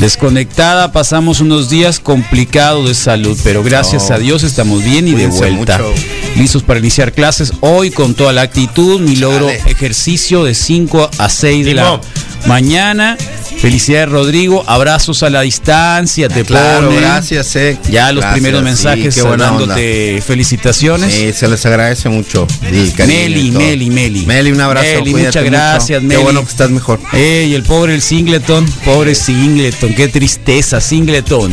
Desconectada, 0.00 0.92
pasamos 0.92 1.40
unos 1.40 1.70
días 1.70 2.00
complicados 2.00 2.86
de 2.86 2.94
salud, 2.94 3.38
pero 3.42 3.62
gracias 3.62 4.10
a 4.10 4.18
Dios 4.18 4.42
estamos 4.42 4.84
bien 4.84 5.08
y 5.08 5.12
de 5.12 5.26
vuelta. 5.26 5.78
mucho. 5.78 5.94
Listos 6.36 6.62
para 6.62 6.80
iniciar 6.80 7.12
clases 7.12 7.52
hoy 7.60 7.90
con 7.90 8.14
toda 8.14 8.34
la 8.34 8.42
actitud. 8.42 9.00
Mi 9.00 9.16
logro 9.16 9.48
ejercicio 9.48 10.44
de 10.44 10.54
5 10.54 11.10
a 11.16 11.28
6 11.30 11.64
de 11.64 11.74
la 11.74 12.00
mañana. 12.46 13.16
Felicidades 13.58 14.10
Rodrigo, 14.10 14.62
abrazos 14.66 15.22
a 15.22 15.30
la 15.30 15.40
distancia, 15.40 16.28
te 16.28 16.44
Claro, 16.44 16.86
ponen. 16.88 17.00
gracias, 17.00 17.56
eh. 17.56 17.78
Ya 17.90 18.12
los 18.12 18.20
Gracias, 18.22 18.32
primeros 18.34 18.60
sí, 18.60 18.64
mensajes 18.64 19.14
qué 19.14 19.22
onda. 19.22 19.46
dándote 19.46 20.22
felicitaciones. 20.24 21.12
Sí, 21.12 21.32
se 21.32 21.48
les 21.48 21.64
agradece 21.64 22.08
mucho. 22.10 22.46
el 22.62 22.92
cariño 22.92 23.18
y 23.18 23.28
Meli. 23.28 23.50
Meli, 23.50 23.90
Meli. 23.90 24.26
Meli, 24.26 24.52
un 24.52 24.60
abrazo. 24.60 24.86
Meli, 24.86 25.10
muchas 25.14 25.36
mucho. 25.36 25.44
gracias, 25.46 26.00
Qué 26.00 26.06
Meli. 26.06 26.22
bueno 26.22 26.42
que 26.44 26.50
estás 26.50 26.70
mejor. 26.70 27.00
Ey, 27.12 27.54
el 27.54 27.62
pobre 27.62 27.94
el 27.94 28.02
Singleton, 28.02 28.66
pobre 28.84 29.14
Singleton, 29.14 29.94
qué 29.94 30.08
tristeza, 30.08 30.80
Singleton. 30.80 31.52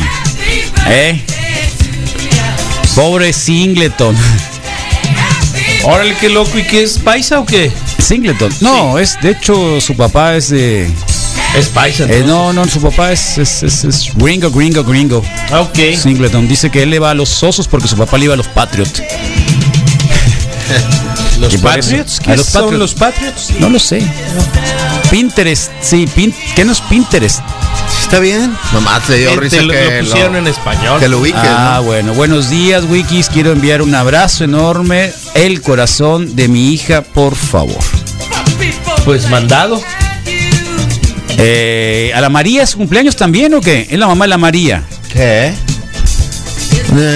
¿Eh? 0.89 1.21
Pobre 2.95 3.31
Singleton. 3.33 4.15
Órale, 5.85 6.15
qué 6.19 6.29
loco. 6.29 6.57
¿Y 6.59 6.63
qué 6.63 6.83
es 6.83 6.99
paisa 6.99 7.39
o 7.39 7.45
qué? 7.45 7.71
Singleton. 7.97 8.51
No, 8.61 8.99
es, 8.99 9.17
de 9.21 9.31
hecho, 9.31 9.79
su 9.81 9.95
papá 9.95 10.35
es 10.35 10.49
de. 10.49 10.89
Es 11.55 11.67
paisa. 11.69 12.05
eh, 12.05 12.23
no, 12.25 12.51
no, 12.53 12.65
su 12.67 12.81
papá 12.81 13.11
es, 13.11 13.37
es, 13.37 13.61
es- 13.63 13.83
es 13.83 14.11
gringo, 14.15 14.49
gringo, 14.51 14.83
gringo. 14.83 15.23
Ah, 15.51 15.61
ok. 15.61 15.77
Singleton 16.01 16.47
dice 16.47 16.69
que 16.71 16.81
él 16.83 16.89
le 16.89 16.99
va 16.99 17.11
a 17.11 17.13
los 17.13 17.43
osos 17.43 17.67
porque 17.67 17.87
su 17.87 17.95
papá 17.95 18.17
le 18.17 18.25
iba 18.25 18.33
a 18.33 18.37
los 18.37 18.47
Patriots. 18.47 19.01
¿Los 21.39 21.57
Patriots? 21.57 22.19
a 22.19 22.23
¿Qué 22.23 22.37
los 22.37 22.45
son 22.47 22.61
Patriots. 22.63 22.79
los 22.79 22.93
Patriots? 22.93 23.49
No 23.59 23.69
lo 23.69 23.79
sé. 23.79 24.01
Pinterest, 25.11 25.71
sí, 25.81 26.07
pin, 26.15 26.33
¿qué 26.55 26.65
no 26.65 26.71
es 26.71 26.81
Pinterest? 26.81 27.39
Está 28.01 28.19
bien. 28.19 28.55
Nomás 28.71 29.07
le 29.09 29.17
dio 29.17 29.29
Te 29.31 29.35
risa 29.41 29.61
lo, 29.61 29.73
que 29.73 30.01
lo 30.01 30.09
pusieron 30.09 30.35
en 30.37 30.47
español. 30.47 30.99
que 30.99 31.07
lo 31.07 31.19
ubiques, 31.19 31.39
Ah, 31.43 31.75
¿no? 31.77 31.83
bueno, 31.83 32.13
buenos 32.13 32.49
días, 32.49 32.83
Wikis. 32.89 33.29
Quiero 33.29 33.51
enviar 33.51 33.81
un 33.81 33.93
abrazo 33.93 34.43
enorme, 34.43 35.11
el 35.35 35.61
corazón 35.61 36.35
de 36.35 36.47
mi 36.47 36.69
hija, 36.71 37.01
por 37.01 37.35
favor. 37.35 37.77
Pues 39.05 39.29
mandado. 39.29 39.81
Eh, 41.45 42.11
¿A 42.15 42.21
la 42.21 42.29
María 42.29 42.63
es 42.63 42.69
su 42.71 42.77
cumpleaños 42.77 43.15
también 43.15 43.53
o 43.53 43.61
qué? 43.61 43.87
Es 43.89 43.99
la 43.99 44.07
mamá 44.07 44.25
de 44.25 44.29
la 44.29 44.37
María. 44.37 44.83
¿Qué? 45.11 45.53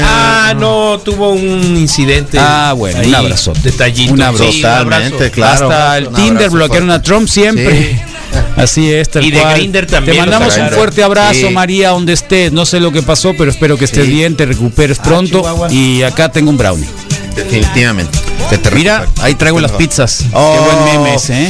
Ah, 0.04 0.54
no, 0.58 1.00
tuvo 1.00 1.32
un 1.32 1.78
incidente. 1.78 2.38
Ah, 2.40 2.74
bueno, 2.76 3.00
ahí, 3.00 3.10
un 3.10 3.16
abrazote. 3.16 3.60
Detallito. 3.63 4.13
Un 4.13 4.22
abrazo. 4.22 4.52
Sí, 4.52 4.62
Totalmente, 4.62 5.32
claro. 5.32 5.70
Hasta 5.72 5.98
el 5.98 6.08
Un 6.08 6.13
Tinder 6.13 6.36
abrazo 6.38 6.56
bloquearon 6.56 6.92
a 6.92 7.02
Trump 7.02 7.28
siempre. 7.28 8.04
Así 8.56 8.92
es, 8.92 9.10
tal 9.10 9.23
Y 9.23 9.32
de 9.32 9.40
cual. 9.40 9.71
También 9.88 10.15
Te 10.15 10.19
mandamos 10.19 10.58
un 10.58 10.69
fuerte 10.69 11.04
abrazo, 11.04 11.48
Sí. 11.48 11.50
María, 11.54 11.90
donde 11.90 12.13
estés. 12.13 12.52
No 12.52 12.65
sé 12.65 12.80
lo 12.80 12.92
que 12.92 13.04
pasó, 13.04 13.34
pero 13.38 13.52
espero 13.52 13.78
que 13.78 13.86
estés 13.86 14.06
Sí. 14.06 14.12
bien, 14.12 14.36
te 14.36 14.46
recuperes 14.46 14.98
pronto. 15.00 15.40
Chihuahua. 15.40 15.71
y 15.71 16.02
acá 16.04 16.32
tengo 16.32 16.50
un 16.50 16.58
brownie. 16.58 16.88
Definitivamente. 17.36 18.17
Te 18.50 18.71
Mira, 18.71 19.06
ahí 19.21 19.36
traigo 19.36 19.60
las 19.60 19.71
pizzas. 19.73 20.25
Oh. 20.34 20.54
Qué 20.54 20.60
buen 20.75 21.04
meme 21.04 21.15
ese, 21.15 21.44
¿eh? 21.44 21.50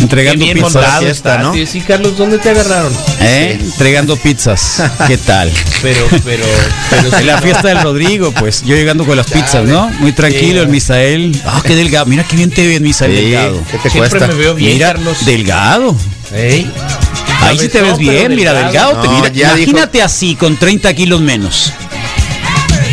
Entregando 0.00 0.44
bien 0.44 0.58
pizzas. 0.62 1.02
está, 1.02 1.38
¿no? 1.38 1.52
Sí, 1.54 1.80
Carlos, 1.80 2.16
¿dónde 2.16 2.38
te 2.38 2.50
agarraron? 2.50 2.92
¿Eh? 3.20 3.58
Entregando 3.60 4.16
pizzas. 4.16 4.82
¿Qué 5.06 5.16
tal? 5.18 5.50
Pero, 5.82 6.06
pero, 6.24 6.44
pero 6.90 7.16
En 7.18 7.26
la 7.26 7.38
fiesta 7.40 7.68
del 7.68 7.82
Rodrigo, 7.82 8.32
pues 8.32 8.62
yo 8.64 8.76
llegando 8.76 9.04
con 9.04 9.16
las 9.16 9.26
pizzas, 9.26 9.64
¿no? 9.64 9.88
Muy 9.98 10.12
tranquilo, 10.12 10.62
el 10.62 10.68
Misael. 10.68 11.40
Ah, 11.44 11.60
qué 11.66 11.74
delgado. 11.74 12.06
Mira 12.06 12.22
qué 12.24 12.36
bien 12.36 12.50
te 12.50 12.66
ves, 12.66 12.80
Misael, 12.80 13.14
delgado. 13.14 13.62
¿Qué 13.70 13.78
te 13.78 13.90
siempre 13.90 14.10
cuesta? 14.18 14.28
me 14.28 14.34
veo 14.34 14.54
bien, 14.54 14.74
Mira, 14.74 14.92
Carlos. 14.92 15.24
delgado. 15.24 15.96
Ey. 16.32 16.70
Ahí 17.40 17.58
sí 17.58 17.68
te 17.68 17.80
ves 17.80 17.98
bien, 17.98 18.34
mira, 18.36 18.52
delgado. 18.52 19.00
te 19.00 19.08
No, 19.08 19.14
mira. 19.16 19.28
ya 19.32 19.54
dijo- 19.54 19.70
Imagínate 19.70 20.02
así, 20.02 20.36
con 20.36 20.56
30 20.56 20.94
kilos 20.94 21.20
menos. 21.20 21.72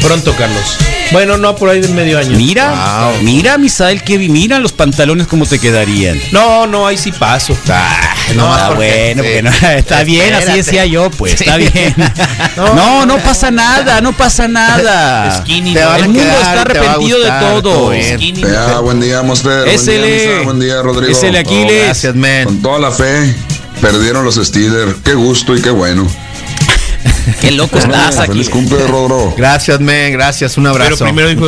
Pronto, 0.02 0.34
Carlos. 0.38 0.78
Bueno, 1.12 1.38
no, 1.38 1.56
por 1.56 1.70
ahí 1.70 1.80
de 1.82 1.88
medio 1.90 2.18
año. 2.18 2.36
Mira, 2.36 3.12
Wow. 3.14 3.22
mira, 3.24 3.58
Misael, 3.58 4.02
que 4.04 4.18
mira 4.18 4.60
los 4.60 4.72
pantalones 4.74 5.28
cómo 5.28 5.46
te 5.46 5.60
quedarían. 5.60 6.20
No, 6.32 6.68
no, 6.68 6.86
ahí 6.88 6.98
sí 6.98 7.12
paso. 7.12 7.56
no, 8.36 8.54
Ah, 8.54 8.72
bueno, 8.76 9.22
sí. 9.24 9.30
porque 9.30 9.42
no, 9.44 9.52
está 9.78 10.04
bien, 10.04 10.34
así 10.34 10.52
decía 10.54 10.86
yo, 10.86 11.10
pues, 11.12 11.40
está 11.40 11.58
bien. 11.58 11.94
No, 12.58 13.06
no 13.06 13.18
pasa 13.20 13.52
nada, 13.52 14.02
no 14.02 14.14
pasa 14.14 14.48
nada. 14.48 15.42
Skinny, 15.42 15.76
El 15.78 16.06
mundo 16.06 16.20
quedar, 16.20 16.38
está 16.40 16.62
arrepentido 16.62 17.18
de 17.20 17.24
gustar, 17.26 17.42
todo. 17.42 17.62
todo 17.62 17.90
bien. 17.92 18.18
Skinny. 18.18 18.42
Ya, 18.42 18.80
buen 18.80 19.00
día, 19.00 19.22
Monster. 19.24 19.68
Es 19.68 19.86
buen 19.86 20.02
día, 20.02 20.06
el- 20.06 20.28
Misa, 20.30 20.44
buen 20.44 20.60
día, 20.60 20.82
Rodrigo. 20.82 21.12
es 21.12 21.24
el 21.24 21.36
Oh, 21.36 21.40
Aquiles. 21.40 21.84
gracias, 21.86 22.16
man. 22.16 22.46
Con 22.46 22.62
toda 22.62 22.80
la 22.80 22.92
fe, 22.92 23.36
perdieron 23.82 24.26
los 24.26 24.36
Steelers. 24.36 24.96
Qué 25.04 25.14
gusto 25.14 25.56
y 25.56 25.62
qué 25.62 25.70
bueno. 25.70 26.08
Qué 27.42 27.52
loco 27.52 27.78
estás 27.78 28.20
aquí. 28.20 28.32
Feliz 28.34 28.50
cumple, 28.50 28.86
Rodro. 28.88 29.34
Gracias, 29.38 29.80
men, 29.80 30.14
gracias, 30.14 30.58
un 30.58 30.68
abrazo. 30.68 30.96
Pero 30.98 31.06
primero 31.06 31.30
dijo 31.30 31.46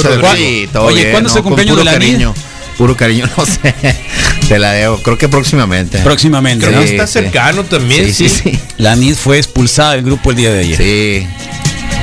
Oye, 0.81 1.01
bien, 1.01 1.11
¿cuándo 1.11 1.29
es 1.29 1.35
el 1.35 1.43
cumpleaños 1.43 1.77
de 1.77 1.83
la 1.83 1.91
cariño. 1.93 2.33
Puro 2.77 2.95
cariño, 2.95 3.27
no 3.37 3.45
sé. 3.45 3.73
Te 4.47 4.59
la 4.59 4.71
debo, 4.73 5.01
creo 5.01 5.17
que 5.17 5.27
próximamente. 5.27 5.97
Próximamente, 5.99 6.67
Creo 6.67 6.79
¿no? 6.79 6.85
que 6.85 6.91
está 6.91 7.07
sí. 7.07 7.13
cercano 7.13 7.63
también, 7.63 8.05
Sí, 8.05 8.13
sí. 8.13 8.29
sí, 8.29 8.51
sí. 8.51 8.59
La 8.77 8.95
NID 8.95 9.15
fue 9.15 9.37
expulsada 9.37 9.93
del 9.93 10.03
grupo 10.03 10.29
el 10.29 10.35
día 10.37 10.53
de 10.53 10.59
ayer. 10.59 10.77
Sí. 10.77 11.27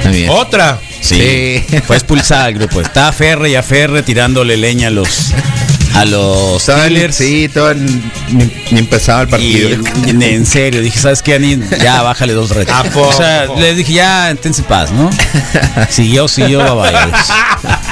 Está. 0.04 0.32
Otra. 0.32 0.80
Sí, 1.00 1.62
Sí. 1.68 1.76
fue 1.86 1.96
expulsada 1.96 2.46
del 2.46 2.54
grupo. 2.58 2.80
Estaba 2.80 3.12
Ferre 3.12 3.50
y 3.50 3.54
a 3.54 3.62
Ferre 3.62 4.02
tirándole 4.02 4.56
leña 4.56 4.88
a 4.88 4.90
los 4.90 5.32
a 5.94 6.04
los 6.04 6.62
Steelers. 6.62 7.16
sí, 7.16 7.48
todavía 7.48 7.82
ni, 8.30 8.50
ni 8.72 8.78
empezaba 8.78 9.22
el 9.22 9.28
Y 9.28 9.30
partido. 9.30 9.70
en, 10.08 10.22
en 10.22 10.46
serio, 10.46 10.80
dije, 10.82 10.98
¿sabes 10.98 11.22
qué, 11.22 11.34
Anid? 11.34 11.62
Ya, 11.82 12.02
bájale 12.02 12.32
dos 12.32 12.50
retos. 12.50 12.74
O 12.94 13.12
sea, 13.12 13.46
le 13.46 13.74
dije, 13.74 13.92
ya, 13.94 14.30
entense 14.30 14.62
paz, 14.62 14.90
¿no? 14.92 15.10
Siguió, 15.90 16.28
siguió, 16.28 16.58
bye 16.76 16.90
bye. 16.92 17.12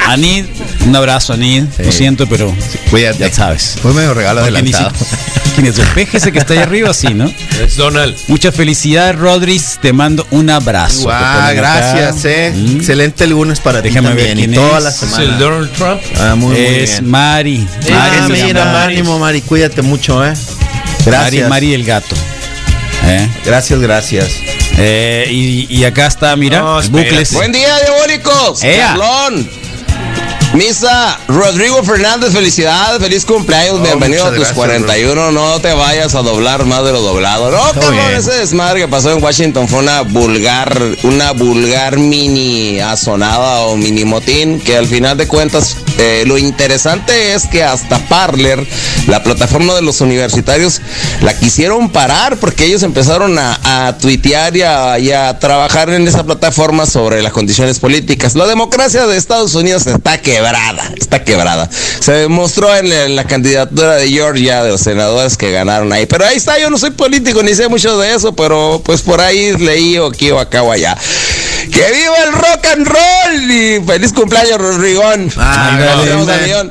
Anid, 0.06 0.46
un 0.86 0.96
abrazo, 0.96 1.32
Anid. 1.32 1.64
Lo 1.78 1.92
siento, 1.92 2.26
pero 2.26 2.54
Cuídate. 2.90 3.18
ya 3.18 3.32
sabes. 3.32 3.76
Fue 3.80 3.92
medio 3.92 4.12
regalo 4.14 4.40
Porque 4.42 4.62
ni 4.62 4.72
adelantado. 4.72 5.06
¿Quién 5.54 5.66
es 5.66 5.78
el 6.26 6.32
que 6.32 6.38
está 6.38 6.54
ahí 6.54 6.60
arriba? 6.60 6.92
Sí, 6.94 7.08
¿no? 7.14 7.30
Es 7.62 7.76
Donald. 7.76 8.16
Mucha 8.28 8.50
felicidad, 8.52 9.14
Rodríguez. 9.14 9.78
Te 9.82 9.92
mando 9.92 10.26
un 10.30 10.48
abrazo. 10.50 11.10
Acá. 11.10 11.52
gracias, 11.52 12.24
eh. 12.24 12.52
Mm. 12.54 12.76
Excelente 12.78 13.26
lunes 13.26 13.60
para 13.60 13.82
ti 13.82 13.88
Déjame 13.90 14.14
ver 14.14 14.28
también. 14.28 14.38
quién 14.38 14.52
y 14.52 14.54
toda 14.54 14.78
es. 14.78 14.84
la 14.84 14.90
Es 14.90 15.02
el 15.02 15.08
semana. 15.10 15.38
Donald 15.38 15.72
Trump. 15.72 16.00
Ah, 16.18 16.34
muy, 16.34 16.52
muy 16.56 16.58
Es 16.60 16.90
bien. 16.92 17.10
Mari. 17.10 17.68
Ah, 17.70 17.76
Mari, 17.90 17.92
Ah, 17.94 18.16
llama. 18.28 18.28
mira, 18.46 18.64
Mari. 18.72 18.94
ánimo, 18.96 19.18
Mari, 19.18 19.40
cuídate 19.42 19.82
mucho, 19.82 20.24
eh. 20.26 20.32
Gracias. 21.04 21.32
Mari, 21.32 21.42
Mari 21.42 21.74
el 21.74 21.84
gato. 21.84 22.16
¿Eh? 23.04 23.28
Gracias, 23.44 23.78
gracias. 23.80 24.28
Eh, 24.78 25.26
y, 25.30 25.66
y 25.68 25.84
acá 25.84 26.06
está, 26.06 26.34
mira, 26.36 26.60
No, 26.60 26.80
bucles. 26.88 27.32
Buen 27.34 27.52
día, 27.52 27.68
diabólicos. 27.84 28.62
Ea. 28.64 28.88
Carlón. 28.96 29.61
Misa, 30.54 31.18
Rodrigo 31.28 31.82
Fernández, 31.82 32.32
felicidades, 32.32 33.00
feliz 33.00 33.24
cumpleaños, 33.24 33.78
Oh, 33.80 33.82
bienvenido 33.82 34.24
a 34.24 34.28
tus 34.28 34.36
gracias, 34.38 34.56
41, 34.56 35.32
no 35.32 35.60
te 35.60 35.72
vayas 35.72 36.14
a 36.14 36.20
doblar 36.20 36.66
más 36.66 36.84
de 36.84 36.92
lo 36.92 37.00
doblado. 37.00 37.50
No, 37.50 37.72
cabrón, 37.72 37.98
ese 38.14 38.32
desmadre 38.32 38.80
que 38.80 38.88
pasó 38.88 39.12
en 39.12 39.22
Washington 39.22 39.66
fue 39.66 39.78
una 39.78 40.02
vulgar, 40.02 40.78
una 41.04 41.32
vulgar 41.32 41.98
mini 41.98 42.80
azonada 42.80 43.62
o 43.62 43.78
mini 43.78 44.04
motín, 44.04 44.60
que 44.60 44.76
al 44.76 44.86
final 44.86 45.16
de 45.16 45.26
cuentas 45.26 45.78
eh, 45.98 46.24
lo 46.26 46.38
interesante 46.38 47.34
es 47.34 47.46
que 47.46 47.62
hasta 47.62 47.98
Parler, 48.08 48.66
la 49.06 49.22
plataforma 49.22 49.74
de 49.74 49.82
los 49.82 50.00
universitarios, 50.00 50.80
la 51.22 51.36
quisieron 51.38 51.90
parar 51.90 52.36
porque 52.38 52.64
ellos 52.64 52.82
empezaron 52.82 53.38
a, 53.38 53.58
a 53.86 53.98
tuitear 53.98 54.56
y 54.56 54.62
a, 54.62 55.38
trabajar 55.38 55.90
en 55.90 56.06
esa 56.06 56.24
plataforma 56.24 56.86
sobre 56.86 57.22
las 57.22 57.32
condiciones 57.32 57.78
políticas. 57.78 58.34
La 58.34 58.46
democracia 58.46 59.06
de 59.06 59.16
Estados 59.16 59.54
Unidos 59.54 59.86
está 59.86 60.20
quebrada, 60.20 60.92
está 60.98 61.24
quebrada. 61.24 61.68
Se 62.00 62.12
demostró 62.12 62.74
en 62.76 62.88
la, 62.88 63.04
en 63.04 63.16
la 63.16 63.24
candidatura 63.24 63.94
de 63.96 64.08
Georgia 64.08 64.62
de 64.62 64.70
los 64.70 64.80
senadores 64.80 65.36
que 65.36 65.50
ganaron 65.50 65.92
ahí. 65.92 66.06
Pero 66.06 66.26
ahí 66.26 66.36
está, 66.36 66.58
yo 66.58 66.70
no 66.70 66.78
soy 66.78 66.90
político 66.90 67.42
ni 67.42 67.54
sé 67.54 67.68
mucho 67.68 67.98
de 67.98 68.14
eso, 68.14 68.34
pero 68.34 68.82
pues 68.84 69.02
por 69.02 69.20
ahí 69.20 69.56
leí 69.58 69.98
o 69.98 70.06
aquí 70.06 70.30
o 70.30 70.38
acá 70.38 70.62
o 70.62 70.72
allá. 70.72 70.96
¡Que 71.70 71.92
viva 71.92 72.16
el 72.26 72.32
rock 72.32 72.66
and 72.72 72.86
roll! 72.86 73.50
Y 73.50 73.80
feliz 73.86 74.12
cumpleaños, 74.12 74.58
Rodrigón. 74.58 75.30
Ah, 75.36 75.76
gracias, 75.78 76.26
man. 76.56 76.70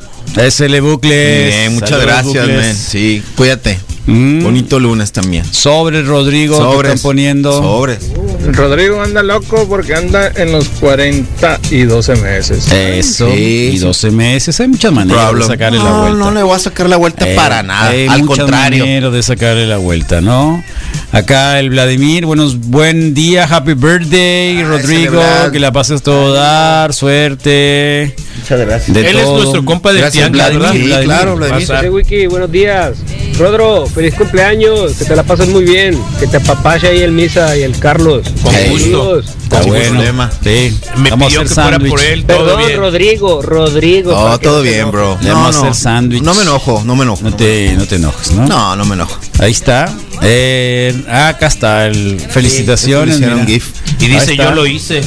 SL 0.51 0.79
Bucles. 0.81 1.47
Bien, 1.47 1.73
muchas 1.73 2.01
gracias, 2.01 2.25
Bucles. 2.45 2.65
men. 2.65 2.75
Sí, 2.77 3.23
cuídate. 3.35 3.79
Mm. 4.05 4.43
Bonito 4.43 4.79
lunes 4.79 5.11
también. 5.11 5.45
Sobre 5.51 6.01
Rodrigo, 6.01 6.57
que 6.57 6.63
Sobres. 6.63 6.93
están 6.95 7.03
poniendo. 7.03 7.51
Sobres. 7.61 7.99
Rodrigo 8.47 9.01
anda 9.01 9.21
loco 9.23 9.67
porque 9.67 9.93
anda 9.93 10.31
en 10.35 10.51
los 10.51 10.67
40 10.69 11.59
y 11.69 11.83
12 11.83 12.15
meses. 12.15 12.71
Eso. 12.71 13.29
Sí, 13.31 13.69
y 13.73 13.77
sí. 13.77 13.79
12 13.79 14.11
meses. 14.11 14.59
Hay 14.59 14.67
muchas 14.67 14.91
maneras 14.91 15.23
Problem. 15.25 15.47
de 15.47 15.53
sacarle 15.53 15.77
la 15.77 15.83
no, 15.83 16.01
vuelta. 16.01 16.17
no 16.19 16.31
le 16.31 16.43
voy 16.43 16.55
a 16.55 16.59
sacar 16.59 16.89
la 16.89 16.97
vuelta 16.97 17.29
Eh, 17.29 17.35
para 17.35 17.61
nada. 17.63 17.89
hay 17.89 18.07
Al 18.07 18.23
muchas 18.23 18.39
contrario. 18.45 18.83
maneras 18.85 19.13
de 19.13 19.23
sacarle 19.23 19.67
la 19.67 19.77
vuelta, 19.77 20.21
¿no? 20.21 20.63
Acá 21.11 21.59
el 21.59 21.69
Vladimir, 21.69 22.25
buenos, 22.25 22.57
buen 22.59 23.13
día, 23.13 23.43
happy 23.43 23.73
birthday, 23.73 24.57
Ay, 24.57 24.63
Rodrigo, 24.63 25.11
celebrar. 25.21 25.51
que 25.51 25.59
la 25.59 25.71
pases 25.71 26.01
todo 26.01 26.33
dar, 26.33 26.93
suerte. 26.93 28.15
Muchas 28.41 28.59
gracias. 28.59 28.93
De 28.95 29.09
Él 29.09 29.19
es 29.19 29.27
nuestro 29.27 29.63
compa 29.65 29.91
del 29.91 30.01
Gracias, 30.01 30.31
tianguis, 30.31 30.57
Vladimir. 30.57 30.83
¿verdad? 30.89 30.99
Sí, 30.99 31.05
claro, 31.05 31.35
Vladimir. 31.35 31.67
Sí, 31.81 31.89
Wiki, 31.89 32.27
buenos 32.27 32.51
días. 32.51 32.97
Rodro, 33.37 33.85
feliz 33.87 34.13
cumpleaños, 34.15 34.93
que 34.93 35.05
te 35.05 35.15
la 35.15 35.23
pases 35.23 35.47
muy 35.49 35.63
bien, 35.63 35.97
que 36.19 36.27
te 36.27 36.37
apapache 36.37 36.87
ahí 36.87 36.99
el 37.01 37.11
Misa 37.11 37.57
y 37.57 37.63
el 37.63 37.77
Carlos. 37.77 38.23
Con 38.43 38.55
Ey. 38.55 38.69
gusto. 38.69 39.19
Está 39.19 39.61
Sin 39.63 39.71
bueno. 39.71 39.89
problema. 39.91 40.31
Sí. 40.43 40.79
Me 40.97 41.09
Vamos 41.09 41.25
a 41.25 41.29
pidió 41.29 41.41
hacer 41.41 41.47
que 41.47 41.53
fuera 41.53 41.69
sándwich. 41.71 41.91
por 41.91 42.01
él, 42.01 42.25
todo 42.25 42.37
Perdón, 42.45 42.65
bien. 42.65 42.79
Rodrigo, 42.79 43.41
Rodrigo. 43.41 44.11
No, 44.11 44.39
todo 44.39 44.57
no 44.57 44.63
bien, 44.63 44.91
bro. 44.91 45.17
Le 45.21 45.29
No, 45.29 45.35
vamos 45.35 45.55
a 45.55 45.59
no. 45.59 45.69
hacer 45.69 45.81
sándwich. 45.81 46.23
No 46.23 46.33
me 46.33 46.41
enojo, 46.43 46.83
no 46.85 46.95
me 46.95 47.03
enojo. 47.03 47.21
No 47.23 47.35
te, 47.35 47.73
no 47.77 47.85
te 47.85 47.95
enojes, 47.95 48.31
¿no? 48.31 48.45
No, 48.47 48.75
no 48.75 48.85
me 48.85 48.95
enojo. 48.95 49.17
Ahí 49.39 49.51
está. 49.51 49.91
Eh, 50.21 51.03
acá 51.09 51.47
está. 51.47 51.87
El, 51.87 52.19
felicitaciones. 52.19 53.17
Sí, 53.17 53.23
mira. 53.23 53.45
GIF. 53.45 53.69
Y 53.99 54.07
dice, 54.07 54.35
yo 54.37 54.51
lo 54.51 54.65
hice. 54.65 55.01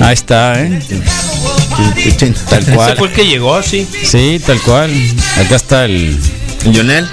Ahí 0.00 0.14
está, 0.14 0.60
¿eh? 0.62 0.80
Tal 2.48 2.62
Ese 2.62 2.72
cual. 2.74 2.96
fue 2.96 3.08
el 3.08 3.14
que 3.14 3.26
llegó, 3.26 3.62
sí. 3.62 3.86
Sí, 4.04 4.40
tal 4.44 4.60
cual. 4.62 4.90
Acá 5.44 5.56
está 5.56 5.84
el. 5.84 6.18
Lionel. 6.64 7.08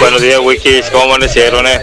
Buenos 0.00 0.22
días, 0.22 0.40
Wikis. 0.42 0.86
¿Cómo 0.90 1.04
amanecieron, 1.04 1.66
eh? 1.66 1.80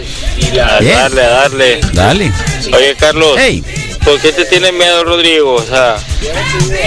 A 0.62 0.80
Bien. 0.80 0.96
darle, 0.96 1.22
a 1.24 1.30
darle. 1.30 1.80
Dale. 1.94 2.32
Oye, 2.76 2.96
Carlos, 3.00 3.36
Hey. 3.38 3.64
¿por 4.04 4.20
qué 4.20 4.32
te 4.34 4.46
tiene 4.46 4.72
miedo, 4.72 5.04
Rodrigo? 5.04 5.54
O 5.54 5.64
sea, 5.66 5.98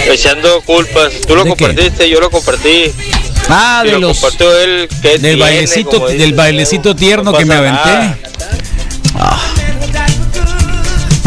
echando 0.09 0.61
culpas. 0.61 1.13
Tú 1.27 1.35
lo 1.35 1.45
compartiste, 1.45 2.09
yo 2.09 2.19
lo 2.19 2.29
compartí. 2.29 2.91
Ah, 3.49 3.81
Y 3.83 3.87
de 3.87 3.93
lo 3.93 3.99
los. 4.09 4.19
compartió 4.19 4.57
él. 4.59 4.87
¿qué 5.01 5.09
Del 5.09 5.21
tiene? 5.21 5.35
bailecito, 5.37 6.07
del 6.07 6.33
bailecito 6.33 6.89
no, 6.89 6.95
tierno 6.95 7.31
no 7.31 7.37
que 7.37 7.45
me 7.45 7.55
aventé. 7.55 7.89
nada. 7.89 8.17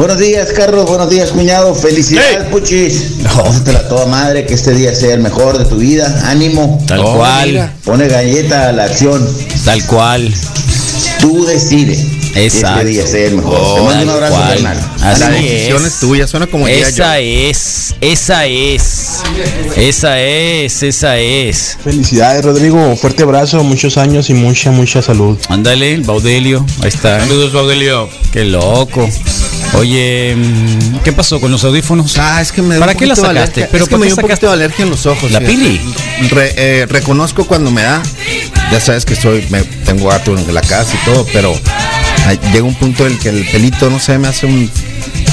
Buenos 0.06 0.20
días, 0.20 0.52
Carlos. 0.52 0.84
Buenos 0.84 1.08
días, 1.08 1.30
cuñado. 1.30 1.74
Felicidades, 1.74 2.44
Puchis. 2.50 3.04
Pásatela 3.34 3.78
a 3.78 3.88
toda 3.88 4.04
madre, 4.04 4.44
que 4.44 4.52
este 4.52 4.74
día 4.74 4.94
sea 4.94 5.14
el 5.14 5.20
mejor 5.20 5.56
de 5.56 5.64
tu 5.64 5.76
vida. 5.76 6.24
Ánimo. 6.26 6.78
Tal 6.86 7.00
Oh, 7.00 7.16
cual. 7.16 7.48
mira. 7.48 7.74
Pone 7.86 8.06
galleta 8.06 8.68
a 8.68 8.72
la 8.72 8.84
acción. 8.84 9.26
Tal 9.64 9.82
cual. 9.86 10.30
Tú 11.20 11.46
decide. 11.46 12.13
Exacto. 12.34 12.80
Este 12.80 12.90
día 12.90 13.06
sea 13.06 13.26
el 13.26 13.36
mejor. 13.36 13.54
Oh, 13.56 13.74
Te 13.76 13.82
mando 13.82 14.02
un 14.04 14.10
abrazo, 14.10 14.34
cual. 14.34 14.48
carnal. 14.62 14.90
Así 15.02 15.20
La 15.20 15.36
es. 15.36 15.42
decisión 15.42 15.86
es 15.86 16.00
tuya, 16.00 16.26
suena 16.26 16.46
como 16.46 16.66
Esa 16.68 17.18
es, 17.20 17.94
esa 18.00 18.46
es, 18.46 19.22
esa 19.76 20.20
es, 20.20 20.82
esa 20.82 21.18
es. 21.18 21.78
Felicidades, 21.82 22.44
Rodrigo. 22.44 22.96
Fuerte 22.96 23.22
abrazo, 23.22 23.62
muchos 23.62 23.96
años 23.98 24.30
y 24.30 24.34
mucha, 24.34 24.70
mucha 24.70 25.02
salud. 25.02 25.38
Ándale, 25.48 25.92
el 25.94 26.02
Baudelio, 26.02 26.64
ahí 26.82 26.88
está. 26.88 27.20
Saludos, 27.20 27.52
Baudelio. 27.52 28.08
Qué 28.32 28.44
loco. 28.44 29.08
Oye, 29.74 30.34
mm, 30.36 30.98
¿qué 31.02 31.12
pasó 31.12 31.40
con 31.40 31.50
los 31.50 31.64
audífonos? 31.64 32.16
Ah, 32.18 32.40
es 32.40 32.52
que 32.52 32.62
me 32.62 32.74
da 32.74 32.80
¿Para 32.80 32.92
un 32.92 32.98
qué 32.98 33.06
la 33.06 33.16
sacaste? 33.16 33.38
alergia. 33.40 33.68
Pero 33.72 33.84
es 33.84 33.88
que 33.88 33.90
¿por 33.92 33.98
me 34.00 34.04
qué 34.06 34.08
dio 34.12 34.16
un 34.16 34.28
poquito 34.28 34.46
de 34.46 34.52
alergia 34.52 34.82
en 34.84 34.90
los 34.90 35.06
ojos. 35.06 35.30
¿La 35.32 35.40
pili? 35.40 35.80
Re- 36.30 36.54
eh, 36.56 36.86
reconozco 36.88 37.44
cuando 37.46 37.70
me 37.70 37.82
da. 37.82 38.02
Ya 38.70 38.80
sabes 38.80 39.04
que 39.04 39.14
soy, 39.16 39.44
me, 39.50 39.62
tengo 39.84 40.08
gato 40.08 40.36
en 40.36 40.52
la 40.54 40.60
casa 40.60 40.92
y 41.00 41.04
todo, 41.04 41.26
pero 41.32 41.54
llega 42.32 42.62
un 42.64 42.74
punto 42.74 43.06
en 43.06 43.12
el 43.12 43.18
que 43.18 43.28
el 43.28 43.44
pelito, 43.50 43.90
no 43.90 43.98
sé, 44.00 44.18
me 44.18 44.28
hace 44.28 44.46
un 44.46 44.70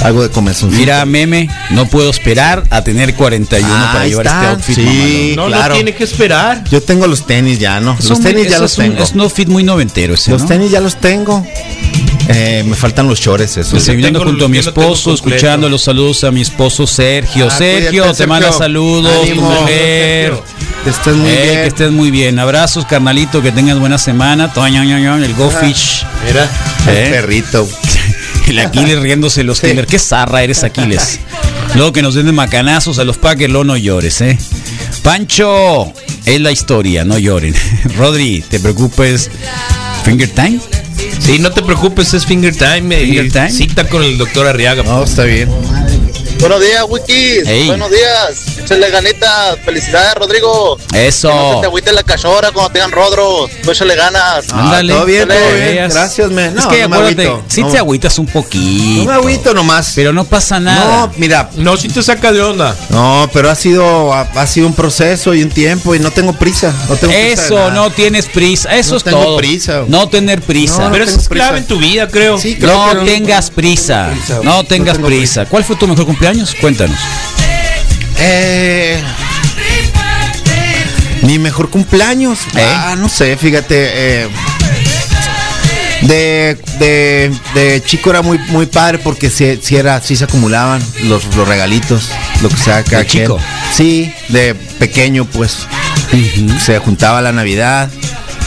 Algo 0.04 0.24
de 0.24 0.30
comezón. 0.30 0.76
Mira, 0.76 1.06
meme, 1.06 1.48
no 1.70 1.86
puedo 1.88 2.10
esperar 2.10 2.64
a 2.72 2.84
tener 2.84 3.14
41 3.16 3.70
para 3.70 4.02
Ahí 4.02 4.10
llevar 4.10 4.26
está, 4.26 4.42
este 4.42 4.56
outfit. 4.56 4.76
sí. 4.76 5.34
No, 5.36 5.46
claro. 5.46 5.70
no 5.70 5.76
tiene 5.76 5.94
que 5.94 6.04
esperar. 6.04 6.64
Yo 6.72 6.82
tengo 6.82 7.06
los 7.08 7.28
tenis 7.28 7.60
ya, 7.60 7.80
¿no? 7.80 7.96
Es 8.00 8.10
Los 8.10 8.18
un- 8.18 8.24
tenis 8.26 8.46
ya 8.46 8.54
eso 8.56 8.62
los 8.64 8.72
es 8.74 8.78
un- 8.80 8.84
tengo. 8.86 9.04
Es 9.04 9.12
un 9.12 9.22
outfit 9.22 9.48
muy 9.48 9.64
noventero 9.64 10.16
ese, 10.16 10.32
Los 10.32 10.42
¿no? 10.42 10.48
tenis 10.48 10.72
ya 10.72 10.80
los 10.82 10.96
tengo. 11.00 11.46
Eh, 12.30 12.64
me 12.66 12.76
faltan 12.76 13.08
los 13.08 13.20
shorts 13.20 13.58
esos. 13.58 13.74
Desayunando 13.74 14.24
junto 14.24 14.46
a 14.46 14.48
mi 14.50 14.58
esposo, 14.58 15.14
escuchando 15.14 15.70
los 15.70 15.84
saludos 15.84 16.24
a 16.24 16.32
mi 16.32 16.42
esposo 16.42 16.88
Sergio. 16.88 17.48
Ah, 17.52 17.56
Sergio, 17.56 18.02
cuídate, 18.04 18.18
te 18.24 18.28
manda 18.28 18.52
saludos, 18.52 19.12
tu. 19.30 19.36
Que 20.84 20.90
estés 20.90 21.16
muy 21.16 21.30
Eh, 21.30 21.42
bien. 21.44 21.56
Que 21.62 21.68
estés 21.68 21.92
muy 21.92 22.12
bien. 22.12 22.40
Abrazos, 22.40 22.86
carnalito, 22.86 23.42
que 23.42 23.52
tengas 23.52 23.78
buena 23.80 23.98
semana. 23.98 24.52
El 24.56 25.34
Go 25.36 25.50
Fish. 25.52 26.06
Mira. 26.26 26.50
El 26.88 26.98
Eh. 26.98 27.10
perrito. 27.12 27.68
El 28.48 28.60
Aquiles 28.60 29.00
riéndose 29.00 29.44
los 29.44 29.60
Steelers. 29.60 29.88
Qué 29.88 30.00
zarra 30.00 30.42
eres, 30.44 30.64
Aquiles. 30.64 31.20
Luego 31.76 31.94
que 31.94 32.02
nos 32.02 32.16
den 32.16 32.26
de 32.26 32.32
macanazos 32.32 33.00
a 33.00 33.04
los 33.04 33.18
Packers, 33.18 33.50
luego 33.52 33.64
no 33.64 33.78
llores, 33.78 34.20
¿eh? 34.22 34.38
Pancho, 35.04 35.94
es 36.26 36.42
la 36.42 36.52
historia, 36.52 37.06
no 37.06 37.18
lloren. 37.18 37.56
Rodri, 37.98 38.44
te 38.50 38.60
preocupes. 38.60 39.30
Finger 40.04 40.30
time. 40.30 40.60
Sí, 41.20 41.38
no 41.40 41.52
te 41.52 41.62
preocupes, 41.62 42.14
es 42.14 42.26
finger 42.26 42.56
time. 42.56 42.96
eh, 42.96 43.06
Finger 43.06 43.32
time. 43.32 43.52
Cita 43.52 43.88
con 43.88 44.04
el 44.04 44.18
doctor 44.18 44.48
Arriaga. 44.48 44.84
No, 44.84 45.04
está 45.04 45.24
bien. 45.24 45.48
Buenos 46.40 46.60
días, 46.60 46.84
Wikis. 46.90 47.68
Buenos 47.68 47.90
días. 47.92 48.51
Échale 48.64 48.89
ganitas. 48.89 49.57
Felicidades, 49.66 50.16
Rodrigo. 50.16 50.78
Que 50.78 50.84
no 50.84 50.89
se 51.01 51.07
Eso. 51.07 51.57
te 51.62 51.68
agüite 51.68 51.91
la 51.93 52.03
cachora 52.03 52.51
cuando 52.51 52.72
tengan 52.72 52.91
rodros. 52.91 53.49
Tú 53.64 53.72
échale 53.72 53.95
ganas. 53.95 54.49
Ándale. 54.51 54.93
Ah, 54.93 54.95
todo 54.97 55.05
bien, 55.05 55.28
todo 55.28 55.38
bien. 55.55 55.89
Gracias, 55.89 56.32
man. 56.32 56.45
es 56.45 56.53
No, 56.53 56.70
que 56.70 56.82
no 56.84 56.89
me 56.89 56.95
acuérdate, 56.97 57.28
agüito. 57.28 57.45
si 57.47 57.62
No. 57.62 57.70
te 57.72 57.78
agüitas 57.78 58.20
un 58.20 58.26
poquito. 58.28 59.03
No 59.05 59.09
me 59.12 59.14
agüito 59.18 59.53
nomás. 59.53 59.91
Pero 59.95 60.14
no 60.14 60.24
pasa 60.26 60.59
nada. 60.59 61.07
No, 61.07 61.14
mira. 61.18 61.49
No, 61.55 61.76
si 61.78 61.88
te 61.89 62.01
saca 62.03 62.32
de 62.32 62.41
onda. 62.41 62.76
No, 62.89 63.30
pero 63.34 63.49
ha 63.49 63.55
sido 63.55 64.14
ha, 64.14 64.22
ha 64.22 64.47
sido 64.47 64.68
un 64.68 64.74
proceso 64.74 65.34
y 65.34 65.43
un 65.43 65.49
tiempo 65.49 65.95
y 65.95 65.99
no 65.99 66.12
tengo 66.12 66.34
prisa. 66.34 66.74
No 66.89 66.95
tengo 66.95 67.14
prisa 67.14 67.45
Eso, 67.45 67.72
no 67.72 67.89
tienes 67.91 68.28
prisa. 68.28 68.76
Eso 68.76 68.91
No 68.91 68.97
es 68.97 69.03
tengo 69.03 69.24
todo. 69.24 69.38
prisa. 69.38 69.84
No 69.88 70.07
tener 70.09 70.41
prisa. 70.41 70.78
No, 70.78 70.86
no 70.86 70.91
Pero 70.91 71.05
eso 71.05 71.18
es 71.20 71.28
clave 71.30 71.59
en 71.59 71.66
tu 71.68 71.78
vida, 71.80 72.07
creo. 72.07 72.38
Sí, 72.38 72.55
creo 72.57 72.74
No 72.74 72.89
que 72.89 72.95
no- 72.95 73.03
tengas 73.05 73.49
prisa. 73.49 74.09
No 74.43 74.43
No 74.62 74.64
tengas 74.66 74.97
prisa. 74.97 75.45
¿Cuál 75.45 75.64
fue 75.64 75.76
tu 75.76 75.88
mejor 75.88 76.05
cumpleaños? 76.05 76.53
Cuéntanos. 76.59 76.97
Eh, 78.24 79.01
mi 81.24 81.39
mejor 81.39 81.69
cumpleaños. 81.69 82.39
¿Eh? 82.55 82.63
Ah, 82.63 82.95
no 82.97 83.09
sé, 83.09 83.36
fíjate. 83.38 83.76
eh, 84.24 84.28
de, 86.01 86.57
de, 86.80 87.32
de 87.53 87.84
chico 87.86 88.09
era 88.09 88.24
muy 88.24 88.39
muy 88.49 88.65
padre 88.65 88.97
porque 88.97 89.30
si, 89.30 89.57
si 89.61 89.76
era 89.76 90.01
si 90.01 90.15
se 90.15 90.24
acumulaban 90.24 90.82
los, 91.03 91.24
los 91.36 91.47
regalitos, 91.47 92.09
lo 92.41 92.49
que 92.49 92.57
sea 92.57 92.84
cada 92.84 93.03
¿De 93.03 93.07
chico? 93.07 93.39
Sí, 93.72 94.11
de 94.30 94.55
pequeño 94.55 95.26
pues 95.26 95.67
se 96.65 96.80
juntaba 96.80 97.22
la 97.22 97.32
Navidad 97.32 97.89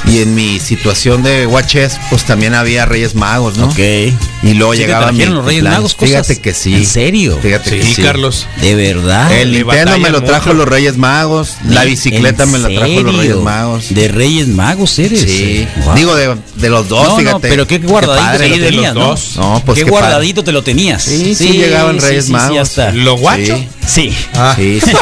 y 0.07 0.19
en 0.21 0.35
mi 0.35 0.61
situación 0.61 1.23
de 1.23 1.47
Watches 1.47 1.99
pues 2.11 2.25
también 2.25 2.55
había 2.55 2.85
Reyes 2.87 3.15
Magos, 3.15 3.57
¿no? 3.57 3.67
Ok. 3.69 3.79
Y 3.79 4.53
luego 4.55 4.73
Sí 4.75 4.81
que 4.81 4.87
llegaba 4.87 5.11
mi 5.13 5.19
trajeron 5.19 5.35
los 5.37 5.47
Reyes. 5.47 5.65
Magos 5.65 5.95
cosas. 5.95 6.11
Fíjate 6.27 6.41
que 6.41 6.53
sí. 6.55 6.75
¿En 6.75 6.87
serio? 6.87 7.39
Fíjate 7.41 7.71
que 7.79 7.83
Sí, 7.85 7.95
sí. 7.95 8.03
Carlos. 8.03 8.47
De 8.61 8.75
verdad. 8.75 9.33
El 9.33 9.53
Nintendo 9.53 9.99
me 9.99 10.11
lo 10.11 10.23
trajo 10.23 10.47
mucho. 10.49 10.59
los 10.59 10.69
Reyes 10.69 10.97
Magos. 10.99 11.55
La 11.69 11.85
bicicleta 11.85 12.43
¿En 12.45 12.51
me 12.53 12.59
la 12.59 12.69
trajo 12.69 13.01
los 13.03 13.17
Reyes? 13.17 13.37
Magos. 13.37 13.95
De 13.95 14.09
Reyes 14.09 14.49
Magos 14.49 14.99
eres. 14.99 15.21
Sí. 15.23 15.67
Wow. 15.85 15.95
Digo 15.95 16.15
de, 16.15 16.37
de 16.57 16.69
los 16.71 16.89
dos, 16.89 17.03
no, 17.05 17.11
no, 17.11 17.17
fíjate. 17.19 17.49
pero 17.49 17.67
qué 17.67 17.79
guardadito 17.79 18.23
padre. 18.27 18.39
te 18.39 18.49
lo 18.49 18.55
Sí, 18.55 18.61
de 18.61 18.71
los 18.71 18.75
tenías, 18.75 18.95
¿no? 18.95 19.01
dos. 19.07 19.33
No, 19.37 19.63
pues 19.65 19.79
qué 19.79 19.85
qué 19.85 19.91
padre. 19.91 20.03
guardadito 20.07 20.45
te 20.45 20.53
lo 20.53 20.63
tenías. 20.63 21.03
Sí, 21.03 21.35
sí, 21.35 21.53
llegaban 21.53 21.99
Reyes 21.99 22.25
sí, 22.25 22.29
sí, 22.29 22.33
Magos. 22.33 22.55
ya 22.55 22.63
está. 22.63 22.93
¿Lo 22.93 23.17
guacho? 23.17 23.57
Sí. 23.57 23.69
Sí. 23.87 24.15
Ah. 24.35 24.55
Sí, 24.57 24.81
sí, 24.81 24.93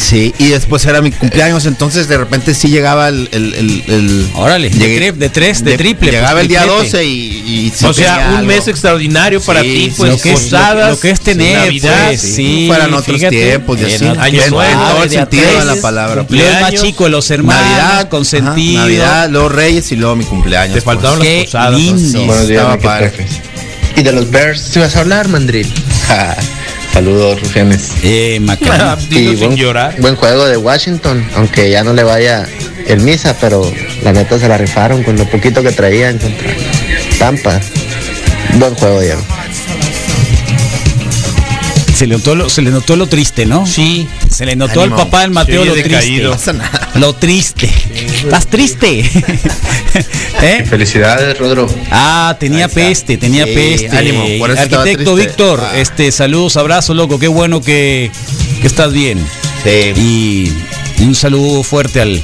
sí. 0.00 0.10
Sí, 0.10 0.34
y 0.38 0.48
después 0.48 0.84
era 0.86 1.00
mi 1.02 1.12
cumpleaños, 1.12 1.66
entonces 1.66 2.08
de 2.08 2.18
repente 2.18 2.52
sí 2.54 2.68
llegaba 2.68 3.08
el... 3.08 3.28
el, 3.32 3.54
el, 3.54 3.84
el- 3.86 4.30
Órale, 4.34 4.68
de 4.70 4.76
llegué- 4.78 5.12
de 5.12 5.28
tres, 5.28 5.62
de 5.64 5.76
triple, 5.76 6.10
Llegaba 6.10 6.32
pues, 6.32 6.42
el 6.42 6.48
día 6.48 6.60
triplete. 6.62 6.84
12 6.84 7.04
y... 7.04 7.10
y 7.66 7.72
sí 7.74 7.84
o 7.86 7.92
sea, 7.94 8.28
un 8.30 8.34
algo. 8.38 8.46
mes 8.48 8.66
extraordinario 8.66 9.40
para 9.40 9.62
Sí, 9.62 9.68
ti, 9.68 9.84
sí, 9.90 9.94
pues 9.96 10.10
lo 10.10 10.18
que 10.20 10.32
es- 10.32 10.40
posadas, 10.40 10.90
lo 10.90 11.00
que 11.00 11.10
es 11.10 11.20
tener, 11.20 11.58
Navidad, 11.58 12.06
pues, 12.08 12.20
sí, 12.20 12.64
fueran 12.66 12.94
otros 12.94 13.16
fíjate. 13.16 13.36
tiempos 13.46 13.80
y 13.80 13.84
así. 13.84 14.04
Era 14.04 14.22
Año 14.22 14.42
En 14.42 14.50
todo 14.50 14.62
el 15.04 15.08
de 15.10 15.16
a 15.16 15.20
sentido 15.20 15.58
de 15.58 15.64
la 15.64 15.76
palabra. 15.76 16.16
cumpleaños 16.22 16.60
más 16.62 16.74
chico 16.82 17.04
de 17.04 17.10
los 17.10 17.30
hermanos, 17.30 17.62
Navidad, 17.62 18.08
consentido. 18.08 18.78
ajá, 18.80 18.86
Navidad, 18.88 19.30
luego 19.30 19.48
Reyes 19.50 19.92
y 19.92 19.96
luego 19.96 20.16
mi 20.16 20.24
cumpleaños. 20.24 20.74
Te 20.74 20.80
faltaron 20.80 21.18
pues. 21.18 21.28
Las 21.36 21.44
posadas. 21.46 21.78
lindo. 21.80 22.18
Sí, 22.18 22.26
Buenos 22.26 22.48
días, 22.48 22.58
estaba 22.60 22.76
mi 22.76 22.82
padre. 22.82 23.10
jefe. 23.10 23.26
Y 23.96 24.02
de 24.02 24.12
los 24.12 24.30
Bears, 24.30 24.60
¿sí 24.72 24.78
vas 24.80 24.96
a 24.96 25.00
hablar, 25.00 25.28
Mandril? 25.28 25.70
Saludos, 26.92 27.40
Rufianes. 27.40 27.92
Eh. 28.02 28.40
Dilo 29.08 29.32
Y 29.32 29.36
buen, 29.36 29.56
llorar. 29.56 29.94
buen 30.00 30.16
juego 30.16 30.46
de 30.46 30.56
Washington, 30.56 31.24
aunque 31.36 31.70
ya 31.70 31.84
no 31.84 31.92
le 31.92 32.02
vaya 32.02 32.46
el 32.86 33.00
Misa, 33.00 33.36
pero 33.40 33.70
la 34.02 34.12
neta 34.12 34.38
se 34.38 34.48
la 34.48 34.58
rifaron 34.58 35.02
con 35.02 35.16
lo 35.16 35.24
poquito 35.26 35.62
que 35.62 35.70
traían 35.72 36.18
contra 36.18 36.48
Tampa. 37.18 37.60
Buen 38.58 38.74
juego, 38.74 39.00
Diego. 39.00 39.20
Se 41.94 42.06
le 42.06 42.16
notó 42.16 42.34
lo, 42.34 42.48
se 42.48 42.62
le 42.62 42.70
notó 42.70 42.96
lo 42.96 43.06
triste, 43.06 43.44
¿no? 43.44 43.66
Sí. 43.66 44.08
Se 44.30 44.46
le 44.46 44.56
notó 44.56 44.80
Ánimo. 44.80 44.96
al 44.96 45.04
papá 45.04 45.20
del 45.20 45.30
Mateo 45.32 45.64
lo 45.66 45.74
triste. 45.74 46.22
No 46.22 46.30
pasa 46.30 46.52
nada. 46.54 46.90
Lo 46.94 47.14
triste. 47.14 47.70
Estás 48.22 48.46
triste. 48.46 49.00
¿Eh? 50.42 50.64
Felicidades, 50.68 51.38
Rodro. 51.38 51.66
Ah, 51.90 52.36
tenía 52.38 52.68
peste, 52.68 53.16
tenía 53.16 53.44
Sí, 53.46 53.52
peste. 53.54 53.96
ánimo, 53.96 54.24
por 54.38 54.50
eso 54.50 54.62
estaba 54.62 54.82
Arquitecto. 54.82 55.14
Víctor, 55.14 55.60
Ah. 55.62 55.78
este, 55.78 56.12
saludos, 56.12 56.56
abrazos, 56.56 56.96
loco. 56.96 57.18
Qué 57.18 57.28
bueno 57.28 57.60
que, 57.60 58.10
que 58.60 58.66
estás 58.66 58.92
bien. 58.92 59.18
Sí. 59.64 59.70
Y, 59.96 60.52
y 61.02 61.04
un 61.04 61.14
saludo 61.14 61.62
fuerte 61.62 62.00
al, 62.00 62.22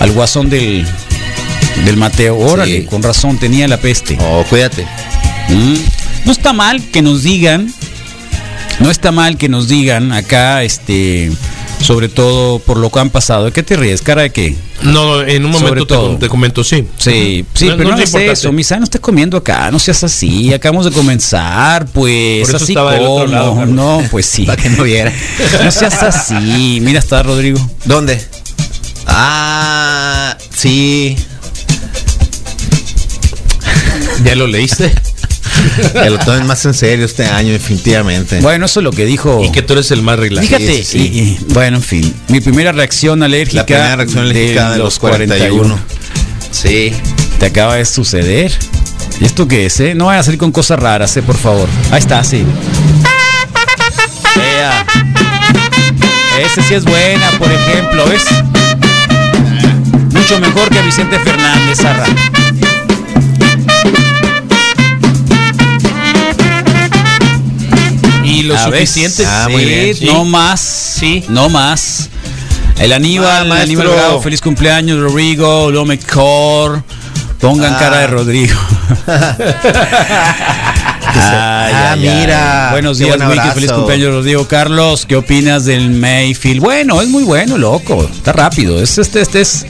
al 0.00 0.12
guasón 0.12 0.50
del, 0.50 0.86
del 1.84 1.96
Mateo. 1.96 2.36
Órale, 2.38 2.80
Sí. 2.82 2.86
con 2.86 3.02
razón, 3.02 3.38
tenía 3.38 3.66
la 3.68 3.78
peste. 3.78 4.16
Oh, 4.20 4.44
cuídate. 4.48 4.84
Mm. 5.48 5.74
No 6.26 6.32
está 6.32 6.52
mal 6.52 6.82
que 6.90 7.02
nos 7.02 7.22
digan, 7.22 7.72
no 8.80 8.90
está 8.90 9.12
mal 9.12 9.36
que 9.36 9.48
nos 9.50 9.68
digan 9.68 10.12
acá, 10.12 10.62
este, 10.62 11.30
sobre 11.84 12.08
todo 12.08 12.58
por 12.60 12.78
lo 12.78 12.90
que 12.90 12.98
han 13.00 13.10
pasado. 13.10 13.44
¿De 13.46 13.52
qué 13.52 13.62
te 13.62 13.76
ríes? 13.76 14.00
¿Cara 14.02 14.22
de 14.22 14.30
qué? 14.30 14.56
No, 14.82 15.22
en 15.22 15.44
un 15.44 15.50
momento 15.50 15.86
te, 15.86 15.94
todo. 15.94 16.16
te 16.16 16.28
comento, 16.28 16.64
sí. 16.64 16.86
Sí, 16.98 17.44
sí, 17.54 17.66
No- 17.68 17.76
pero 17.76 17.90
no 17.90 17.96
no, 17.96 18.02
es 18.02 18.08
importante. 18.08 18.32
eso, 18.32 18.52
misa, 18.52 18.76
no 18.78 18.84
estés 18.84 19.00
comiendo 19.00 19.36
acá, 19.36 19.70
no 19.70 19.78
seas 19.78 20.02
así, 20.04 20.52
acabamos 20.52 20.86
de 20.86 20.92
comenzar, 20.92 21.86
pues, 21.86 22.46
Por 22.46 22.56
eso 22.56 22.64
así 22.64 22.72
estaba 22.72 22.92
del 22.94 23.02
otro 23.02 23.26
como, 23.26 23.32
lado, 23.32 23.66
no, 23.66 24.02
pues 24.10 24.26
sí. 24.26 24.42
Para 24.46 24.60
que 24.62 24.70
no 24.70 24.82
viera. 24.84 25.12
No 25.62 25.70
seas 25.70 26.02
así, 26.02 26.78
mira 26.82 26.98
está 26.98 27.22
Rodrigo. 27.22 27.58
¿Dónde? 27.84 28.20
Ah, 29.06 30.36
sí. 30.56 31.16
¿Ya 34.24 34.34
lo 34.34 34.46
leíste? 34.46 34.92
Que 35.92 36.10
lo 36.10 36.18
tomen 36.18 36.46
más 36.46 36.64
en 36.66 36.74
serio 36.74 37.04
este 37.06 37.24
año, 37.24 37.52
definitivamente. 37.52 38.40
Bueno, 38.40 38.66
eso 38.66 38.80
es 38.80 38.84
lo 38.84 38.90
que 38.92 39.04
dijo. 39.06 39.42
Y 39.44 39.50
que 39.52 39.62
tú 39.62 39.72
eres 39.74 39.90
el 39.90 40.02
más 40.02 40.18
relajado. 40.18 40.56
Fíjate, 40.58 40.84
sí, 40.84 40.84
sí. 40.84 40.98
y- 41.12 41.18
y, 41.20 41.38
bueno, 41.54 41.76
en 41.78 41.82
fin, 41.82 42.14
mi 42.28 42.40
primera 42.40 42.72
reacción 42.72 43.22
alérgica, 43.22 43.60
La 43.62 43.66
primera 43.66 43.96
reacción 43.96 44.24
alérgica 44.24 44.70
de 44.72 44.78
los 44.78 44.98
41. 44.98 45.78
Sí. 46.50 46.92
Te 47.38 47.46
acaba 47.46 47.76
de 47.76 47.84
suceder. 47.84 48.52
¿Y 49.20 49.24
esto 49.24 49.46
qué 49.48 49.66
es, 49.66 49.78
eh? 49.80 49.94
No 49.94 50.06
vayas 50.06 50.20
a 50.20 50.24
salir 50.24 50.38
con 50.38 50.50
cosas 50.52 50.78
raras, 50.78 51.16
eh, 51.16 51.22
por 51.22 51.36
favor. 51.36 51.68
Ahí 51.90 51.98
está, 52.00 52.22
sí. 52.24 52.44
Vea. 54.36 54.84
Ese 56.44 56.62
sí 56.62 56.74
es 56.74 56.84
buena, 56.84 57.30
por 57.38 57.48
ejemplo, 57.50 58.06
¿ves? 58.06 58.24
Mucho 60.12 60.38
mejor 60.40 60.68
que 60.68 60.80
Vicente 60.82 61.18
Fernández, 61.20 61.78
Zarra. 61.78 62.06
Y 68.34 68.42
lo 68.42 68.54
A 68.56 68.58
suficiente. 68.64 69.24
Ah, 69.26 69.44
sí, 69.46 69.52
muy 69.52 69.64
bien, 69.64 69.94
sí. 69.94 70.04
No 70.06 70.24
más. 70.24 70.60
Sí. 70.60 71.24
No 71.28 71.48
más. 71.48 72.08
El 72.78 72.92
Aníbal, 72.92 73.50
Ah, 73.52 73.56
el. 73.56 73.62
Aníbal 73.62 73.88
Bravo, 73.88 74.20
feliz 74.20 74.40
cumpleaños, 74.40 74.98
Rodrigo, 74.98 75.70
Lome 75.70 75.98
Cor. 75.98 76.82
Pongan 77.40 77.74
Ah. 77.74 77.78
cara 77.78 77.98
de 77.98 78.06
Rodrigo. 78.08 78.58
Ay, 81.16 81.72
Ah, 81.74 81.92
ay, 81.92 82.00
mira. 82.00 82.66
ay. 82.68 82.72
Buenos 82.72 82.98
días, 82.98 83.16
Wiki. 83.28 83.48
Feliz 83.54 83.72
cumpleaños, 83.72 84.12
Rodrigo 84.14 84.46
Carlos. 84.48 85.06
¿Qué 85.06 85.16
opinas 85.16 85.64
del 85.64 85.90
Mayfield? 85.90 86.60
Bueno, 86.60 87.00
es 87.00 87.08
muy 87.08 87.22
bueno, 87.22 87.56
loco. 87.58 88.08
Está 88.12 88.32
rápido. 88.32 88.82
Es 88.82 88.98
este, 88.98 89.20
este 89.20 89.40
es. 89.40 89.64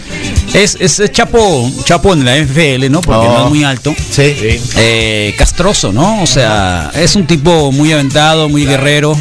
Es, 0.55 0.77
es, 0.81 1.01
es 1.01 1.13
Chapo, 1.13 1.71
Chapo 1.85 2.13
en 2.13 2.25
la 2.25 2.37
NFL, 2.39 2.89
¿no? 2.91 3.01
Porque 3.01 3.27
Oh. 3.27 3.33
no 3.39 3.45
es 3.45 3.51
muy 3.51 3.65
alto. 3.65 3.95
Sí. 4.11 4.35
Eh, 4.77 5.35
castroso, 5.37 5.93
¿no? 5.93 6.23
O 6.23 6.27
sea, 6.27 6.91
es 6.95 7.17
un 7.17 7.27
tipo 7.27 7.73
muy 7.73 7.93
aventado, 7.93 8.49
muy 8.49 8.65
guerrero. 8.65 9.17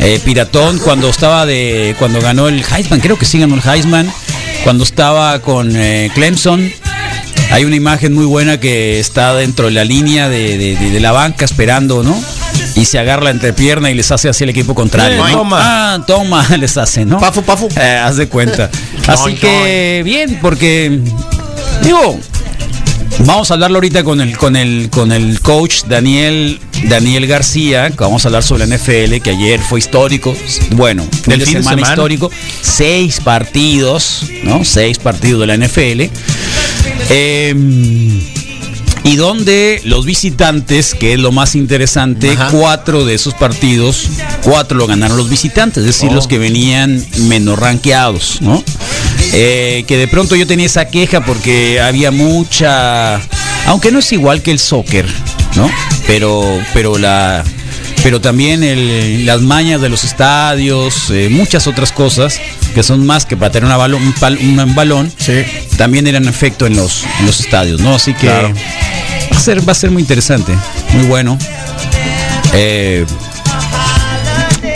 Eh, 0.00 0.20
piratón 0.24 0.78
cuando 0.78 1.08
estaba 1.08 1.46
de 1.46 1.94
cuando 1.98 2.20
ganó 2.20 2.48
el 2.48 2.62
Heisman, 2.64 3.00
creo 3.00 3.16
que 3.18 3.24
sí 3.24 3.38
ganó 3.38 3.54
el 3.54 3.62
Heisman, 3.68 4.12
cuando 4.64 4.82
estaba 4.84 5.38
con 5.40 5.70
eh, 5.76 6.10
Clemson. 6.14 6.70
Hay 7.52 7.64
una 7.64 7.76
imagen 7.76 8.12
muy 8.14 8.24
buena 8.24 8.58
que 8.58 8.98
está 9.00 9.34
dentro 9.34 9.66
de 9.66 9.72
la 9.72 9.84
línea 9.84 10.28
de, 10.28 10.56
de- 10.58 10.76
de- 10.76 10.90
de 10.90 11.00
la 11.00 11.12
banca 11.12 11.44
esperando, 11.44 12.02
¿no? 12.02 12.18
Y 12.74 12.84
se 12.86 12.98
agarra 12.98 13.24
la 13.24 13.30
entrepierna 13.30 13.90
y 13.90 13.94
les 13.94 14.10
hace 14.10 14.28
así 14.28 14.44
el 14.44 14.50
equipo 14.50 14.74
contrario. 14.74 15.16
Eh, 15.26 15.30
¿no? 15.32 15.38
toma. 15.38 15.58
Ah, 15.60 16.04
toma, 16.06 16.46
les 16.58 16.76
hace, 16.76 17.04
¿no? 17.04 17.18
Pafo, 17.20 17.42
pafo. 17.42 17.68
haz 17.76 18.16
de 18.16 18.28
cuenta. 18.28 18.70
Así 19.06 19.34
que 19.34 20.02
bien, 20.04 20.38
porque 20.40 21.00
digo, 21.82 22.18
vamos 23.26 23.50
a 23.50 23.54
hablarlo 23.54 23.78
ahorita 23.78 24.04
con 24.04 24.20
el 24.20 24.36
con 24.36 24.54
el 24.56 24.88
con 24.90 25.10
el 25.12 25.40
coach 25.40 25.82
Daniel 25.88 26.60
Daniel 26.88 27.26
García, 27.26 27.90
que 27.90 27.96
vamos 27.96 28.24
a 28.24 28.28
hablar 28.28 28.42
sobre 28.42 28.66
la 28.66 28.76
NFL, 28.76 29.20
que 29.22 29.30
ayer 29.30 29.60
fue 29.60 29.78
histórico. 29.80 30.34
Bueno, 30.72 31.02
fin 31.04 31.38
de 31.38 31.44
fin 31.46 31.54
de 31.56 31.62
semana, 31.62 31.62
semana. 31.76 31.82
histórico, 31.92 32.30
seis 32.62 33.20
partidos, 33.20 34.24
¿no? 34.44 34.64
Seis 34.64 34.98
partidos 34.98 35.40
de 35.40 35.46
la 35.48 35.56
NFL. 35.56 36.02
Eh, 37.14 37.54
y 39.04 39.16
donde 39.16 39.80
los 39.84 40.06
visitantes, 40.06 40.94
que 40.94 41.14
es 41.14 41.18
lo 41.18 41.32
más 41.32 41.56
interesante, 41.56 42.36
cuatro 42.52 43.04
de 43.04 43.14
esos 43.14 43.34
partidos, 43.34 44.08
cuatro 44.42 44.78
lo 44.78 44.86
ganaron 44.86 45.16
los 45.16 45.28
visitantes, 45.28 45.78
es 45.78 45.86
decir, 45.86 46.10
Oh. 46.10 46.14
los 46.14 46.28
que 46.28 46.38
venían 46.38 47.04
menos 47.26 47.58
rankeados, 47.58 48.40
¿no? 48.40 48.62
Eh, 49.32 49.84
que 49.88 49.96
de 49.96 50.06
pronto 50.08 50.36
yo 50.36 50.46
tenía 50.46 50.66
esa 50.66 50.86
queja 50.86 51.24
porque 51.24 51.80
había 51.80 52.10
mucha, 52.12 53.16
aunque 53.66 53.90
no 53.90 53.98
es 53.98 54.12
igual 54.12 54.40
que 54.42 54.52
el 54.52 54.58
soccer, 54.60 55.06
¿no? 55.56 55.68
Pero, 56.06 56.60
pero 56.72 56.96
la, 56.96 57.42
pero 58.02 58.20
también 58.20 58.62
el- 58.64 59.24
las 59.26 59.40
mañas 59.42 59.80
de 59.80 59.88
los 59.88 60.04
estadios, 60.04 61.10
eh, 61.10 61.28
muchas 61.30 61.66
otras 61.66 61.92
cosas 61.92 62.40
que 62.74 62.82
son 62.82 63.06
más 63.06 63.26
que 63.26 63.36
para 63.36 63.52
tener 63.52 63.66
una 63.66 63.76
balón, 63.76 64.02
un, 64.02 64.14
pal- 64.14 64.38
un 64.40 64.74
balón, 64.74 65.12
también 65.76 66.06
eran 66.06 66.26
efecto 66.28 66.66
en 66.66 66.76
los, 66.76 67.04
en 67.20 67.26
los 67.26 67.40
estadios, 67.40 67.80
¿no? 67.80 67.94
Así 67.94 68.12
que 68.14 68.26
Claro. 68.26 68.52
va, 69.32 69.36
a 69.36 69.40
ser, 69.40 69.66
va 69.68 69.72
a 69.72 69.74
ser 69.74 69.90
muy 69.90 70.02
interesante, 70.02 70.52
muy 70.94 71.06
bueno. 71.06 71.38
Eh, 72.54 73.04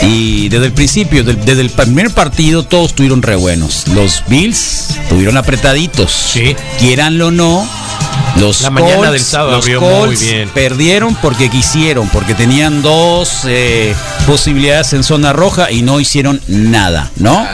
y 0.03 0.49
desde 0.49 0.66
el 0.66 0.72
principio, 0.72 1.24
desde 1.24 1.61
el 1.61 1.70
primer 1.70 2.11
partido, 2.11 2.62
todos 2.62 2.89
estuvieron 2.91 3.22
re 3.22 3.35
buenos. 3.37 3.89
Los 3.89 4.22
Bills 4.29 4.91
estuvieron 5.03 5.37
apretaditos. 5.37 6.33
Quieranlo 6.79 7.29
o 7.29 7.31
no. 7.31 7.68
Los 8.41 8.61
La 8.62 8.70
mañana 8.70 8.97
Colts- 8.97 9.11
del 9.12 9.20
sábado 9.20 9.51
los 9.53 9.64
abrió 9.64 9.80
muy 9.80 9.91
Colts 9.91 10.20
bien. 10.20 10.49
perdieron 10.51 11.14
porque 11.16 11.49
quisieron, 11.49 12.09
porque 12.09 12.34
tenían 12.34 12.82
dos 12.82 13.41
eh, 13.47 13.95
posibilidades 14.26 14.93
en 14.93 15.03
zona 15.05 15.32
roja 15.32 15.70
y 15.70 15.82
no 15.82 16.01
hicieron 16.01 16.41
nada, 16.47 17.11
¿no? 17.16 17.47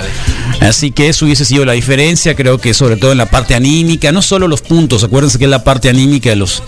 Así 0.60 0.90
que 0.92 1.08
eso 1.08 1.24
hubiese 1.24 1.44
sido 1.44 1.64
la 1.64 1.72
diferencia, 1.72 2.34
creo 2.36 2.58
que 2.58 2.74
sobre 2.74 2.96
todo 2.96 3.12
en 3.12 3.18
la 3.18 3.26
parte 3.26 3.54
anímica, 3.54 4.12
no 4.12 4.22
solo 4.22 4.48
los 4.48 4.60
puntos, 4.62 5.02
acuérdense 5.04 5.38
que 5.38 5.44
es 5.44 5.50
la 5.50 5.64
parte 5.64 5.88
anímica 5.88 6.30
de 6.30 6.36
los 6.36 6.62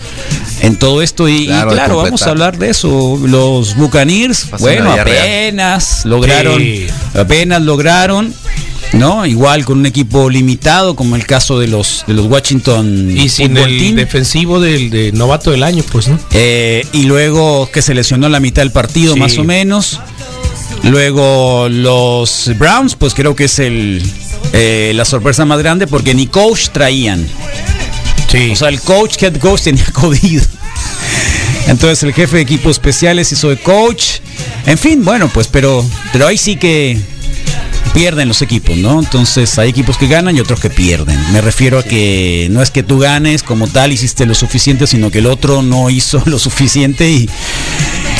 en 0.61 0.77
todo 0.77 1.01
esto 1.01 1.27
y 1.29 1.43
y 1.43 1.47
Claro, 1.47 1.97
vamos 1.97 2.23
a 2.23 2.29
hablar 2.29 2.57
de 2.57 2.69
eso. 2.69 3.19
Los 3.25 3.75
Buccaneers, 3.75 4.45
Pasan 4.45 4.59
bueno, 4.59 4.95
real. 4.95 5.01
apenas 5.01 6.05
lograron, 6.05 6.59
Sí. 6.59 6.87
apenas 7.13 7.61
lograron, 7.61 8.33
¿no? 8.93 9.25
Igual 9.25 9.65
con 9.65 9.79
un 9.79 9.85
equipo 9.85 10.29
limitado, 10.29 10.95
como 10.95 11.15
el 11.15 11.25
caso 11.25 11.59
de 11.59 11.67
los 11.67 12.03
de 12.07 12.13
los 12.13 12.27
Washington 12.27 13.11
Y 13.15 13.29
sin 13.29 13.57
el 13.57 13.77
Team. 13.77 13.95
defensivo 13.95 14.59
del 14.59 14.89
de 14.89 15.11
novato 15.11 15.51
del 15.51 15.63
año, 15.63 15.83
pues, 15.91 16.07
¿no? 16.07 16.17
Eh, 16.31 16.85
y 16.93 17.03
luego 17.03 17.69
que 17.71 17.81
se 17.81 17.93
lesionó 17.93 18.29
la 18.29 18.39
mitad 18.39 18.61
del 18.61 18.71
partido, 18.71 19.13
Sí. 19.15 19.19
más 19.19 19.37
o 19.37 19.43
menos. 19.43 19.99
Luego 20.83 21.67
los 21.69 22.51
Browns, 22.57 22.95
pues 22.95 23.13
creo 23.13 23.35
que 23.35 23.45
es 23.45 23.59
el 23.59 24.01
eh, 24.53 24.91
la 24.95 25.03
sorpresa 25.05 25.43
más 25.45 25.59
grande 25.59 25.87
porque 25.87 26.13
ni 26.13 26.27
coach 26.27 26.69
traían. 26.71 27.27
O 28.51 28.55
sea, 28.55 28.67
el 28.69 28.81
coach, 28.81 29.21
head 29.23 29.37
coach 29.37 29.61
tenía 29.61 29.85
COVID. 29.93 30.41
Entonces 31.67 32.03
el 32.03 32.13
jefe 32.13 32.35
de 32.37 32.41
equipos 32.43 32.71
especiales 32.71 33.31
hizo 33.31 33.49
de 33.49 33.57
coach. 33.57 34.19
En 34.65 34.77
fin, 34.77 35.03
bueno, 35.05 35.29
pues 35.33 35.47
pero, 35.47 35.83
pero 36.11 36.27
ahí 36.27 36.37
sí 36.37 36.57
que 36.57 36.99
pierden 37.95 38.27
los 38.27 38.41
equipos, 38.41 38.75
¿no? 38.75 38.99
Entonces 38.99 39.57
hay 39.57 39.69
equipos 39.69 39.97
que 39.97 40.07
ganan 40.07 40.35
y 40.35 40.41
otros 40.41 40.59
que 40.59 40.69
pierden. 40.69 41.17
Me 41.31 41.39
refiero 41.39 41.79
a 41.79 41.83
que 41.83 42.49
no 42.51 42.61
es 42.61 42.69
que 42.69 42.83
tú 42.83 42.99
ganes 42.99 43.41
como 43.41 43.67
tal, 43.69 43.93
hiciste 43.93 44.25
lo 44.25 44.35
suficiente, 44.35 44.85
sino 44.85 45.09
que 45.09 45.19
el 45.19 45.27
otro 45.27 45.61
no 45.61 45.89
hizo 45.89 46.21
lo 46.25 46.37
suficiente 46.37 47.09
y, 47.09 47.29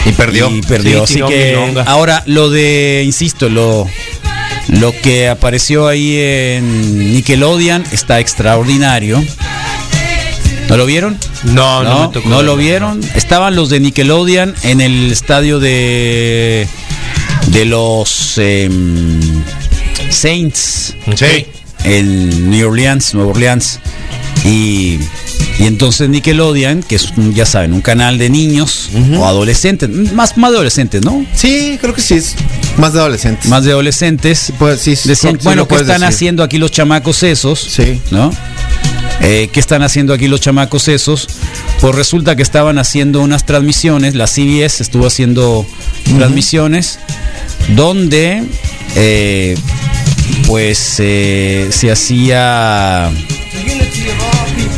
Y 0.06 0.12
perdió. 0.14 0.50
y 0.50 0.62
perdió. 0.62 1.06
Sí, 1.06 1.20
Así 1.22 1.34
que 1.34 1.84
ahora 1.86 2.24
lo 2.26 2.50
de, 2.50 3.04
insisto, 3.06 3.50
lo, 3.50 3.86
lo 4.70 4.94
que 5.02 5.28
apareció 5.28 5.90
ahí 5.90 6.16
en 6.20 7.14
Nickelodeon 7.14 7.84
está 7.92 8.22
extraordinario. 8.22 9.22
¿No 10.70 10.78
lo 10.78 10.86
vieron? 10.86 11.18
No, 11.44 11.84
no, 11.84 11.90
No, 11.90 12.08
me 12.08 12.14
tocó. 12.14 12.30
¿no 12.30 12.44
lo 12.44 12.56
vieron. 12.56 13.02
Estaban 13.14 13.56
los 13.58 13.70
de 13.70 13.82
Nickelodeon 13.82 14.56
en 14.64 14.80
el 14.80 15.12
estadio 15.12 15.60
de 15.60 16.66
de 17.48 17.66
los 17.66 18.38
em, 18.40 19.20
Saints 20.16 20.96
Sí. 21.16 21.46
en 21.84 22.50
New 22.50 22.68
Orleans, 22.70 23.14
Nueva 23.14 23.32
Orleans. 23.32 23.80
Y, 24.44 25.00
y 25.60 25.66
entonces 25.66 26.08
Nickelodeon, 26.10 26.84
que 26.84 26.96
es 26.96 27.12
ya 27.34 27.46
saben, 27.46 27.74
un 27.74 27.82
canal 27.82 28.18
de 28.18 28.30
niños 28.30 28.90
o 29.18 29.26
adolescentes, 29.26 29.90
más, 29.90 30.38
más 30.38 30.52
adolescentes, 30.52 31.02
¿no? 31.04 31.26
Sí, 31.36 31.78
creo 31.82 31.94
que 31.94 32.02
sí 32.02 32.16
es 32.16 32.36
más 32.78 32.94
de 32.94 33.00
adolescentes. 33.00 33.50
Más 33.50 33.64
de 33.64 33.72
adolescentes. 33.72 34.52
Pues 34.60 34.82
sí, 34.82 34.92
Decían, 35.04 35.34
sí 35.40 35.44
bueno, 35.44 35.68
¿qué 35.68 35.76
están 35.76 36.02
decir. 36.02 36.08
haciendo 36.14 36.44
aquí 36.44 36.58
los 36.60 36.72
chamacos 36.72 37.24
esos? 37.24 37.60
Sí. 37.60 38.00
¿No? 38.12 38.32
Eh, 39.22 39.50
¿Qué 39.52 39.60
están 39.60 39.82
haciendo 39.82 40.14
aquí 40.14 40.28
los 40.28 40.42
chamacos 40.42 40.88
esos? 40.90 41.28
Pues 41.82 41.96
resulta 41.96 42.36
que 42.36 42.44
estaban 42.44 42.78
haciendo 42.78 43.22
unas 43.22 43.46
transmisiones, 43.46 44.14
la 44.14 44.28
CBS 44.28 44.84
estuvo 44.84 45.08
haciendo 45.08 45.66
transmisiones 46.18 47.00
donde 47.76 48.44
eh, 48.96 49.58
pues 50.48 50.96
eh, 51.00 51.70
se 51.72 51.92
hacía 51.92 53.10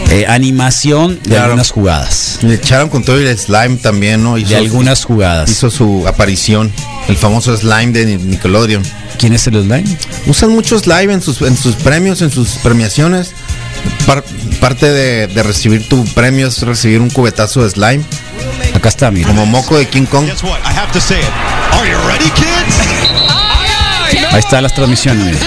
eh, 0.10 0.26
animación 0.28 1.20
de 1.24 1.30
Claro. 1.30 1.46
algunas 1.46 1.72
jugadas. 1.72 2.40
Le 2.42 2.56
echaron 2.56 2.90
con 2.90 3.04
todo 3.04 3.18
el 3.18 3.38
slime 3.38 3.78
también, 3.78 4.24
¿no? 4.24 4.38
Hizo, 4.38 4.50
De 4.50 4.56
algunas 4.58 5.04
jugadas. 5.04 5.50
hizo 5.50 5.70
su 5.70 6.06
aparición. 6.08 6.72
El 7.08 7.18
famoso 7.18 7.56
slime 7.58 7.92
de 7.94 8.06
Ni- 8.06 8.18
Nickelodeon. 8.18 8.84
¿Quién 9.18 9.34
es 9.34 9.48
el 9.48 9.56
slime? 9.56 9.86
Usan 10.28 10.52
mucho 10.52 10.78
slime 10.80 11.14
en 11.14 11.22
sus, 11.22 11.42
en 11.42 11.58
sus 11.58 11.76
premios, 11.76 12.22
en 12.22 12.32
sus 12.32 12.50
premiaciones. 12.64 13.32
Par- 14.06 14.24
parte 14.60 14.92
de, 14.92 15.28
de 15.28 15.44
recibir 15.44 15.88
tu 15.88 16.04
premio 16.14 16.48
es 16.48 16.62
recibir 16.62 17.00
un 17.02 17.10
cubetazo 17.10 17.64
de 17.64 17.70
slime. 17.70 18.04
Acá 18.74 18.90
está, 18.90 19.12
mira. 19.12 19.28
Como 19.28 19.46
moco 19.46 19.78
de 19.78 19.88
King 19.88 20.06
Kong. 20.06 20.28
Ahí 24.32 24.40
están 24.40 24.64
las 24.64 24.74
transmisiones. 24.74 25.26
mira. 25.26 25.40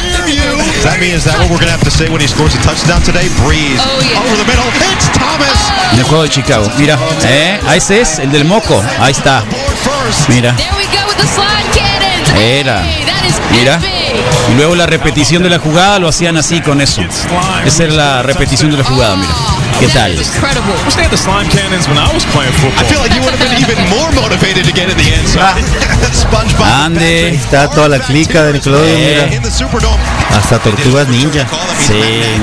That 0.82 0.98
mean 0.98 1.14
is 1.14 1.24
that 1.24 1.38
what 1.38 1.50
we're 1.50 1.58
gonna 1.58 1.72
have 1.72 1.84
to 1.84 1.90
say 1.90 2.08
when 2.08 2.20
he 2.20 2.28
scores 2.28 2.54
a 2.54 2.62
touchdown 2.62 3.02
today? 3.02 3.28
Breeze 3.44 3.80
over 4.16 4.36
the 4.36 4.44
middle. 4.46 4.64
It's 4.94 5.10
Thomas. 5.12 5.70
En 5.92 5.98
el 5.98 6.04
juego 6.04 6.22
de 6.22 6.30
Chicago. 6.30 6.70
Mira, 6.78 6.98
eh, 7.24 7.60
ahí 7.66 7.78
ese 7.78 8.00
es 8.00 8.18
el 8.18 8.32
del 8.32 8.44
moco. 8.44 8.82
Ahí 8.98 9.12
está. 9.12 9.44
Mira. 10.28 10.54
Era. 12.38 12.82
Mira. 13.50 13.78
Y 14.50 14.54
luego 14.56 14.74
la 14.74 14.86
repetición 14.86 15.42
de 15.42 15.50
la 15.50 15.58
jugada 15.58 15.98
lo 15.98 16.08
hacían 16.08 16.36
así 16.36 16.60
con 16.60 16.80
eso. 16.80 17.02
Esa 17.64 17.84
era 17.84 17.92
la 17.92 18.22
repetición 18.22 18.70
de 18.70 18.78
la 18.78 18.84
jugada, 18.84 19.16
mira. 19.16 19.34
¿Qué 19.80 19.88
tal? 19.88 20.12
Wish 20.12 20.94
they 20.94 21.04
had 21.04 21.10
the 21.10 21.16
slime 21.16 21.48
cannons 21.48 21.88
when 21.88 21.96
I 21.96 22.12
was 22.12 22.24
playing 22.26 22.52
football. 22.60 22.78
I 22.78 22.84
feel 22.84 23.00
like 23.00 23.14
you 23.16 23.22
would 23.22 23.32
have 23.32 23.40
been 23.40 23.56
even 23.58 23.78
more 23.88 24.12
motivated 24.12 24.64
to 24.66 24.72
get 24.72 24.90
in 24.90 24.96
the 24.98 25.08
end 25.08 25.26
zone. 25.26 25.64
SpongeBob. 26.12 26.68
Ande. 26.84 27.30
Está 27.34 27.68
toda 27.70 27.88
la 27.88 27.98
clica 27.98 28.44
de 28.44 28.52
Nickelodeon, 28.54 28.86
Eh. 29.00 29.40
mira. 29.40 30.36
Hasta 30.36 30.58
Tortugas 30.58 31.08
Ninja. 31.08 31.46
Sí, 31.86 31.94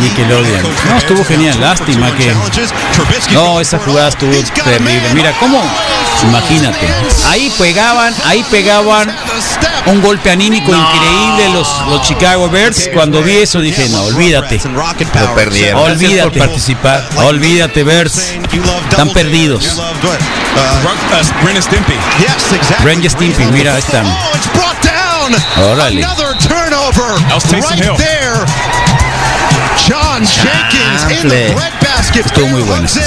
Nickelodeon. 0.01 0.63
No, 0.89 0.97
estuvo 0.97 1.23
genial. 1.25 1.59
Lástima 1.61 2.11
que. 2.15 2.33
No, 3.33 3.61
esa 3.61 3.77
jugada 3.77 4.09
estuvo 4.09 4.31
terrible. 4.31 5.13
Mira, 5.13 5.31
¿cómo? 5.39 5.61
Imagínate. 6.23 6.87
Ahí 7.27 7.51
pegaban, 7.57 8.13
ahí 8.25 8.43
pegaban 8.49 9.13
un 9.85 10.01
golpe 10.01 10.31
anímico 10.31 10.73
increíble 10.73 11.49
los, 11.53 11.67
los 11.89 12.01
Chicago 12.01 12.49
Bears. 12.49 12.89
Cuando 12.93 13.21
vi 13.21 13.37
eso 13.37 13.59
dije, 13.59 13.87
no, 13.89 14.03
olvídate. 14.03 14.59
Lo 15.19 15.35
perdieron. 15.35 15.81
Por 15.81 15.91
Olvídate. 15.91 16.39
participar. 16.39 17.07
Olvídate, 17.17 17.83
Bears. 17.83 18.33
Están 18.89 19.09
perdidos. 19.09 19.81
Ren 22.83 23.09
Stimpy. 23.09 23.45
Mira, 23.51 23.73
ahí 23.73 23.79
están. 23.79 24.05
Oh, 24.05 24.35
it's 24.35 24.47
brought 24.53 24.81
down. 24.83 25.35
Órale. 25.71 26.05
Chanfle. 29.85 31.55
Estuvo 32.25 32.47
muy 32.47 32.61
bueno. 32.63 32.87
Sí. 32.87 32.99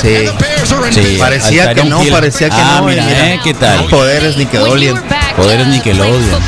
Parecía 1.18 1.74
que 1.74 1.84
no, 1.84 2.02
Hill. 2.02 2.12
parecía 2.12 2.48
que 2.48 2.56
Ah, 2.56 2.76
no. 2.80 2.86
mira, 2.86 3.04
mira, 3.04 3.34
¿eh? 3.34 3.40
¿Qué 3.42 3.54
tal? 3.54 3.84
Poderes 3.86 4.36
Nickelodeon. 4.36 5.02
Poderes 5.36 5.66
Nickelodeon. 5.66 6.22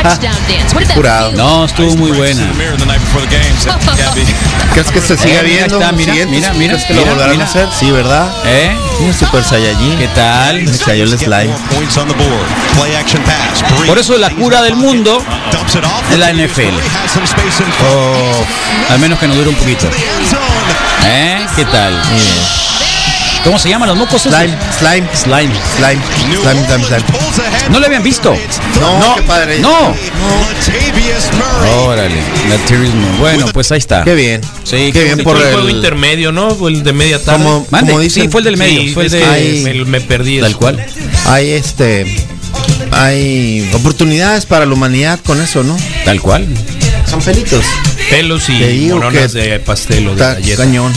Did 0.00 0.86
that 0.86 0.94
Curado. 0.94 1.32
No, 1.32 1.64
estuvo 1.66 1.94
muy 1.96 2.10
buena. 2.12 2.42
¿Crees 4.72 4.90
que 4.90 5.00
se 5.00 5.16
siga 5.16 5.40
Eh, 5.40 5.42
mira, 5.42 5.44
viendo? 5.44 5.80
está, 5.80 5.92
mira, 5.92 6.12
mira, 6.26 6.52
mira, 6.54 6.72
¿Crees 6.74 6.84
que 6.86 6.94
lo 6.94 7.00
mira, 7.00 7.12
volverán 7.12 7.32
mira. 7.32 7.44
a 7.44 7.48
hacer? 7.48 7.68
Sí, 7.78 7.90
¿verdad? 7.90 8.32
¿Eh? 8.44 8.76
Sí, 8.98 9.12
Super 9.24 9.44
Saiyajin. 9.44 9.98
¿Qué 9.98 10.08
tal? 10.08 10.62
Me 10.62 10.78
cayó 10.78 11.04
el 11.04 11.18
slime. 11.18 11.54
Por 13.86 13.98
eso 13.98 14.16
la 14.18 14.30
cura 14.30 14.62
del 14.62 14.76
mundo 14.76 15.22
es 16.10 16.18
la 16.18 16.30
NFL. 16.32 16.74
Oh, 17.92 18.09
al 18.88 18.98
menos 18.98 19.18
que 19.18 19.26
nos 19.28 19.36
dure 19.36 19.48
un 19.48 19.54
poquito. 19.56 19.86
¿Eh? 21.06 21.46
¿Qué 21.56 21.64
tal? 21.66 22.00
¿Cómo 23.44 23.58
se 23.58 23.70
llaman 23.70 23.88
los 23.88 23.96
mocos? 23.96 24.22
Slime, 24.22 24.54
slime, 24.78 25.08
Slime. 25.14 25.54
slime, 25.64 26.00
slime, 26.42 26.66
slime, 26.66 26.84
slime. 26.84 27.04
¿No 27.70 27.80
le 27.80 27.86
habían 27.86 28.02
visto? 28.02 28.36
No, 28.80 29.14
qué 29.14 29.22
padre. 29.22 29.58
No. 29.60 29.94
Murray. 31.32 31.72
Órale. 31.86 32.14
Bueno, 33.18 33.46
pues 33.52 33.72
ahí 33.72 33.78
está. 33.78 34.04
Qué 34.04 34.14
bien. 34.14 34.40
Sí, 34.64 34.90
Qué 34.92 35.04
bien 35.04 35.16
Fue 35.16 35.24
por 35.24 35.36
el 35.38 35.52
juego 35.52 35.68
el... 35.68 35.76
intermedio, 35.76 36.32
¿no? 36.32 36.68
El 36.68 36.82
de 36.82 36.92
media 36.92 37.18
tarde. 37.22 37.42
Como, 37.42 37.64
como 37.64 38.00
dicen, 38.00 38.24
sí, 38.24 38.28
fue 38.28 38.40
el 38.42 38.44
del 38.44 38.56
medio. 38.58 38.82
Sí, 38.82 38.90
fue 38.92 39.04
el 39.06 39.10
de. 39.10 39.60
me, 39.64 39.84
me 39.86 40.00
perdí. 40.02 40.40
Tal 40.40 40.50
eso. 40.50 40.58
cual. 40.58 40.86
hay 41.26 41.50
este... 41.50 42.26
Hay 42.92 43.70
oportunidades 43.72 44.46
para 44.46 44.66
la 44.66 44.74
humanidad 44.74 45.18
con 45.24 45.40
eso, 45.40 45.62
¿no? 45.62 45.76
Tal 46.04 46.20
cual. 46.20 46.46
Son 47.10 47.20
pelitos. 47.20 47.64
Pelos 48.08 48.48
y 48.48 48.58
que 48.58 49.28
de 49.28 49.58
pastel 49.58 50.06
o 50.06 50.14
de 50.14 50.20
galleta. 50.20 50.62
cañón. 50.62 50.92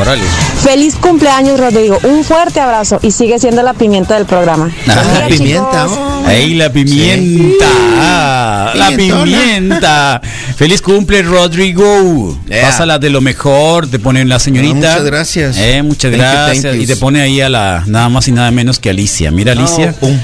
Órale. 0.00 0.22
Feliz 0.64 0.96
cumpleaños, 0.96 1.60
Rodrigo. 1.60 2.00
Un 2.02 2.24
fuerte 2.24 2.58
abrazo 2.58 2.98
y 3.02 3.12
sigue 3.12 3.38
siendo 3.38 3.62
la 3.62 3.72
pimienta 3.72 4.16
del 4.16 4.26
programa. 4.26 4.68
Ah, 4.88 5.02
Mira, 5.12 5.28
pimienta, 5.28 5.82
chicos. 5.84 5.98
oh. 5.98 6.24
Ahí 6.26 6.54
la 6.54 6.72
pimienta. 6.72 7.66
Ah, 7.98 8.72
la 8.74 8.90
pimienta. 8.96 10.20
Feliz 10.56 10.82
cumple, 10.82 11.22
Rodrigo. 11.22 12.36
Yeah. 12.48 12.62
Pásala 12.62 12.98
de 12.98 13.10
lo 13.10 13.20
mejor. 13.20 13.86
Te 13.86 14.00
ponen 14.00 14.28
la 14.28 14.40
señorita. 14.40 14.74
Muchas 14.74 15.04
gracias. 15.04 15.56
Eh, 15.56 15.82
muchas 15.84 16.10
Thank 16.10 16.20
gracias. 16.20 16.74
you. 16.74 16.82
y 16.82 16.86
te 16.86 16.96
pone 16.96 17.20
ahí 17.20 17.40
a 17.40 17.48
la 17.48 17.84
nada 17.86 18.08
más 18.08 18.26
y 18.26 18.32
nada 18.32 18.50
menos 18.50 18.80
que 18.80 18.90
Alicia. 18.90 19.30
Mira, 19.30 19.52
Alicia. 19.52 19.94
Oh, 19.96 20.00
pum. 20.00 20.18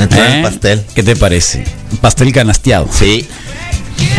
¿Eh? 0.00 0.36
el 0.36 0.42
pastel. 0.42 0.82
¿Qué 0.94 1.04
te 1.04 1.14
parece? 1.14 1.64
Pastel 2.00 2.32
canasteado. 2.32 2.88
Sí. 2.90 3.28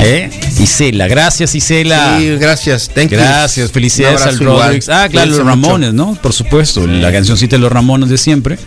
¿Eh? 0.02 0.30
Isela, 0.60 1.08
gracias 1.08 1.56
Isela. 1.56 2.18
Sí, 2.20 2.30
gracias. 2.38 2.90
Thank 2.94 3.10
you. 3.12 3.18
Gracias, 3.18 3.72
felicidades 3.72 4.22
al 4.22 4.36
igual. 4.42 4.58
Rodríguez. 4.60 4.90
Ah, 4.90 5.08
claro, 5.10 5.28
los 5.32 5.38
mucho. 5.40 5.50
Ramones, 5.50 5.94
¿no? 5.94 6.16
Por 6.22 6.34
supuesto, 6.34 6.86
la 6.88 7.12
cancioncita 7.12 7.56
de 7.56 7.62
los 7.62 7.72
Ramones 7.72 8.10
de 8.10 8.18
siempre. 8.18 8.58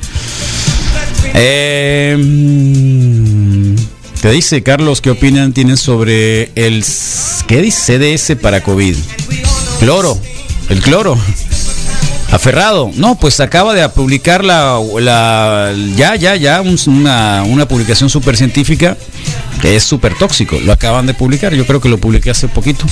Eh, 1.35 2.17
mm, 2.19 3.75
¿Qué 4.21 4.31
dice 4.31 4.63
Carlos? 4.63 5.01
¿Qué 5.01 5.11
opinan 5.11 5.53
tienen 5.53 5.77
sobre 5.77 6.51
el 6.55 6.85
qué 7.47 7.61
dice 7.63 7.99
CDS 7.99 8.37
para 8.37 8.63
COVID? 8.63 8.95
Cloro, 9.81 10.19
el 10.69 10.81
cloro. 10.81 11.19
Aferrado, 12.31 12.91
no, 12.95 13.17
pues 13.17 13.41
acaba 13.41 13.75
de 13.75 13.87
publicar 13.91 14.43
la, 14.43 14.81
la- 15.01 15.75
ya, 15.97 16.17
ya, 16.17 16.35
ya, 16.37 16.63
un- 16.63 16.79
una, 16.87 17.43
una 17.43 17.69
publicación 17.69 18.09
súper 18.09 18.39
científica 18.39 18.97
que 19.63 19.77
es 19.77 19.85
súper 19.85 20.19
tóxico. 20.19 20.59
Lo 20.59 20.73
acaban 20.73 21.07
de 21.07 21.15
publicar, 21.15 21.55
yo 21.55 21.65
creo 21.65 21.81
que 21.81 21.89
lo 21.89 21.97
publiqué 21.97 22.31
hace 22.31 22.49
poquito. 22.49 22.85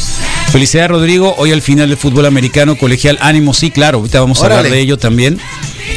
Felicidades, 0.52 0.90
Rodrigo. 0.92 1.34
Hoy 1.36 1.50
al 1.50 1.62
final 1.62 1.88
del 1.88 1.98
fútbol 1.98 2.26
americano 2.26 2.78
colegial, 2.78 3.18
ánimo, 3.20 3.52
sí, 3.52 3.72
claro, 3.72 3.98
ahorita 3.98 4.20
vamos 4.20 4.40
a 4.40 4.44
hablar 4.44 4.62
de 4.62 4.78
ello 4.78 4.96
también. 4.96 5.40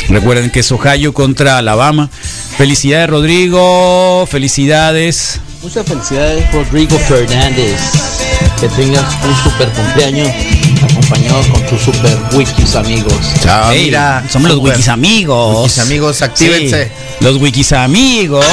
Recuerden 0.09 0.49
que 0.49 0.61
es 0.61 0.71
Ohio 0.71 1.13
contra 1.13 1.59
Alabama. 1.59 2.09
Felicidades, 2.57 3.07
Rodrigo. 3.07 4.27
Felicidades. 4.29 5.39
Muchas 5.61 5.85
felicidades, 5.85 6.51
Rodrigo 6.51 6.97
Fernández. 6.97 7.79
Que 8.59 8.67
tengas 8.69 9.05
un 9.23 9.43
super 9.43 9.69
cumpleaños 9.69 10.29
acompañado 10.81 11.41
con 11.51 11.65
tus 11.67 11.81
super 11.81 12.17
wikis 12.33 12.75
amigos. 12.75 13.13
Chao, 13.43 13.71
mira. 13.71 14.23
somos 14.27 14.49
los 14.49 14.59
wikis 14.59 14.87
amigos. 14.87 15.55
Wikis 15.55 15.79
amigos, 15.79 16.21
actívense. 16.23 16.85
Sí, 16.85 17.23
los 17.23 17.37
wikis 17.37 17.73
amigos. 17.73 18.45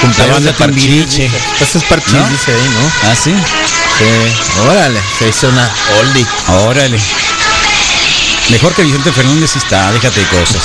Cumpleaños 0.00 0.44
de. 0.44 0.52
Timbiriche. 0.52 1.30
Este 1.60 1.78
es 1.78 1.84
Parchís, 1.84 2.14
¿No? 2.14 2.28
dice 2.28 2.52
ahí, 2.52 2.68
¿no? 2.68 3.10
Ah, 3.10 3.14
sí. 3.14 3.34
Sí. 3.98 4.04
Órale, 4.68 5.00
se 5.18 5.28
hizo 5.28 5.48
una 5.48 5.70
oldie. 6.00 6.26
Órale. 6.48 7.00
Mejor 8.50 8.74
que 8.74 8.82
Vicente 8.82 9.12
Fernández 9.12 9.56
está, 9.56 9.90
déjate 9.92 10.20
de 10.20 10.26
cosas. 10.26 10.62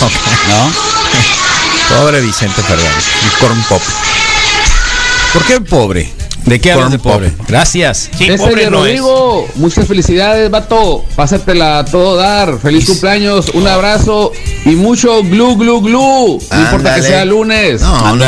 ¿No? 0.48 0.72
Pobre 1.98 2.22
Vicente 2.22 2.62
Fernández. 2.62 3.06
Y 3.26 3.40
corn 3.40 3.62
pop. 3.64 3.82
¿Por 5.34 5.44
qué 5.46 5.62
pobre? 5.62 6.12
¿De 6.46 6.60
qué 6.60 6.72
hablas 6.72 6.92
de 6.92 7.00
pobre? 7.00 7.32
Gracias. 7.48 8.10
Sí, 8.18 8.26
Ese 8.26 8.38
pobre 8.38 8.64
es. 8.64 8.70
Rodrigo, 8.72 9.48
muchas 9.56 9.88
felicidades, 9.88 10.50
vato. 10.50 11.06
Pásatela 11.16 11.80
a 11.80 11.86
todo 11.86 12.18
dar. 12.18 12.58
Feliz 12.60 12.86
cumpleaños, 12.86 13.50
un 13.54 13.68
abrazo 13.68 14.32
y 14.66 14.70
mucho 14.70 15.22
glu 15.24 15.56
glu 15.56 15.82
glu. 15.82 16.40
No 16.52 16.62
importa 16.62 16.96
que 16.96 17.04
sea 17.04 17.26
lunes. 17.26 17.82
No, 17.82 18.26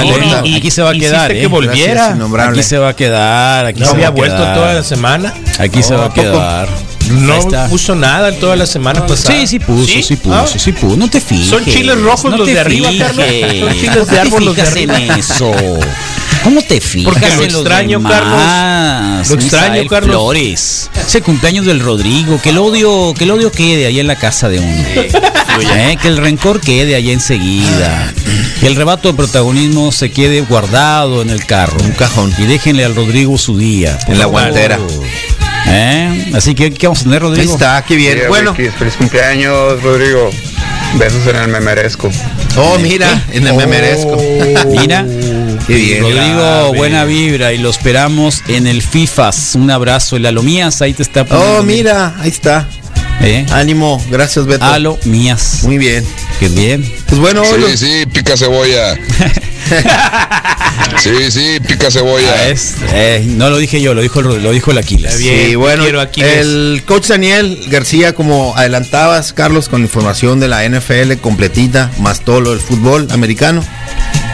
aquí 0.55 0.72
se 0.72 0.82
va 0.82 0.91
a 0.91 0.93
quedar. 0.93 1.32
que 1.32 1.43
¿eh? 1.43 1.47
volviera. 1.47 2.16
Gracias. 2.16 2.49
Aquí 2.49 2.64
se 2.64 2.78
va 2.78 2.89
a 2.89 2.95
quedar. 2.95 3.66
Aquí 3.66 3.80
No 3.80 3.86
se 3.88 3.91
había 3.93 4.09
va 4.09 4.14
a 4.14 4.18
vuelto 4.18 4.38
quedar. 4.38 4.55
toda 4.55 4.74
la 4.74 4.84
semana. 4.84 5.34
Aquí 5.59 5.82
se 5.84 5.95
va 5.95 6.03
a 6.03 6.07
¿a 6.07 6.14
poco? 6.14 6.92
No 7.09 7.39
puso 7.69 7.95
nada 7.95 8.29
en 8.29 8.39
toda 8.39 8.55
la 8.55 8.65
semana 8.65 9.05
pasada. 9.05 9.39
Sí, 9.39 9.47
sí 9.47 9.59
puso, 9.59 9.85
sí, 10.01 10.15
puso, 10.15 10.33
Ah, 10.35 10.45
sí 10.47 10.71
puso. 10.71 10.95
No 10.97 11.09
te 11.09 11.19
fijes. 11.21 11.47
Son 11.47 11.63
chiles 11.65 11.99
rojos 11.99 12.31
no 12.31 12.37
los 12.37 12.47
de 12.47 12.59
arriba, 12.59 12.89
Carlos. 12.97 13.25
Son 13.25 13.73
chiles 13.73 13.89
¿Cómo 13.95 14.05
de 14.05 14.11
te 14.11 14.19
árbol 14.19 14.45
los 14.45 14.55
de 14.55 14.61
fijas 14.65 14.77
en 14.77 14.91
arriba. 14.91 15.15
eso? 15.17 15.51
¿Cómo 16.43 16.61
te 16.61 16.81
fijas 16.81 17.13
Porque 17.13 17.29
lo 17.29 17.43
extraño, 17.59 17.99
demás? 17.99 18.13
Carlos. 18.13 19.29
Lo 19.29 19.35
extraño, 19.35 19.87
Carlos. 19.87 20.11
Flores. 20.11 20.89
Ese 21.07 21.21
cumpleaños 21.21 21.65
del 21.65 21.79
Rodrigo. 21.79 22.39
Que 22.41 22.49
el 22.49 22.57
odio, 22.57 23.13
que 23.17 23.23
el 23.23 23.31
odio 23.31 23.51
quede 23.51 23.85
ahí 23.85 23.99
en 23.99 24.07
la 24.07 24.15
casa 24.17 24.49
de 24.49 24.59
uno. 24.59 24.83
Eh, 24.95 25.97
Que 26.01 26.07
el 26.07 26.17
rencor 26.17 26.59
quede 26.59 26.95
allá 26.95 27.11
enseguida. 27.13 28.11
Que 28.59 28.67
el 28.67 28.75
rebato 28.75 29.07
de 29.09 29.13
protagonismo 29.13 29.91
se 29.91 30.11
quede 30.11 30.41
guardado 30.41 31.21
en 31.21 31.29
el 31.29 31.45
carro. 31.45 31.77
Un 31.83 31.91
cajón. 31.91 32.33
Y 32.37 32.43
déjenle 32.43 32.83
al 32.83 32.95
Rodrigo 32.95 33.37
su 33.37 33.57
día. 33.57 33.97
En 34.07 34.17
la 34.19 34.25
guantera. 34.25 34.79
¿Eh? 35.74 36.32
Así 36.36 36.53
que, 36.55 36.71
¿qué 36.74 36.88
vamos 36.88 37.01
a 37.01 37.03
tener, 37.03 37.24
Ahí 37.24 37.30
Rodrigo? 37.30 37.53
está, 37.53 37.84
qué 37.88 37.95
bien. 37.95 38.15
Mira, 38.15 38.30
Bueno. 38.30 38.53
Feliz 38.55 38.93
cumpleaños, 38.97 39.82
Rodrigo. 39.82 40.30
Besos 40.95 41.26
en 41.28 41.36
el 41.38 41.47
me 41.47 41.59
merezco. 41.59 42.11
Oh, 42.55 42.78
mira, 42.78 43.26
en 43.32 43.47
el 43.47 43.55
me 43.55 43.65
merezco. 43.65 44.15
Mira, 44.67 45.03
Qué 45.65 45.74
bien. 45.74 46.01
Rodrigo, 46.03 46.36
grave. 46.38 46.78
buena 46.78 47.03
vibra 47.05 47.51
y 47.53 47.57
lo 47.57 47.71
esperamos 47.71 48.43
en 48.47 48.67
el 48.67 48.84
FIFAS. 48.84 49.55
Un 49.55 49.71
abrazo, 49.71 50.17
el 50.17 50.26
Alo 50.28 50.43
Mías, 50.43 50.82
ahí 50.84 50.93
te 50.93 51.01
está 51.01 51.26
poniendo. 51.26 51.59
Oh, 51.59 51.63
mira, 51.63 52.13
ahí 52.19 52.30
está. 52.30 52.67
¿Eh? 53.22 53.45
Ánimo, 53.51 54.03
gracias 54.09 54.45
Beto. 54.45 54.66
Alo 54.66 54.99
Mías. 55.05 55.59
Muy 55.64 55.78
bien. 55.78 56.05
Qué 56.39 56.49
bien. 56.49 56.84
Pues 57.07 57.22
bueno, 57.22 57.43
Sí, 57.45 57.55
los- 57.59 57.80
sí, 57.80 58.05
pica 58.11 58.36
cebolla. 58.38 58.95
Sí, 60.99 61.32
sí, 61.32 61.59
pica 61.66 61.88
Ah, 61.88 61.91
cebolla. 61.91 62.47
es- 62.49 62.76
eh, 62.93 63.24
no 63.26 63.49
lo 63.49 63.57
dije 63.57 63.82
yo, 63.82 63.93
lo 63.93 64.01
dijo, 64.01 64.20
el- 64.20 64.43
lo 64.43 64.51
dijo 64.51 64.72
el 64.72 64.78
Aquiles. 64.78 65.18
Bien, 65.18 65.47
Sí, 65.49 65.55
bueno, 65.55 65.84
el 66.18 66.84
coach 66.86 67.07
Daniel 67.07 67.66
García, 67.70 68.14
como 68.16 68.55
adelantabas, 68.55 69.34
Carlos, 69.34 69.70
con 69.70 69.82
información 69.82 70.39
de 70.39 70.47
la 70.47 70.64
NFL 70.66 71.18
completita, 71.20 71.91
más 71.99 72.22
todo 72.22 72.41
lo 72.41 72.51
del 72.51 72.59
fútbol 72.59 73.07
americano. 73.11 73.64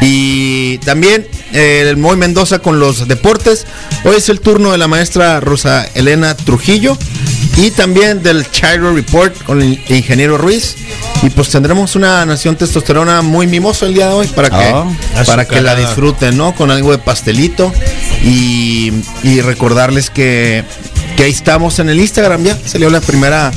Y 0.02 0.78
también 0.80 1.28
eh, 1.54 1.86
el 1.90 1.98
Moy 1.98 2.18
Mendoza 2.18 2.60
con 2.60 2.80
los 2.80 3.08
deportes. 3.08 3.66
Hoy 4.04 4.16
es 4.18 4.30
el 4.30 4.40
turno 4.40 4.72
de 4.72 4.78
la 4.78 4.88
maestra 4.88 5.40
Rosa 5.40 5.88
Elena 5.94 6.36
Trujillo. 6.36 6.98
Y 7.62 7.72
también 7.72 8.24
del 8.24 8.50
Chiro 8.50 8.94
Report 8.94 9.44
con 9.44 9.62
el 9.62 9.82
ingeniero 9.90 10.38
Ruiz. 10.38 10.78
Y 11.22 11.30
pues 11.30 11.50
tendremos 11.50 11.98
una 11.98 12.26
nación 12.26 12.56
testosterona 12.56 13.22
muy 13.22 13.48
mimosa 13.48 13.86
el 13.86 13.94
día 13.96 14.08
de 14.08 14.14
hoy 14.14 14.28
para 14.28 14.50
que, 14.50 14.56
Ah, 14.56 14.86
para 15.26 15.46
que 15.46 15.60
la 15.62 15.76
disfruten, 15.76 16.38
¿no? 16.38 16.56
Con 16.56 16.72
algo 16.72 16.92
de 16.92 17.00
pastelito. 17.00 17.74
Y, 18.24 18.94
y 19.24 19.42
recordarles 19.42 20.10
que, 20.10 20.64
que 21.18 21.24
ahí 21.24 21.32
estamos 21.32 21.80
en 21.80 21.90
el 21.90 22.00
Instagram 22.00 22.46
ya. 22.46 22.58
Salió 22.66 22.90
la 22.90 23.02
primera 23.02 23.52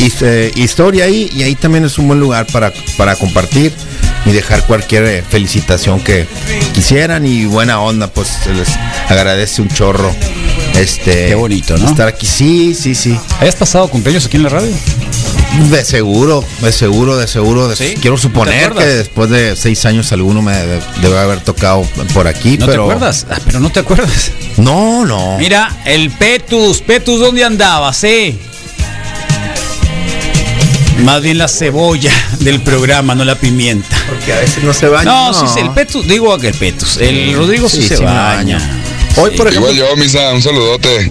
eh, 0.00 0.50
historia 0.54 1.04
ahí. 1.04 1.30
Y 1.36 1.42
ahí 1.42 1.54
también 1.54 1.84
es 1.84 1.98
un 1.98 2.08
buen 2.08 2.20
lugar 2.20 2.46
para, 2.46 2.72
para 2.96 3.14
compartir 3.14 3.74
y 4.26 4.32
dejar 4.32 4.64
cualquier 4.66 5.04
eh, 5.04 5.22
felicitación 5.28 6.00
que 6.00 6.26
quisieran. 6.72 7.26
Y 7.26 7.44
buena 7.46 7.80
onda, 7.80 8.08
pues 8.08 8.28
se 8.44 8.52
les 8.54 8.68
agradece 9.08 9.62
un 9.62 9.68
chorro. 9.68 10.14
Este, 10.74 11.28
Qué 11.28 11.34
bonito, 11.34 11.76
¿no? 11.76 11.88
Estar 11.88 12.08
aquí, 12.08 12.26
sí, 12.26 12.74
sí, 12.74 12.94
sí. 12.94 13.16
¿Hayas 13.40 13.54
pasado 13.56 13.88
cumpleaños 13.88 14.26
aquí 14.26 14.36
en 14.36 14.42
la 14.44 14.48
radio? 14.48 14.72
De 15.70 15.84
seguro, 15.84 16.44
de 16.62 16.72
seguro, 16.72 17.16
de 17.16 17.28
seguro. 17.28 17.68
de- 17.68 17.76
¿Sí? 17.76 17.94
Quiero 18.00 18.16
¿No 18.16 18.16
te 18.16 18.22
suponer 18.22 18.72
que 18.72 18.84
después 18.84 19.30
de 19.30 19.54
seis 19.54 19.84
años 19.84 20.10
alguno 20.10 20.42
me 20.42 20.52
debe, 20.52 20.80
debe 21.00 21.16
haber 21.18 21.40
tocado 21.40 21.82
por 22.12 22.26
aquí, 22.26 22.58
¿No 22.58 22.66
pero 22.66 22.86
te 22.86 22.90
acuerdas? 22.92 23.26
Ah, 23.30 23.38
pero 23.44 23.60
no 23.60 23.70
te 23.70 23.78
acuerdas. 23.80 24.32
no, 24.56 25.04
no. 25.04 25.38
Mira, 25.38 25.70
el 25.84 26.10
Petus. 26.10 26.80
Petus, 26.80 27.20
¿dónde 27.20 27.44
andabas, 27.44 28.02
eh? 28.02 28.36
Más 31.02 31.22
bien 31.22 31.38
la 31.38 31.48
cebolla 31.48 32.12
del 32.40 32.60
programa, 32.62 33.14
no 33.14 33.24
la 33.24 33.34
pimienta. 33.34 33.96
Porque 34.08 34.32
a 34.32 34.38
veces 34.40 34.62
no 34.62 34.72
se 34.72 34.88
baña. 34.88 35.04
No, 35.04 35.34
sí, 35.34 35.44
sí, 35.52 35.60
el 35.60 35.70
Petus, 35.70 36.06
digo 36.06 36.38
que 36.38 36.48
el 36.48 36.54
Petus. 36.54 36.98
El 36.98 37.34
Rodrigo 37.34 37.68
sí, 37.68 37.82
Sí, 37.82 37.88
se 37.88 37.96
sí 37.96 38.04
baña. 38.04 38.58
Hoy, 39.16 39.30
por 39.32 39.46
ejemplo, 39.48 39.72
Igual 39.72 39.90
yo, 39.90 39.96
Misa, 39.96 40.32
un 40.32 40.42
saludote. 40.42 41.10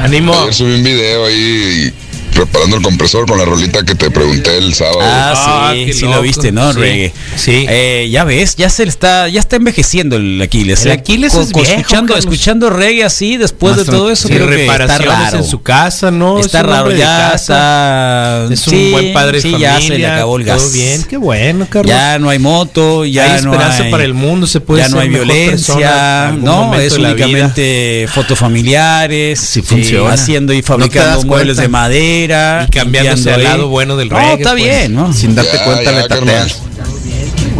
Ánimo. 0.00 0.34
Ayer 0.42 0.54
subí 0.54 0.74
un 0.74 0.82
video 0.82 1.26
ahí 1.26 1.92
preparando 2.32 2.76
el 2.76 2.82
compresor 2.82 3.26
con 3.26 3.38
la 3.38 3.44
rolita 3.44 3.84
que 3.84 3.94
te 3.94 4.10
pregunté 4.10 4.56
el 4.58 4.74
sábado. 4.74 4.98
Ah, 5.02 5.32
Ah, 5.34 5.72
sí, 5.74 5.92
sí 5.92 6.00
loco. 6.02 6.16
lo 6.16 6.22
viste, 6.22 6.52
¿no? 6.52 6.72
Sí, 6.72 6.78
Reggae. 6.80 7.12
sí. 7.36 7.66
Eh, 7.68 8.08
ya 8.10 8.24
ves, 8.24 8.56
ya 8.56 8.68
se 8.68 8.84
le 8.84 8.90
está, 8.90 9.28
ya 9.28 9.40
está 9.40 9.56
envejeciendo 9.56 10.16
el 10.16 10.40
Aquiles. 10.42 10.84
El 10.84 10.90
¿eh? 10.90 10.94
Aquiles 10.94 11.34
es 11.34 11.52
viejo, 11.52 11.60
escuchando, 11.70 12.14
Carlos. 12.14 12.18
escuchando 12.24 12.70
reggae 12.70 13.04
así 13.04 13.36
después 13.36 13.76
de 13.76 13.84
todo 13.84 14.10
eso, 14.10 14.28
Sí, 14.28 14.34
creo 14.34 14.48
que 14.48 14.66
está 14.66 14.98
raro. 14.98 15.38
en 15.38 15.44
su 15.44 15.62
casa, 15.62 16.10
¿no? 16.10 16.38
Está 16.40 16.58
Es 16.58 16.64
un 16.64 16.70
raro, 16.70 16.90
ya 16.92 17.30
casa. 17.32 17.34
está. 17.34 18.52
Es 18.54 18.66
un 18.66 18.72
sí, 18.74 18.90
buen 18.90 19.12
padre 19.12 19.38
de 19.38 19.42
familia. 19.42 19.78
ya 19.80 19.86
se 19.86 19.98
le 19.98 20.06
acabó 20.06 20.36
el 20.38 20.44
gas. 20.44 20.62
Todo 20.62 20.70
bien, 20.72 21.02
qué 21.04 21.16
bueno, 21.16 21.66
Carlos. 21.68 21.88
Ya 21.90 22.18
no 22.18 22.28
hay 22.30 22.38
moto, 22.38 23.04
ya 23.04 23.24
hay 23.36 23.42
no 23.42 23.52
esperanza 23.52 23.82
hay- 23.84 23.90
para 23.90 24.04
el 24.04 24.14
mundo, 24.14 24.46
se 24.46 24.60
puede 24.60 24.82
ya 24.82 24.88
no 24.88 24.98
hay 25.00 25.08
violencia, 25.08 26.32
no, 26.38 26.74
es 26.74 26.92
únicamente 26.94 28.06
fotos 28.12 28.38
familiares, 28.38 29.40
sí, 29.40 29.62
funciona. 29.62 30.12
haciendo 30.12 30.52
y 30.52 30.62
fabricando 30.62 31.22
muebles 31.24 31.56
cuenta. 31.56 31.62
de 31.62 31.68
madera, 31.68 32.21
Y 32.24 32.70
cambiándose 32.70 33.32
al 33.32 33.42
lado 33.44 33.68
bueno 33.68 33.96
del 33.96 34.08
No, 34.08 34.16
reggae, 34.16 34.34
está 34.34 34.50
pues. 34.52 34.62
bien, 34.64 34.94
¿no? 34.94 35.12
sin 35.12 35.34
darte 35.34 35.56
Ya, 35.56 35.64
cuenta 35.64 35.92
le 35.92 36.02
tateas. 36.08 36.58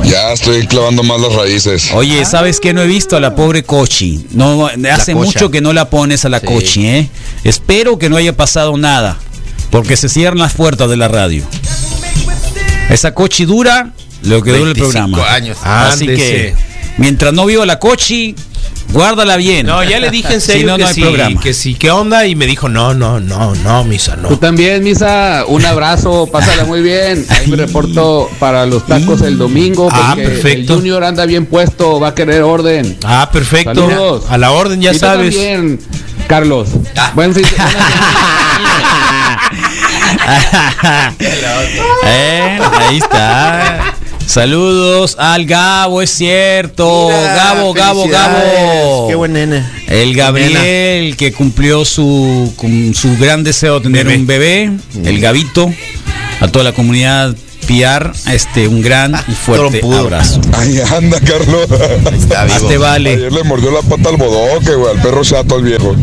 Ya 0.05 0.33
estoy 0.33 0.67
clavando 0.67 1.03
más 1.03 1.21
las 1.21 1.33
raíces. 1.35 1.91
Oye, 1.95 2.25
¿sabes 2.25 2.61
qué? 2.61 2.73
No 2.73 2.83
he 2.83 2.87
visto 2.87 3.17
a 3.17 3.21
la 3.21 3.35
pobre 3.35 3.63
Cochi. 3.63 4.27
No, 4.33 4.69
hace 4.93 5.15
mucho 5.15 5.51
que 5.51 5.61
no 5.61 5.73
la 5.73 5.89
pones 5.91 6.25
a 6.25 6.29
la 6.29 6.41
Sí. 6.41 6.47
Cochi, 6.47 6.87
¿eh? 6.87 7.09
Espero 7.45 7.99
que 7.99 8.09
no 8.09 8.17
haya 8.17 8.37
pasado 8.37 8.77
nada, 8.77 9.19
porque 9.71 9.97
se 9.97 10.09
cierran 10.09 10.39
las 10.39 10.55
puertas 10.55 10.89
de 10.91 10.97
la 10.97 11.09
radio. 11.09 11.45
Esa 12.91 13.15
Cochi 13.15 13.45
dura 13.45 13.93
lo 14.23 14.43
que 14.43 14.51
dura 14.51 14.71
el 14.71 14.75
25 14.75 14.93
programa. 15.13 15.33
años. 15.35 15.59
Así 15.63 16.05
Ándese. 16.05 16.17
que, 16.23 16.55
mientras 16.99 17.33
no 17.33 17.47
viva 17.47 17.65
la 17.65 17.79
Cochi, 17.79 18.35
guárdala 18.93 19.37
bien. 19.37 19.67
No, 19.67 19.83
ya 19.83 19.99
le 20.01 20.11
dije 20.11 20.35
en 20.35 20.41
Si 20.43 20.53
serio 20.53 20.67
no, 20.69 20.77
que, 20.77 20.83
no 20.83 20.89
hay 20.89 20.95
sí, 20.95 21.01
programa. 21.03 21.41
que 21.41 21.55
sí, 21.55 21.75
¿qué 21.75 21.91
onda? 21.91 22.27
Y 22.27 22.35
me 22.37 22.47
dijo, 22.47 22.69
no, 22.69 22.95
no, 22.95 23.21
no, 23.21 23.55
no, 23.57 23.85
misa, 23.85 24.17
no. 24.17 24.29
Tú 24.29 24.37
también, 24.37 24.83
Misa, 24.85 25.45
un 25.49 25.65
abrazo, 25.65 26.29
pásala 26.31 26.65
muy 26.65 26.81
bien. 26.83 27.25
Ahí 27.29 27.47
me 27.49 27.57
reporto 27.57 28.29
para 28.39 28.67
los 28.67 28.87
tacos 28.87 29.23
el 29.23 29.39
domingo, 29.39 29.89
Ah, 29.93 30.15
perfecto. 30.17 30.73
el 30.75 30.79
Junior 30.81 31.05
anda 31.05 31.25
bien 31.27 31.47
puesto, 31.47 31.99
va 32.01 32.09
a 32.09 32.15
querer 32.15 32.43
orden. 32.43 32.97
Ah, 33.05 33.29
perfecto. 33.33 33.75
Saludos. 33.89 34.25
A 34.29 34.39
la 34.39 34.51
orden, 34.53 34.81
ya 34.81 34.93
Y 34.93 34.99
sabes. 34.99 35.35
también, 35.35 35.79
Carlos. 36.29 36.69
Ah. 36.97 37.13
Buen 37.15 37.35
fin 37.35 37.43
de 37.45 37.49
Eh, 42.05 42.59
ahí 42.89 42.99
está. 42.99 43.95
Saludos 44.33 45.17
al 45.19 45.45
Gabo, 45.45 46.01
es 46.01 46.09
cierto. 46.09 47.09
Mira, 47.09 47.35
Gabo, 47.35 47.75
Gabo. 47.75 48.09
Gabo. 48.09 49.09
Qué 49.09 49.15
buen 49.15 49.35
nene. 49.35 49.63
El 49.89 50.15
Gabriel 50.17 51.19
que 51.19 51.33
cumplió 51.33 51.85
su, 51.85 52.51
su 52.95 53.17
gran 53.19 53.45
deseo 53.45 53.75
de 53.81 53.83
tener 53.91 54.07
Bebé. 54.07 54.17
un 54.19 54.27
bebé, 54.27 54.71
el 55.05 55.21
Gabito, 55.21 55.71
a 56.41 56.49
toda 56.49 56.65
la 56.65 56.73
comunidad 56.73 57.37
PR, 57.67 58.11
este 58.33 58.69
un 58.69 58.81
gran 58.81 59.15
y 59.29 59.33
fuerte 59.33 59.81
Trompudo. 59.81 59.99
abrazo. 60.01 60.41
Ahí 60.55 60.81
anda, 60.81 61.21
Carlos. 61.21 61.67
Está 62.19 62.45
vivo. 62.45 62.57
Hazte 62.57 62.79
vale. 62.79 63.11
Ayer 63.13 63.33
le 63.35 63.45
mordió 63.45 63.71
la 63.71 63.83
pata 63.83 64.09
al 64.09 64.17
bodoque, 64.17 64.75
güey, 64.75 64.97
al 64.97 65.03
perro 65.03 65.23
chato, 65.23 65.57
al 65.57 65.63
viejo. 65.63 65.95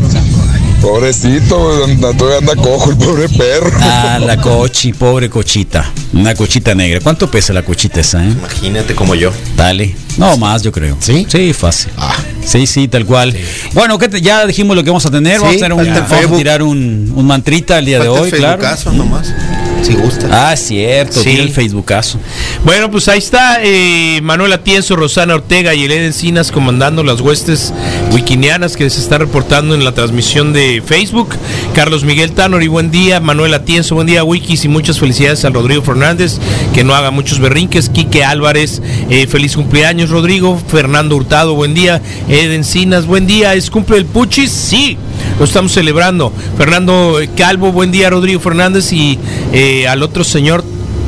Pobrecito, 0.81 1.83
anda- 1.85 2.13
todavía 2.13 2.37
anda 2.39 2.55
cojo 2.55 2.91
el 2.91 2.97
pobre 2.97 3.27
perro. 3.29 3.71
Ah, 3.81 4.17
la 4.19 4.37
cochi, 4.39 4.93
pobre 4.93 5.29
cochita. 5.29 5.91
Una 6.13 6.33
cochita 6.35 6.73
negra. 6.73 6.99
¿Cuánto 7.01 7.29
pesa 7.29 7.51
la 7.53 7.63
cochita 7.63 7.99
esa, 7.99 8.23
eh? 8.25 8.29
Imagínate 8.31 8.95
como 8.95 9.13
yo. 9.15 9.31
Dale. 9.57 9.95
No, 10.17 10.37
más 10.37 10.63
yo 10.63 10.71
creo. 10.71 10.97
¿Sí? 10.99 11.25
Sí, 11.29 11.53
fácil. 11.53 11.91
Ah. 11.97 12.15
Sí, 12.45 12.65
sí, 12.65 12.87
tal 12.87 13.05
cual. 13.05 13.35
Bueno, 13.73 13.97
¿qué 13.97 14.07
te- 14.07 14.21
ya 14.21 14.45
dijimos 14.45 14.75
lo 14.75 14.83
que 14.83 14.89
vamos 14.89 15.05
a 15.05 15.11
tener. 15.11 15.35
Sí, 15.37 15.41
vamos 15.41 15.55
a, 15.55 15.59
tener 15.59 15.73
un, 15.73 15.85
vamos 16.09 16.31
a 16.31 16.37
tirar 16.37 16.63
un, 16.63 17.13
un 17.15 17.25
mantrita 17.27 17.77
el 17.77 17.85
día 17.85 17.99
de 17.99 18.05
Falta 18.05 18.21
hoy, 18.21 18.31
claro. 18.31 18.63
Nomás. 18.93 19.33
Si 19.81 19.93
gusta. 19.93 20.27
Ah, 20.51 20.55
cierto, 20.55 21.21
Sí. 21.21 21.31
el 21.31 21.49
Facebookazo. 21.51 22.19
Bueno, 22.65 22.91
pues 22.91 23.07
ahí 23.07 23.17
está 23.19 23.59
eh, 23.63 24.19
Manuel 24.21 24.51
Atienzo, 24.53 24.95
Rosana 24.95 25.35
Ortega 25.35 25.73
y 25.73 25.85
Elena 25.85 26.05
Encinas 26.05 26.51
comandando 26.51 27.03
las 27.03 27.21
huestes 27.21 27.73
wikinianas 28.11 28.75
que 28.75 28.89
se 28.89 28.99
está 28.99 29.17
reportando 29.17 29.75
en 29.75 29.83
la 29.85 29.93
transmisión 29.93 30.51
de 30.53 30.83
Facebook. 30.85 31.29
Carlos 31.73 32.03
Miguel 32.03 32.31
Tanor 32.33 32.61
y 32.63 32.67
buen 32.67 32.91
día. 32.91 33.19
Manuel 33.19 33.53
Atienzo, 33.53 33.95
buen 33.95 34.07
día, 34.07 34.23
Wikis 34.23 34.65
y 34.65 34.67
muchas 34.67 34.99
felicidades 34.99 35.45
a 35.45 35.49
Rodrigo 35.49 35.81
Fernández, 35.81 36.39
que 36.73 36.83
no 36.83 36.93
haga 36.93 37.09
muchos 37.11 37.39
berrinques. 37.39 37.89
Quique 37.89 38.23
Álvarez, 38.23 38.81
eh, 39.09 39.27
feliz 39.27 39.55
cumpleaños, 39.55 40.09
Rodrigo. 40.09 40.61
Fernando 40.67 41.15
Hurtado, 41.15 41.55
buen 41.55 41.73
día. 41.73 42.01
Ed 42.27 42.51
Encinas, 42.51 43.05
buen 43.05 43.25
día. 43.25 43.53
¿Es 43.55 43.69
cumple 43.71 43.97
el 43.97 44.05
Puchis? 44.05 44.51
Sí, 44.51 44.97
lo 45.39 45.45
estamos 45.45 45.71
celebrando. 45.71 46.33
Fernando 46.57 47.17
Calvo, 47.37 47.71
buen 47.71 47.91
día, 47.91 48.09
Rodrigo 48.09 48.39
Fernández 48.39 48.91
y 48.91 49.17
eh, 49.53 49.68
al 49.87 50.03
otro 50.03 50.23
señor 50.23 50.63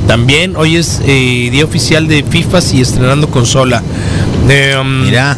también, 0.07 0.55
hoy 0.55 0.75
es 0.75 1.01
eh, 1.05 1.49
día 1.51 1.63
oficial 1.63 2.07
de 2.07 2.23
FIFAs 2.23 2.73
y 2.73 2.81
estrenando 2.81 3.29
consola. 3.29 3.81
Eh, 4.49 4.75
um, 4.79 5.03
Mira. 5.03 5.37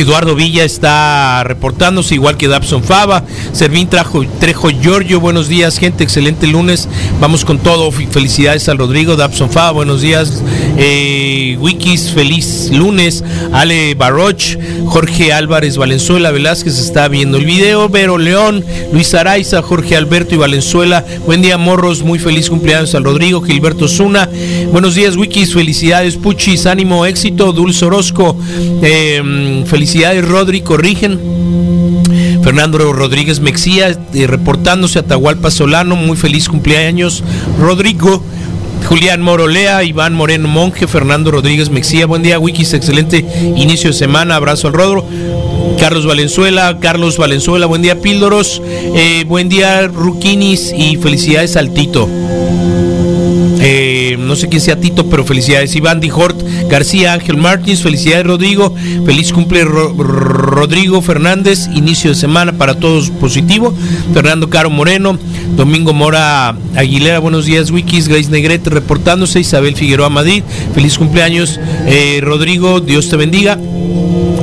Eduardo 0.00 0.34
Villa 0.34 0.64
está 0.64 1.44
reportándose, 1.44 2.14
igual 2.14 2.38
que 2.38 2.48
Dabson 2.48 2.82
Fava. 2.82 3.22
Servín 3.52 3.86
trajo, 3.86 4.24
Trejo 4.40 4.70
Giorgio, 4.70 5.20
buenos 5.20 5.46
días, 5.46 5.78
gente, 5.78 6.02
excelente 6.04 6.46
lunes. 6.46 6.88
Vamos 7.20 7.44
con 7.44 7.58
todo. 7.58 7.90
Felicidades 7.92 8.68
al 8.70 8.78
Rodrigo, 8.78 9.16
Dabson 9.16 9.50
Fava, 9.50 9.72
buenos 9.72 10.00
días. 10.00 10.42
Eh, 10.78 11.58
Wikis, 11.60 12.12
feliz 12.12 12.70
lunes. 12.72 13.22
Ale 13.52 13.94
Baroch, 13.94 14.56
Jorge 14.86 15.34
Álvarez 15.34 15.76
Valenzuela 15.76 16.30
Velázquez 16.30 16.78
está 16.78 17.06
viendo 17.08 17.36
el 17.36 17.44
video. 17.44 17.90
Vero 17.90 18.16
León, 18.16 18.64
Luis 18.94 19.12
Araiza, 19.12 19.60
Jorge 19.60 19.96
Alberto 19.96 20.34
y 20.34 20.38
Valenzuela. 20.38 21.04
Buen 21.26 21.42
día, 21.42 21.58
morros, 21.58 22.02
muy 22.02 22.18
feliz 22.18 22.48
cumpleaños 22.48 22.94
al 22.94 23.04
Rodrigo, 23.04 23.42
Gilberto 23.42 23.86
Zuna. 23.86 24.30
Buenos 24.72 24.94
días, 24.94 25.16
Wikis, 25.16 25.52
felicidades, 25.52 26.16
Puchis, 26.16 26.64
ánimo, 26.64 27.04
éxito, 27.04 27.52
Dulce 27.52 27.84
Orozco. 27.84 28.34
Eh, 28.82 29.62
felicidades, 29.66 29.89
Rodri, 30.22 30.60
corrigen. 30.60 31.18
Fernando 32.42 32.92
Rodríguez 32.92 33.40
Mexía, 33.40 33.88
eh, 34.14 34.26
reportándose 34.26 35.00
Atahualpa 35.00 35.50
Solano, 35.50 35.96
muy 35.96 36.16
feliz 36.16 36.48
cumpleaños. 36.48 37.24
Rodrigo, 37.60 38.22
Julián 38.88 39.20
Morolea, 39.20 39.82
Iván 39.84 40.14
Moreno 40.14 40.48
Monje, 40.48 40.86
Fernando 40.86 41.32
Rodríguez 41.32 41.70
Mexía, 41.70 42.06
buen 42.06 42.22
día, 42.22 42.38
Wikis, 42.38 42.72
excelente 42.72 43.24
inicio 43.56 43.90
de 43.90 43.96
semana, 43.96 44.36
abrazo 44.36 44.68
al 44.68 44.74
Rodro. 44.74 45.04
Carlos 45.78 46.06
Valenzuela, 46.06 46.78
Carlos 46.80 47.18
Valenzuela, 47.18 47.66
buen 47.66 47.82
día, 47.82 48.00
Píldoros, 48.00 48.62
eh, 48.94 49.24
buen 49.26 49.48
día, 49.48 49.88
Ruquinis 49.88 50.72
y 50.76 50.96
felicidades 50.96 51.56
al 51.56 51.74
Tito. 51.74 52.08
Eh, 53.62 54.16
no 54.18 54.36
sé 54.36 54.48
quién 54.48 54.62
sea 54.62 54.80
Tito, 54.80 55.06
pero 55.10 55.24
felicidades. 55.24 55.74
Iván 55.76 56.00
Dijort, 56.00 56.39
García, 56.70 57.12
Ángel 57.12 57.36
Martins, 57.36 57.82
felicidades 57.82 58.24
Rodrigo. 58.26 58.74
Feliz 59.04 59.32
cumple 59.32 59.64
Ro- 59.64 59.92
Rodrigo 59.92 61.02
Fernández. 61.02 61.68
Inicio 61.74 62.10
de 62.10 62.16
semana 62.16 62.52
para 62.52 62.74
todos 62.74 63.10
positivo. 63.10 63.74
Fernando 64.14 64.48
Caro 64.48 64.70
Moreno, 64.70 65.18
Domingo 65.56 65.92
Mora 65.92 66.54
Aguilera, 66.76 67.18
buenos 67.18 67.44
días 67.46 67.70
Wikis, 67.70 68.06
Grace 68.08 68.30
Negrete 68.30 68.70
reportándose. 68.70 69.40
Isabel 69.40 69.74
Figueroa 69.74 70.08
Madrid, 70.10 70.42
feliz 70.74 70.96
cumpleaños. 70.96 71.58
Eh, 71.86 72.20
Rodrigo, 72.22 72.80
Dios 72.80 73.08
te 73.08 73.16
bendiga. 73.16 73.58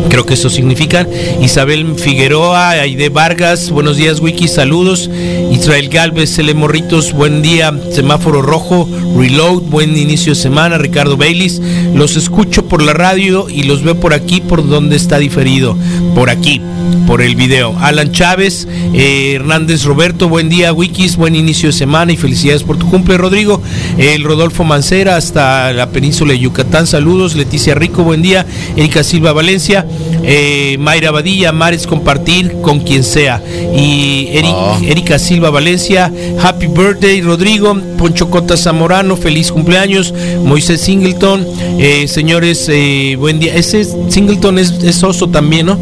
Creo 0.09 0.25
que 0.25 0.36
eso 0.36 0.49
significa. 0.49 1.05
Isabel 1.41 1.95
Figueroa, 1.95 2.69
Aide 2.71 3.09
Vargas, 3.09 3.69
buenos 3.71 3.97
días, 3.97 4.19
Wiki, 4.19 4.47
saludos. 4.47 5.09
Israel 5.51 5.89
Galvez, 5.89 6.35
Cele 6.35 6.53
Morritos, 6.53 7.13
buen 7.13 7.41
día. 7.41 7.73
Semáforo 7.91 8.41
Rojo, 8.41 8.87
Reload, 9.17 9.63
buen 9.63 9.97
inicio 9.97 10.33
de 10.33 10.39
semana. 10.39 10.77
Ricardo 10.77 11.17
Baylis, 11.17 11.61
los 11.93 12.15
escucho 12.15 12.65
por 12.67 12.81
la 12.81 12.93
radio 12.93 13.49
y 13.49 13.63
los 13.63 13.83
veo 13.83 13.99
por 13.99 14.13
aquí, 14.13 14.41
por 14.41 14.67
donde 14.67 14.95
está 14.95 15.17
diferido. 15.19 15.75
Por 16.13 16.29
aquí, 16.29 16.61
por 17.07 17.21
el 17.21 17.35
video. 17.35 17.75
Alan 17.79 18.11
Chávez, 18.11 18.67
eh, 18.93 19.33
Hernández 19.35 19.83
Roberto, 19.83 20.27
buen 20.29 20.49
día, 20.49 20.73
Wikis, 20.73 21.15
buen 21.15 21.35
inicio 21.35 21.69
de 21.69 21.73
semana 21.73 22.11
y 22.11 22.17
felicidades 22.17 22.63
por 22.63 22.77
tu 22.77 22.89
cumple, 22.89 23.17
Rodrigo. 23.17 23.61
El 23.97 24.23
Rodolfo 24.23 24.63
Mancera, 24.63 25.15
hasta 25.15 25.71
la 25.73 25.89
península 25.89 26.33
de 26.33 26.39
Yucatán, 26.39 26.87
saludos. 26.87 27.35
Leticia 27.35 27.73
Rico, 27.73 28.03
buen 28.03 28.21
día. 28.21 28.45
Erika 28.75 29.03
Silva 29.03 29.31
Valencia, 29.33 29.87
eh, 30.23 30.75
Mayra 30.79 31.11
Badilla, 31.11 31.51
Mares 31.51 31.87
compartir 31.87 32.53
con 32.61 32.79
quien 32.81 33.03
sea. 33.03 33.41
Y 33.75 34.27
Eri- 34.33 34.87
Erika 34.87 35.17
Silva 35.19 35.36
Valencia, 35.39 36.11
Happy 36.41 36.67
Birthday, 36.67 37.21
Rodrigo. 37.21 37.75
Poncho 37.97 38.29
Cota 38.29 38.57
Zamorano, 38.57 39.15
feliz 39.15 39.51
cumpleaños. 39.51 40.13
Moisés 40.43 40.81
Singleton, 40.81 41.45
eh, 41.79 42.07
señores, 42.07 42.67
eh, 42.69 43.15
buen 43.19 43.39
día. 43.39 43.55
Ese 43.55 43.85
Singleton 44.09 44.59
es, 44.59 44.71
es 44.83 45.03
oso 45.03 45.29
también, 45.29 45.67
¿no? 45.67 45.77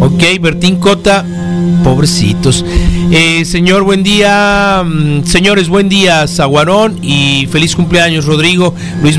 Ok, 0.00 0.22
Bertín 0.40 0.76
Cota, 0.76 1.24
pobrecitos. 1.84 2.64
Eh, 3.12 3.44
señor, 3.44 3.82
buen 3.82 4.04
día. 4.04 4.84
mm, 4.84 5.24
Señores, 5.24 5.68
buen 5.68 5.88
día, 5.88 6.26
Zaguarón. 6.28 6.98
Y 7.02 7.48
feliz 7.50 7.74
cumpleaños, 7.74 8.24
Rodrigo. 8.24 8.72
Luis, 9.02 9.18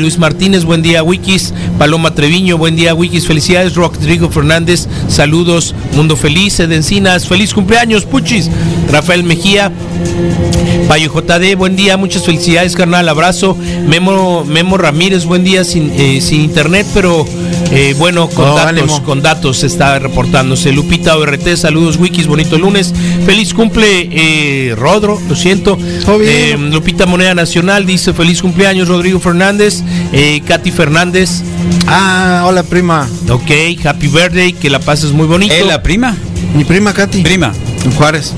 Luis 0.00 0.18
Martínez, 0.18 0.64
buen 0.64 0.80
día, 0.80 1.02
Wikis. 1.02 1.52
Paloma 1.76 2.14
Treviño, 2.14 2.56
buen 2.56 2.76
día, 2.76 2.94
Wikis. 2.94 3.26
Felicidades, 3.26 3.74
Rodrigo 3.74 4.30
Fernández. 4.30 4.86
Saludos, 5.08 5.74
Mundo 5.96 6.16
Feliz. 6.16 6.60
Edencinas, 6.60 7.26
feliz 7.26 7.52
cumpleaños, 7.52 8.04
Puchis. 8.04 8.48
Rafael 8.90 9.24
Mejía. 9.24 9.72
Payo 10.86 11.12
JD, 11.12 11.56
buen 11.56 11.74
día, 11.74 11.96
muchas 11.96 12.24
felicidades, 12.24 12.76
carnal, 12.76 13.08
abrazo. 13.08 13.56
Memo, 13.88 14.44
Memo 14.44 14.76
Ramírez, 14.78 15.24
buen 15.24 15.42
día, 15.42 15.64
sin, 15.64 15.90
eh, 15.96 16.20
sin 16.20 16.42
internet, 16.42 16.86
pero 16.94 17.26
eh, 17.70 17.94
bueno, 17.98 18.28
con 18.28 18.44
No, 18.46 18.54
datos, 18.56 18.68
ánimo. 18.68 19.02
con 19.02 19.22
datos 19.22 19.62
está 19.62 19.98
reportándose. 19.98 20.72
Lupita 20.72 21.16
ORT, 21.16 21.56
saludos, 21.56 21.96
Wikis, 21.96 22.26
bonito 22.26 22.58
lunes. 22.58 22.92
Feliz 23.24 23.54
cumple, 23.54 24.08
eh, 24.10 24.74
Rodro, 24.76 25.20
lo 25.28 25.36
siento. 25.36 25.78
Eh, 26.20 26.56
Lupita 26.58 27.06
Moneda 27.06 27.34
Nacional 27.34 27.86
dice 27.86 28.12
feliz 28.12 28.42
cumpleaños, 28.42 28.88
Rodrigo 28.88 29.20
Fernández. 29.20 29.82
Eh, 30.12 30.42
Katy 30.46 30.70
Fernández. 30.70 31.42
Ah, 31.86 32.44
hola 32.46 32.62
prima. 32.62 33.08
Ok, 33.30 33.50
happy 33.84 34.08
birthday, 34.08 34.52
que 34.52 34.68
la 34.70 34.78
pases 34.78 35.12
muy 35.12 35.26
bonito. 35.26 35.54
¿Eh, 35.54 35.64
la 35.64 35.82
prima? 35.82 36.16
Mi 36.54 36.64
prima 36.64 36.92
Katy. 36.92 37.22
Prima. 37.22 37.52
En 37.84 37.92
Juárez. 37.92 38.34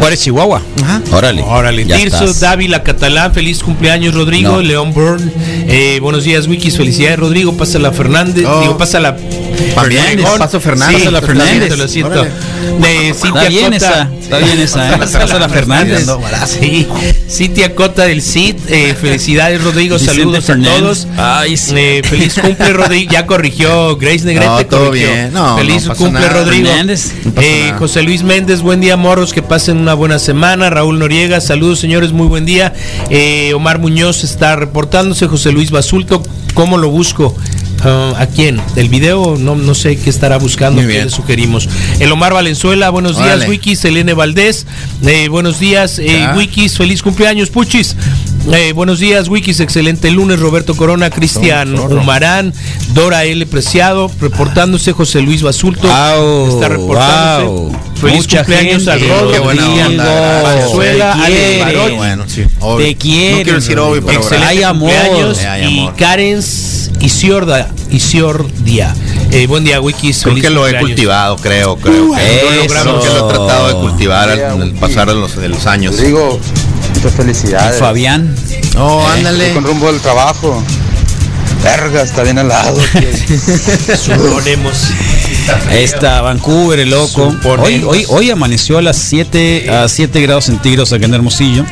Juárez, 0.00 0.20
Chihuahua. 0.22 0.62
Ajá. 0.82 1.02
Órale. 1.12 1.42
Órale, 1.42 1.84
Tirso. 1.84 2.32
Dávila, 2.40 2.82
Catalán, 2.82 3.34
feliz 3.34 3.62
cumpleaños 3.62 4.14
Rodrigo, 4.14 4.52
No. 4.52 4.62
León 4.62 4.92
Burn, 4.94 5.30
eh, 5.68 5.98
buenos 6.00 6.24
días 6.24 6.46
Wikis, 6.46 6.76
felicidades 6.78 7.18
Rodrigo, 7.18 7.54
pásala 7.56 7.92
Fernández, 7.92 8.46
Oh. 8.46 8.60
digo, 8.62 8.78
pásala 8.78 9.16
También, 9.74 10.02
Fernández. 10.02 10.38
Paso 10.38 10.60
Fernández. 10.60 10.96
Sí, 10.98 11.04
Pásala 11.04 11.22
Fernández, 11.22 11.78
lo 11.78 11.88
siento. 11.88 12.12
Órale. 12.20 12.30
De 12.80 13.08
Está 13.10 13.26
Cintia 13.26 13.48
bien 13.48 13.64
Cota. 13.72 13.76
esa, 13.76 14.10
está 14.20 14.38
bien 14.38 14.58
esa, 14.60 14.94
¿eh? 14.94 14.98
Pásala 14.98 15.48
Fernández. 15.48 16.06
Sí, 16.46 16.86
Cintia 17.28 17.74
Cota 17.74 18.04
del 18.04 18.22
CID, 18.22 18.56
eh, 18.68 18.94
felicidades 19.00 19.62
Rodrigo, 19.62 19.98
saludos 19.98 20.48
a 20.50 20.56
todos. 20.56 21.06
Ay, 21.16 21.56
sí. 21.56 21.74
Eh, 21.76 22.02
feliz 22.04 22.34
cumple 22.40 22.72
Rodrigo, 22.72 23.12
ya 23.12 23.26
corrigió 23.26 23.96
Grace 23.96 24.24
Negrete. 24.24 24.46
No, 24.46 24.66
todo 24.66 24.86
corrigió. 24.86 25.08
bien. 25.08 25.32
No, 25.32 25.56
feliz 25.56 25.86
no 25.86 25.94
cumple 25.96 26.20
nada. 26.20 26.32
Rodrigo. 26.44 26.66
Fernández. 26.68 27.12
No 27.24 27.32
pasa 27.32 27.46
Eh. 27.46 27.74
José 27.78 28.02
Luis 28.02 28.22
Méndez, 28.22 28.62
buen 28.62 28.80
día, 28.80 28.96
morros, 28.96 29.32
que 29.32 29.42
pasen 29.42 29.76
una 29.78 29.94
buena 29.94 30.18
semana. 30.18 30.70
Raúl 30.70 30.98
Noriega, 30.98 31.40
saludos, 31.40 31.80
señores, 31.80 32.12
muy 32.12 32.26
buen 32.26 32.46
día. 32.46 32.72
Eh, 33.10 33.52
Omar 33.54 33.78
Muñoz 33.78 34.24
está 34.24 34.56
reportándose. 34.56 35.26
José 35.26 35.52
Luis 35.52 35.70
Basulto, 35.70 36.22
¿cómo 36.54 36.78
lo 36.78 36.88
busco? 36.90 37.34
Ah, 37.82 38.12
¿A 38.18 38.26
quién? 38.26 38.60
¿El 38.76 38.88
video? 38.88 39.36
No, 39.38 39.56
no 39.56 39.74
sé 39.74 39.96
qué 39.96 40.10
estará 40.10 40.38
buscando, 40.38 40.80
qué 40.82 41.04
le 41.04 41.10
sugerimos. 41.10 41.68
El 41.98 42.12
Omar 42.12 42.34
Valenzuela, 42.34 42.90
buenos 42.90 43.16
días, 43.16 43.36
Órale. 43.36 43.48
Wikis. 43.48 43.84
Elene 43.84 44.12
Valdés, 44.12 44.66
eh, 45.06 45.28
buenos 45.28 45.58
días, 45.58 45.98
eh. 45.98 46.28
Wikis. 46.36 46.76
Feliz 46.76 47.02
cumpleaños, 47.02 47.50
Puchis. 47.50 47.96
Eh, 48.52 48.72
buenos 48.72 48.98
días, 48.98 49.28
Wikis. 49.28 49.60
Excelente 49.60 50.10
lunes. 50.10 50.40
Roberto 50.40 50.74
Corona, 50.74 51.10
Cristian. 51.10 51.78
Humarán, 51.78 52.52
Dora 52.94 53.24
L. 53.24 53.44
Preciado, 53.46 54.10
reportándose. 54.20 54.92
José 54.92 55.20
Luis 55.20 55.42
Basulto 55.42 55.88
Au, 55.90 56.48
está 56.48 56.68
reportándose. 56.68 57.46
wow. 57.46 57.76
Feliz 58.00 58.16
Mucha 58.16 58.38
cumpleaños 58.38 58.84
gente, 58.84 58.90
al 58.90 59.00
Rodo, 59.08 59.32
Qué 59.32 59.38
buena 59.40 59.62
Cristian 59.62 59.86
onda. 59.90 60.42
Valenzuela, 60.42 61.12
Te 61.12 61.22
Alex 61.24 61.38
quiere. 61.40 61.60
Barón. 61.64 61.96
Bueno, 61.96 62.24
sí. 62.26 62.44
Te 62.78 62.94
quieren, 62.96 63.36
No 63.38 63.42
quiero 63.44 63.60
decir 63.60 63.78
obvio, 63.78 64.06
pero 64.06 64.20
Excelente 64.20 64.46
Hay 64.48 64.62
amor. 64.62 64.90
cumpleaños 64.90 65.38
hay 65.38 65.62
y 65.74 65.78
amor. 65.80 65.96
Karens 65.96 66.90
Isiorda, 67.00 67.68
Isiordia. 67.90 68.94
Eh, 69.32 69.46
buen 69.46 69.64
día, 69.64 69.80
Wikis. 69.80 70.22
Creo 70.22 70.32
feliz 70.34 70.42
que 70.48 70.50
lo 70.50 70.66
he 70.66 70.78
cultivado, 70.78 71.36
creo, 71.36 71.76
creo 71.76 72.10
que 72.14 72.36
Eso. 72.36 72.46
lo 72.50 72.62
logramos, 72.62 73.04
que 73.04 73.10
lo 73.10 73.16
he 73.28 73.32
tratado 73.34 73.68
de 73.68 73.74
cultivar 73.74 74.28
al- 74.30 74.40
en 74.40 74.62
el 74.62 74.72
pasar 74.74 75.08
de 75.08 75.14
los, 75.14 75.36
de 75.36 75.48
los 75.50 75.66
años. 75.66 75.96
Rodrigo, 75.96 76.40
muchas 76.94 77.12
Y 77.12 77.16
felicidades. 77.16 77.78
Fabián. 77.80 78.34
Oh, 78.78 79.00
Estoy 79.06 79.18
ándale. 79.18 79.52
con 79.54 79.64
rumbo 79.64 79.90
del 79.92 80.00
trabajo. 80.00 80.62
Verga, 81.62 82.02
está 82.02 82.22
bien 82.22 82.38
helado. 82.38 82.76
Suponemos. 83.96 84.88
Ahí 85.68 85.84
está 85.84 86.22
Vancouver, 86.22 86.78
el 86.80 86.90
loco. 86.90 87.32
Suponemos. 87.32 87.66
Hoy, 87.66 87.84
hoy, 87.86 88.04
hoy 88.08 88.30
amaneció 88.30 88.78
a 88.78 88.82
las 88.82 88.96
7 88.96 89.70
a 89.70 89.88
7 89.88 90.20
grados 90.22 90.46
centígrados 90.46 90.92
acá 90.92 91.04
en 91.06 91.14
Hermosillo. 91.14 91.64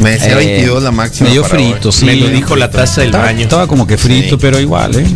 Me 0.00 0.10
decía 0.12 0.32
Eh, 0.32 0.34
22 0.34 0.82
la 0.82 0.90
máxima. 0.90 1.28
Medio 1.28 1.42
para 1.42 1.54
frito, 1.54 1.88
hoy. 1.88 1.92
sí. 1.94 2.04
Me 2.04 2.16
lo 2.16 2.28
dijo 2.28 2.56
la 2.56 2.70
taza 2.70 3.00
del 3.00 3.10
estaba, 3.10 3.24
baño. 3.24 3.42
Estaba 3.42 3.66
como 3.66 3.86
que 3.86 3.96
frito, 3.96 4.36
Sí. 4.36 4.38
pero 4.40 4.58
igual, 4.60 4.96
¿eh? 4.96 5.06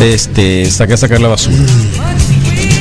Este, 0.00 0.70
saqué 0.70 0.94
a 0.94 0.96
sacar 0.96 1.20
la 1.20 1.28
basura. 1.28 1.56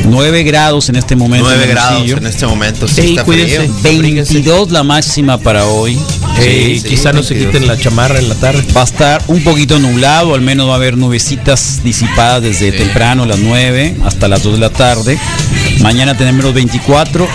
9 0.05 0.43
grados 0.43 0.89
en 0.89 0.95
este 0.95 1.15
momento. 1.15 1.47
9 1.47 1.63
en 1.63 1.69
grados 1.69 2.09
en 2.11 2.25
este 2.27 2.45
momento. 2.47 2.87
Sí, 2.87 3.01
Ey, 3.01 3.09
está 3.11 3.23
cuídense. 3.23 3.69
frío. 3.81 4.01
22 4.01 4.71
la 4.71 4.83
máxima 4.83 5.37
para 5.37 5.65
hoy. 5.65 5.97
Eh, 6.39 6.79
Sí, 6.81 6.89
quizá 6.89 7.11
no 7.13 7.23
se 7.23 7.33
22. 7.33 7.53
quiten 7.53 7.67
la 7.67 7.77
chamarra 7.77 8.19
en 8.19 8.29
la 8.29 8.35
tarde. 8.35 8.63
Va 8.75 8.81
a 8.81 8.85
estar 8.85 9.21
un 9.27 9.43
poquito 9.43 9.79
nublado, 9.79 10.33
al 10.35 10.41
menos 10.41 10.67
va 10.67 10.73
a 10.73 10.75
haber 10.75 10.97
nubecitas 10.97 11.81
disipadas 11.83 12.41
desde 12.43 12.71
Sí. 12.71 12.77
temprano, 12.77 13.25
las 13.25 13.39
9 13.39 13.95
hasta 14.05 14.27
las 14.27 14.43
2 14.43 14.53
de 14.53 14.59
la 14.59 14.69
tarde. 14.69 15.17
Mañana 15.81 16.15
tenemos 16.17 16.53
24, 16.53 17.27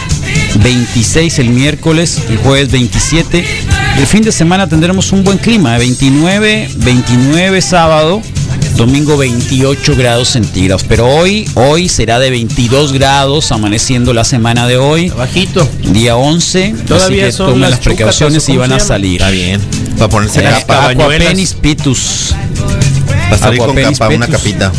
26 0.62 1.38
el 1.38 1.48
miércoles, 1.50 2.18
el 2.28 2.36
jueves 2.38 2.70
27. 2.70 3.44
El 3.98 4.06
fin 4.06 4.22
de 4.22 4.32
semana 4.32 4.68
tendremos 4.68 5.12
un 5.12 5.24
buen 5.24 5.38
clima, 5.38 5.76
¿eh? 5.76 5.78
29, 5.80 6.68
29 6.76 7.60
sábado, 7.60 8.22
domingo 8.76 9.16
28 9.16 9.94
grados 9.96 10.28
centígrados. 10.30 10.84
Pero 10.88 11.06
hoy, 11.06 11.48
hoy 11.54 11.88
será 11.88 12.18
de 12.18 12.30
22 12.30 12.92
grados, 12.92 13.52
amaneciendo 13.52 14.12
la 14.12 14.24
semana 14.24 14.66
de 14.66 14.76
hoy, 14.78 15.08
Bajito. 15.10 15.68
día 15.92 16.16
11. 16.16 16.74
Todavía 16.86 17.24
así 17.24 17.26
que 17.26 17.32
son 17.32 17.46
tomen 17.48 17.60
las 17.62 17.70
las 17.72 17.80
precauciones 17.80 18.48
y 18.48 18.56
¿o 18.56 18.60
van 18.60 18.72
a 18.72 18.80
salir. 18.80 19.20
Está 19.20 19.30
bien. 19.30 19.60
Para 19.98 20.08
ponerse 20.08 20.40
Eh, 20.40 20.44
capa. 20.44 20.88
Aquapenis 20.90 21.54
pitus. 21.54 22.34
Para 23.28 23.38
salir 23.38 23.58
con 23.60 23.74
capa, 23.76 24.08
una 24.08 24.26
capita. 24.28 24.72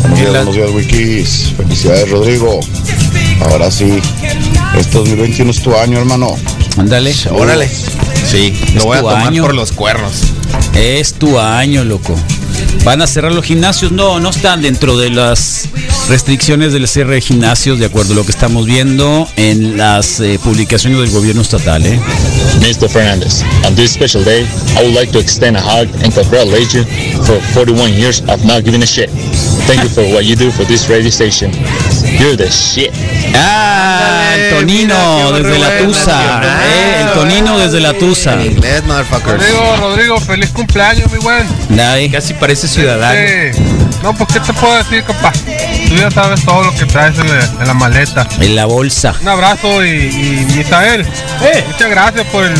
Buenos 0.00 0.18
días, 0.20 0.30
buenos 0.32 0.54
días, 0.54 0.70
Wikis. 0.72 1.52
Felicidades, 1.56 2.10
Rodrigo. 2.10 2.60
Ahora 3.40 3.70
sí, 3.70 3.98
este 4.78 4.98
2021 4.98 5.50
es 5.50 5.62
tu 5.62 5.76
año, 5.76 5.98
hermano. 5.98 6.36
Ándale. 6.76 7.14
Órale. 7.30 7.68
Sí, 8.30 8.52
Es 8.68 8.74
lo 8.76 8.84
voy 8.84 8.98
a 8.98 9.00
tu 9.00 9.08
tomar 9.08 9.26
año. 9.28 9.42
por 9.42 9.54
los 9.54 9.72
cuernos. 9.72 10.12
Es 10.74 11.14
tu 11.14 11.38
año, 11.38 11.84
loco. 11.84 12.14
¿Van 12.84 13.02
a 13.02 13.06
cerrar 13.06 13.32
los 13.32 13.44
gimnasios? 13.44 13.92
No, 13.92 14.18
no 14.20 14.30
están 14.30 14.62
dentro 14.62 14.96
de 14.96 15.10
las 15.10 15.68
restricciones 16.08 16.72
del 16.72 16.88
cierre 16.88 17.16
de 17.16 17.20
gimnasios, 17.20 17.78
de 17.78 17.86
acuerdo 17.86 18.14
a 18.14 18.16
lo 18.16 18.24
que 18.24 18.32
estamos 18.32 18.64
viendo 18.66 19.28
en 19.36 19.76
las 19.76 20.20
eh, 20.20 20.38
publicaciones 20.42 20.98
del 20.98 21.10
gobierno 21.10 21.42
estatal. 21.42 21.84
¿eh? 21.84 22.00
Mr. 22.60 22.88
Fernandez, 22.88 23.42
on 23.66 23.74
this 23.74 23.92
special 23.92 24.24
day, 24.24 24.46
I 24.76 24.82
would 24.82 24.94
like 24.94 25.12
to 25.12 25.18
extend 25.18 25.56
a 25.56 25.60
hug 25.60 25.88
and 26.02 26.12
congratulate 26.14 26.72
you 26.74 26.84
for 27.24 27.38
41 27.52 27.92
years 27.92 28.22
of 28.28 28.42
not 28.44 28.64
giving 28.64 28.82
a 28.82 28.86
shit. 28.86 29.10
Thank 29.66 29.82
you 29.82 29.88
for 29.90 30.02
what 30.14 30.24
you 30.24 30.34
do 30.34 30.50
for 30.50 30.64
this 30.64 30.88
radio 30.88 31.10
station. 31.10 31.52
You're 32.18 32.36
the 32.36 32.50
shit. 32.50 32.90
Ah, 33.34 34.34
el 34.34 34.54
Tonino 34.56 35.30
mira, 35.30 35.36
qué 35.36 35.42
desde 35.42 35.58
la 35.58 35.78
Tusa. 35.78 36.42
eh, 36.64 37.02
el 37.02 37.12
Tonino 37.12 37.58
desde 37.58 37.80
la 37.80 37.92
Tusa. 37.92 38.36
Rodrigo, 38.36 39.76
Rodrigo, 39.78 40.20
feliz 40.20 40.50
cumpleaños, 40.50 41.12
mi 41.12 41.18
buen. 41.18 41.46
Casi 42.10 42.32
parece 42.32 42.66
ciudadano. 42.66 43.18
Sí. 43.52 43.60
No, 44.02 44.14
pues, 44.14 44.28
¿qué 44.32 44.40
te 44.40 44.52
puedo 44.52 44.76
decir, 44.76 45.02
compa? 45.04 45.32
Ya 45.98 46.10
sabes 46.10 46.44
todo 46.44 46.62
lo 46.62 46.72
que 46.74 46.86
traes 46.86 47.18
en 47.18 47.28
la, 47.28 47.44
en 47.44 47.66
la 47.66 47.74
maleta. 47.74 48.26
En 48.40 48.54
la 48.54 48.66
bolsa. 48.66 49.14
Un 49.20 49.28
abrazo 49.28 49.84
y, 49.84 49.88
y 49.90 50.46
Misael, 50.56 51.04
muchas 51.66 51.90
gracias 51.90 52.26
por 52.26 52.44
el- 52.44 52.54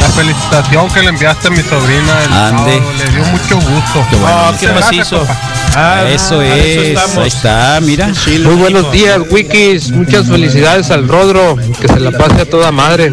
la 0.00 0.08
felicitación 0.08 0.88
que 0.90 1.02
le 1.02 1.08
enviaste 1.10 1.48
a 1.48 1.50
mi 1.50 1.62
sobrina. 1.62 2.24
el 2.24 2.32
Ande. 2.32 2.72
sábado. 2.78 2.92
Le 2.98 3.10
dio 3.12 3.24
mucho 3.26 3.56
gusto. 3.56 4.06
Qué 4.10 4.16
bueno, 4.16 4.36
Ah, 4.36 4.52
qué 4.58 4.66
gracias, 4.66 4.86
macizo. 5.12 5.18
compa. 5.18 5.36
Ah, 5.76 6.04
Eso 6.10 6.42
es. 6.42 6.98
Ahí 7.16 7.28
está, 7.28 7.78
mira. 7.82 8.12
Muy 8.44 8.54
buenos 8.56 8.90
días, 8.92 9.20
Wikis. 9.30 9.90
Muchas 9.90 10.26
felicidades 10.26 10.90
al 10.90 11.06
Rodro. 11.08 11.56
Que 11.80 11.88
se 11.88 12.00
la 12.00 12.10
pase 12.10 12.42
a 12.42 12.44
toda 12.46 12.72
madre. 12.72 13.12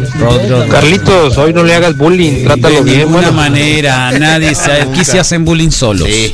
Carlitos, 0.70 1.36
hoy 1.38 1.52
no 1.52 1.62
le 1.62 1.74
hagas 1.74 1.96
bullying. 1.96 2.44
Trátalo 2.44 2.76
de 2.76 2.82
bien. 2.82 2.98
ninguna 3.00 3.30
Bueno, 3.30 3.32
manera, 3.32 4.10
nadie 4.12 4.54
se, 4.54 4.72
aquí 4.72 5.04
se 5.04 5.18
hacen 5.20 5.44
bullying 5.44 5.70
solos. 5.70 6.08
Sí. 6.08 6.32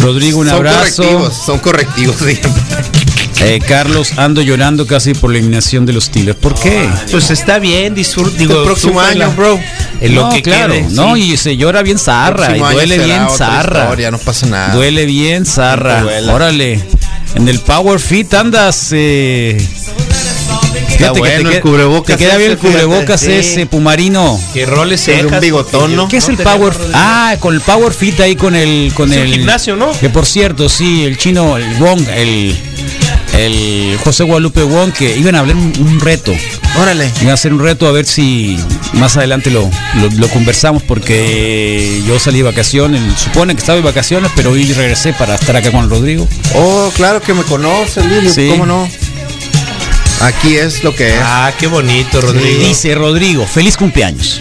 Rodrigo, 0.00 0.40
un 0.40 0.48
son 0.48 0.56
abrazo. 0.56 1.02
correctivos, 1.02 1.42
son 1.46 1.58
correctivos. 1.60 2.16
sí. 2.16 2.38
Eh, 3.44 3.60
Carlos, 3.66 4.12
ando 4.18 4.40
llorando 4.40 4.86
casi 4.86 5.14
por 5.14 5.30
la 5.30 5.38
eliminación 5.38 5.84
de 5.84 5.92
los 5.92 6.04
Steelers. 6.04 6.38
¿Por 6.38 6.54
qué? 6.54 6.88
Pues 7.10 7.30
está 7.30 7.58
bien, 7.58 7.94
disfruta. 7.94 8.36
Digo, 8.38 8.58
el 8.58 8.64
próximo 8.64 9.00
año, 9.00 9.32
bro. 9.32 9.58
En 10.00 10.14
lo 10.14 10.22
no, 10.22 10.34
que 10.34 10.42
claro, 10.42 10.74
quede, 10.74 10.86
no, 10.90 11.14
sí. 11.14 11.32
y 11.32 11.36
se 11.36 11.56
llora 11.56 11.82
bien 11.82 11.98
zarra, 11.98 12.56
y 12.56 12.60
duele 12.60 12.98
bien 12.98 13.26
zarra. 13.36 13.84
historia, 13.84 14.10
no 14.10 14.18
pasa 14.18 14.46
nada. 14.46 14.74
Duele 14.74 15.06
bien 15.06 15.44
zarra. 15.44 16.02
No. 16.02 16.34
Órale. 16.34 16.80
En 17.34 17.48
el 17.48 17.58
Power 17.60 17.98
Fit 17.98 18.32
andas. 18.34 18.90
Eh, 18.92 19.56
fíjate 20.88 21.14
que 21.14 21.18
bueno 21.18 21.50
te, 21.50 21.56
el 21.56 21.62
cubrebocas 21.62 22.16
te 22.16 22.24
queda 22.24 22.36
bien 22.36 22.52
el 22.52 22.58
cubrebocas 22.58 23.20
sí. 23.20 23.32
ese, 23.32 23.66
Pumarino. 23.66 24.40
Que 24.52 24.66
roles 24.66 25.00
Sobre 25.00 25.26
un 25.26 25.40
bigotón, 25.40 25.96
¿no? 25.96 26.08
¿Qué 26.08 26.18
es 26.18 26.28
No 26.28 26.34
el 26.34 26.36
Power. 26.36 26.72
Ah, 26.94 27.36
con 27.40 27.54
el 27.54 27.60
Power 27.60 27.92
Fit 27.92 28.20
ahí 28.20 28.36
con 28.36 28.54
el 28.54 28.92
con 28.94 29.10
un 29.10 29.18
el 29.18 29.32
gimnasio, 29.32 29.76
¿no? 29.76 29.92
Que 29.98 30.10
por 30.10 30.26
cierto, 30.26 30.68
sí, 30.68 31.04
el 31.04 31.16
chino, 31.16 31.56
el 31.56 31.74
Wong, 31.74 32.06
el 32.08 32.56
el 33.38 33.96
José 34.04 34.24
Guadalupe 34.24 34.62
Wong 34.62 34.92
que 34.92 35.16
iban 35.16 35.34
a 35.34 35.40
hablar 35.40 35.56
un, 35.56 35.72
un 35.80 36.00
reto. 36.00 36.32
Órale. 36.80 37.10
Iban 37.20 37.30
a 37.30 37.34
hacer 37.34 37.52
un 37.52 37.60
reto 37.60 37.86
a 37.86 37.92
ver 37.92 38.06
si 38.06 38.56
más 38.94 39.16
adelante 39.16 39.50
lo, 39.50 39.70
lo- 40.00 40.10
lo 40.16 40.28
conversamos 40.28 40.82
porque 40.82 42.02
yo 42.06 42.18
salí 42.18 42.38
de 42.38 42.44
vacaciones, 42.44 43.00
supone 43.20 43.54
que 43.54 43.60
estaba 43.60 43.76
de 43.76 43.82
vacaciones, 43.82 44.30
pero 44.34 44.50
hoy 44.50 44.72
regresé 44.72 45.12
para 45.12 45.34
estar 45.34 45.56
acá 45.56 45.70
con 45.70 45.88
Rodrigo. 45.90 46.26
Oh, 46.54 46.90
claro 46.96 47.20
que 47.20 47.34
me 47.34 47.42
conoce, 47.42 48.02
Lili. 48.06 48.30
Sí. 48.30 48.48
¿Cómo 48.48 48.66
no? 48.66 48.88
Aquí 50.20 50.56
es 50.56 50.84
lo 50.84 50.94
que 50.94 51.08
es. 51.08 51.20
Ah, 51.20 51.52
qué 51.58 51.66
bonito, 51.66 52.20
Rodrigo. 52.20 52.60
Dice 52.66 52.94
Rodrigo, 52.94 53.44
feliz 53.46 53.76
cumpleaños. 53.76 54.40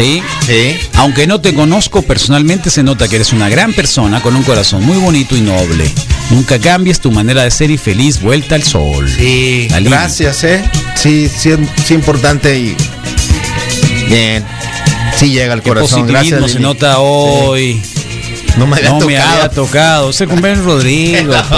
¿Sí? 0.00 0.22
Sí. 0.46 0.78
Aunque 0.94 1.26
no 1.26 1.40
te 1.40 1.52
conozco 1.52 2.02
personalmente, 2.02 2.70
se 2.70 2.82
nota 2.82 3.06
que 3.06 3.16
eres 3.16 3.32
una 3.32 3.48
gran 3.50 3.72
persona 3.74 4.22
con 4.22 4.34
un 4.34 4.42
corazón 4.42 4.82
muy 4.84 4.96
bonito 4.96 5.36
y 5.36 5.42
noble. 5.42 5.90
Nunca 6.30 6.58
cambies 6.58 7.00
tu 7.00 7.10
manera 7.10 7.42
de 7.44 7.50
ser 7.50 7.70
y 7.70 7.76
feliz 7.76 8.20
vuelta 8.22 8.54
al 8.54 8.62
sol. 8.62 9.12
Sí, 9.14 9.68
gracias, 9.82 10.42
¿eh? 10.44 10.62
Sí, 10.94 11.28
sí, 11.28 11.50
sí, 11.84 11.94
importante 11.94 12.58
y. 12.58 12.76
Bien. 14.08 14.44
Sí 15.16 15.30
llega 15.32 15.52
al 15.52 15.62
Qué 15.62 15.68
corazón. 15.68 16.02
positivismo 16.06 16.38
Gracias. 16.38 16.52
se 16.52 16.60
nota 16.60 16.98
hoy. 17.00 17.82
No 18.56 18.66
me 18.66 18.76
había 18.76 18.90
no 18.90 19.00
me 19.00 19.14
tocado. 19.16 19.32
había 19.34 19.48
tocado. 19.50 20.12
Del 20.12 20.64
Rodrigo, 20.64 21.32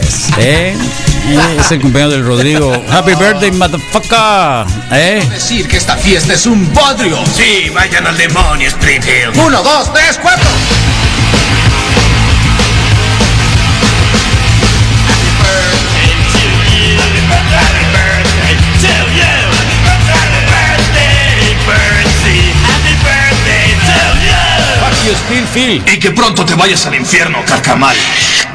pues. 0.00 0.26
¿eh? 0.38 0.74
Es 1.58 1.70
el 1.72 1.80
cumpleaños 1.80 2.12
del 2.12 2.26
Rodrigo. 2.26 2.84
Happy 2.90 3.14
birthday, 3.14 3.50
motherfucker. 3.52 4.66
¿Eh? 4.92 5.26
Decir 5.30 5.66
que 5.66 5.78
esta 5.78 5.96
fiesta 5.96 6.34
es 6.34 6.46
un 6.46 6.72
bodrio. 6.74 7.18
Sí, 7.34 7.70
vayan 7.74 8.06
al 8.06 8.16
demonio, 8.16 8.68
Springfield. 8.68 9.36
Uno, 9.38 9.62
dos, 9.62 9.92
tres, 9.92 10.18
cuatro. 10.20 10.48
Y 25.56 25.98
que 25.98 26.10
pronto 26.10 26.44
te 26.44 26.54
vayas 26.54 26.84
al 26.86 26.96
infierno, 26.96 27.38
carcamal. 27.46 27.96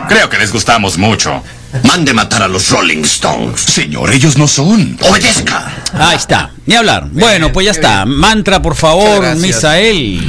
Creo 0.09 0.29
que 0.29 0.37
les 0.37 0.51
gustamos 0.51 0.97
mucho. 0.97 1.41
Mande 1.83 2.13
matar 2.13 2.43
a 2.43 2.47
los 2.47 2.69
Rolling 2.69 3.03
Stones. 3.03 3.61
Señor, 3.61 4.11
ellos 4.11 4.37
no 4.37 4.47
son. 4.47 4.97
Obedezca. 5.01 5.71
Ahí 5.93 6.17
está. 6.17 6.51
Ni 6.65 6.75
hablar. 6.75 7.07
Bueno, 7.11 7.51
pues 7.51 7.65
ya 7.65 7.71
está. 7.71 8.05
Mantra, 8.05 8.61
por 8.61 8.75
favor. 8.75 9.35
Misael. 9.35 10.19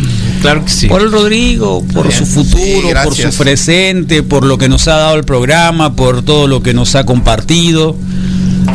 Claro 0.43 0.65
que 0.65 0.71
sí. 0.71 0.87
Por 0.87 1.03
el 1.03 1.13
Rodrigo, 1.13 1.85
por 1.93 2.11
su 2.13 2.25
futuro, 2.27 2.89
por 3.05 3.15
su 3.15 3.31
presente, 3.37 4.23
por 4.23 4.45
lo 4.45 4.59
que 4.59 4.69
nos 4.69 4.89
ha 4.89 4.97
dado 4.97 5.17
el 5.17 5.25
programa, 5.25 5.95
por 5.95 6.23
todo 6.23 6.47
lo 6.47 6.63
que 6.63 6.73
nos 6.73 6.95
ha 6.95 7.05
compartido. 7.05 7.97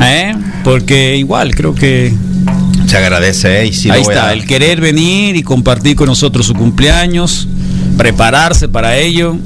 ¿eh? 0.01 0.35
Porque 0.63 1.17
igual 1.17 1.55
creo 1.55 1.73
que 1.73 2.13
Se 2.87 2.97
agradece, 2.97 3.61
¿eh? 3.61 3.67
Y 3.67 3.73
sí 3.73 3.89
ahí 3.89 4.01
está, 4.01 4.31
el 4.33 4.45
querer 4.45 4.79
venir 4.79 5.35
y 5.35 5.43
compartir 5.43 5.95
con 5.95 6.07
nosotros 6.07 6.45
su 6.45 6.53
cumpleaños, 6.53 7.47
prepararse 7.97 8.67
para 8.67 8.97
ello. 8.97 9.37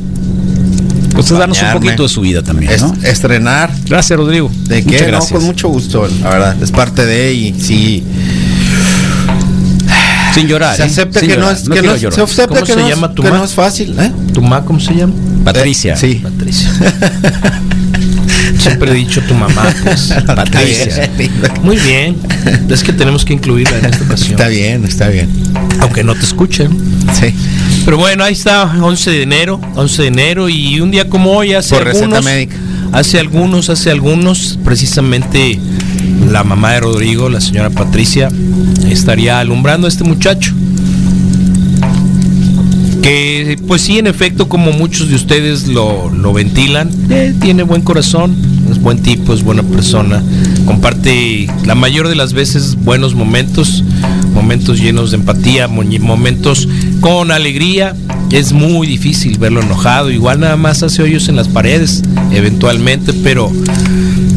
Pues 1.13 1.29
darnos 1.29 1.61
un 1.61 1.71
poquito 1.73 2.03
de 2.03 2.09
su 2.09 2.21
vida 2.21 2.41
también. 2.41 2.71
Estrenar. 3.03 3.71
Gracias, 3.87 4.17
Rodrigo. 4.17 4.51
¿De 4.67 4.81
Muchas 4.83 5.01
qué? 5.01 5.11
No, 5.11 5.19
con 5.19 5.43
mucho 5.43 5.67
gusto, 5.69 6.07
la 6.21 6.29
verdad. 6.29 6.63
Es 6.63 6.71
parte 6.71 7.05
de 7.05 7.33
y 7.33 7.53
sí. 7.59 8.03
Sin 10.33 10.47
llorar. 10.47 10.75
Se 10.75 10.83
¿eh? 10.83 10.85
acepta 10.85 11.19
que 11.21 11.37
no 11.37 11.49
es, 11.49 11.67
que 11.67 11.81
no, 11.81 11.97
se 11.97 12.07
acepta 12.07 12.47
¿Cómo 12.47 12.61
que 12.61 12.73
se 12.73 12.75
no 12.77 12.83
es- 12.83 12.89
llama 12.89 13.13
tu 13.13 13.23
que 13.23 13.31
ma? 13.31 13.37
no 13.39 13.43
es 13.45 13.53
fácil, 13.53 13.97
¿eh? 13.99 14.11
¿Tu 14.33 14.41
ma 14.41 14.63
cómo 14.63 14.79
se 14.79 14.93
llama? 14.93 15.13
Patricia. 15.43 15.95
Sí. 15.97 16.15
Patricia. 16.23 16.69
Siempre 18.59 18.91
he 18.91 18.93
dicho 18.93 19.21
tu 19.21 19.33
mamá, 19.33 19.63
pues. 19.83 20.13
Patricia. 20.25 21.09
Muy 21.63 21.77
bien. 21.77 22.17
Es 22.69 22.83
que 22.83 22.93
tenemos 22.93 23.25
que 23.25 23.33
incluirla 23.33 23.79
en 23.79 23.85
esta 23.85 24.03
ocasión. 24.03 24.31
Está 24.31 24.47
bien, 24.49 24.85
está 24.85 25.07
bien. 25.07 25.29
Aunque 25.79 26.03
no 26.03 26.13
te 26.13 26.25
escuchen. 26.25 26.69
Sí. 27.19 27.33
Pero 27.85 27.97
bueno, 27.97 28.23
ahí 28.23 28.33
está, 28.33 28.63
11 28.81 29.11
de 29.11 29.21
enero, 29.23 29.59
11 29.75 30.01
de 30.03 30.07
enero 30.07 30.49
y 30.49 30.79
un 30.79 30.91
día 30.91 31.09
como 31.09 31.31
hoy 31.31 31.53
hace 31.53 31.75
Por 31.75 31.87
algunos, 31.87 32.23
médica. 32.23 32.55
hace 32.91 33.19
algunos, 33.19 33.69
hace 33.69 33.89
algunos, 33.89 34.59
precisamente 34.63 35.59
la 36.31 36.43
mamá 36.43 36.73
de 36.73 36.81
Rodrigo, 36.81 37.29
la 37.29 37.41
señora 37.41 37.69
Patricia, 37.69 38.29
estaría 38.89 39.39
alumbrando 39.39 39.87
a 39.87 39.89
este 39.89 40.03
muchacho. 40.03 40.53
Que 43.01 43.57
pues 43.67 43.81
sí, 43.81 43.97
en 43.97 44.07
efecto, 44.07 44.49
como 44.49 44.71
muchos 44.71 45.09
de 45.09 45.15
ustedes 45.15 45.67
lo, 45.67 46.09
lo 46.09 46.33
ventilan, 46.33 46.89
eh, 47.09 47.33
tiene 47.39 47.63
buen 47.63 47.81
corazón, 47.81 48.35
es 48.71 48.81
buen 48.81 48.99
tipo, 49.01 49.33
es 49.33 49.43
buena 49.43 49.63
persona, 49.63 50.23
comparte 50.65 51.47
la 51.65 51.75
mayor 51.75 52.07
de 52.07 52.15
las 52.15 52.33
veces 52.33 52.75
buenos 52.83 53.15
momentos, 53.15 53.83
momentos 54.33 54.79
llenos 54.79 55.11
de 55.11 55.17
empatía, 55.17 55.67
mo- 55.67 55.83
momentos 55.99 56.67
con 57.01 57.31
alegría. 57.31 57.95
Es 58.31 58.53
muy 58.53 58.85
difícil 58.87 59.39
verlo 59.39 59.61
enojado, 59.61 60.11
igual 60.11 60.39
nada 60.39 60.55
más 60.55 60.83
hace 60.83 61.01
hoyos 61.01 61.27
en 61.29 61.35
las 61.35 61.47
paredes, 61.47 62.03
eventualmente, 62.31 63.11
pero 63.13 63.51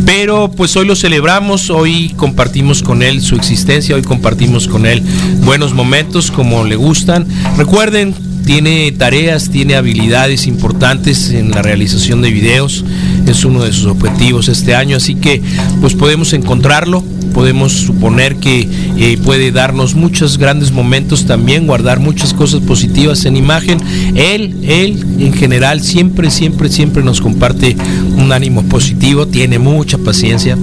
pero 0.04 0.50
pues 0.50 0.74
hoy 0.76 0.86
lo 0.86 0.96
celebramos, 0.96 1.70
hoy 1.70 2.12
compartimos 2.16 2.82
con 2.82 3.02
él 3.02 3.20
su 3.22 3.36
existencia, 3.36 3.94
hoy 3.94 4.02
compartimos 4.02 4.66
con 4.66 4.84
él 4.86 5.02
buenos 5.44 5.74
momentos 5.74 6.30
como 6.30 6.64
le 6.64 6.76
gustan. 6.76 7.26
Recuerden, 7.56 8.14
tiene 8.44 8.92
tareas, 8.92 9.50
tiene 9.50 9.74
habilidades 9.74 10.46
importantes 10.46 11.30
en 11.30 11.50
la 11.50 11.62
realización 11.62 12.22
de 12.22 12.30
videos, 12.30 12.84
es 13.26 13.44
uno 13.44 13.62
de 13.64 13.72
sus 13.72 13.86
objetivos 13.86 14.48
este 14.48 14.74
año, 14.74 14.96
así 14.96 15.14
que 15.14 15.42
pues 15.80 15.94
podemos 15.94 16.32
encontrarlo, 16.32 17.04
podemos 17.32 17.72
suponer 17.72 18.36
que 18.36 18.68
eh, 18.98 19.18
puede 19.24 19.52
darnos 19.52 19.94
muchos 19.94 20.38
grandes 20.38 20.72
momentos 20.72 21.26
también, 21.26 21.66
guardar 21.66 22.00
muchas 22.00 22.34
cosas 22.34 22.60
positivas 22.60 23.24
en 23.24 23.36
imagen. 23.36 23.78
Él, 24.14 24.56
él 24.62 25.04
en 25.18 25.32
general 25.32 25.82
siempre, 25.82 26.30
siempre, 26.30 26.68
siempre 26.68 27.02
nos 27.02 27.20
comparte 27.20 27.76
un 28.16 28.32
ánimo 28.32 28.62
positivo, 28.64 29.26
tiene 29.26 29.58
mucha 29.58 29.98
paciencia. 29.98 30.56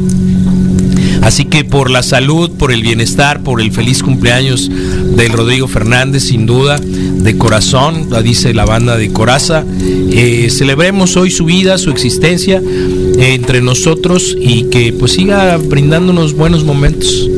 Así 1.22 1.45
que 1.45 1.65
por 1.65 1.89
la 1.89 2.03
salud, 2.03 2.51
por 2.51 2.72
el 2.72 2.82
bienestar, 2.82 3.43
por 3.43 3.61
el 3.61 3.72
feliz 3.72 4.03
cumpleaños 4.03 4.70
del 4.70 5.32
Rodrigo 5.32 5.67
Fernández, 5.67 6.24
sin 6.24 6.45
duda, 6.45 6.80
de 6.80 7.38
corazón, 7.38 8.07
la 8.09 8.22
dice 8.22 8.53
la 8.53 8.65
banda 8.65 8.97
de 8.97 9.11
Coraza, 9.11 9.65
eh, 10.11 10.47
celebremos 10.49 11.17
hoy 11.17 11.32
su 11.32 11.45
vida, 11.45 11.78
su 11.78 11.91
existencia 11.91 12.61
eh, 12.61 13.34
entre 13.34 13.61
nosotros 13.61 14.36
y 14.39 14.63
que 14.65 14.93
pues 14.93 15.13
siga 15.13 15.57
brindándonos 15.57 16.34
buenos 16.34 16.63
momentos. 16.63 17.30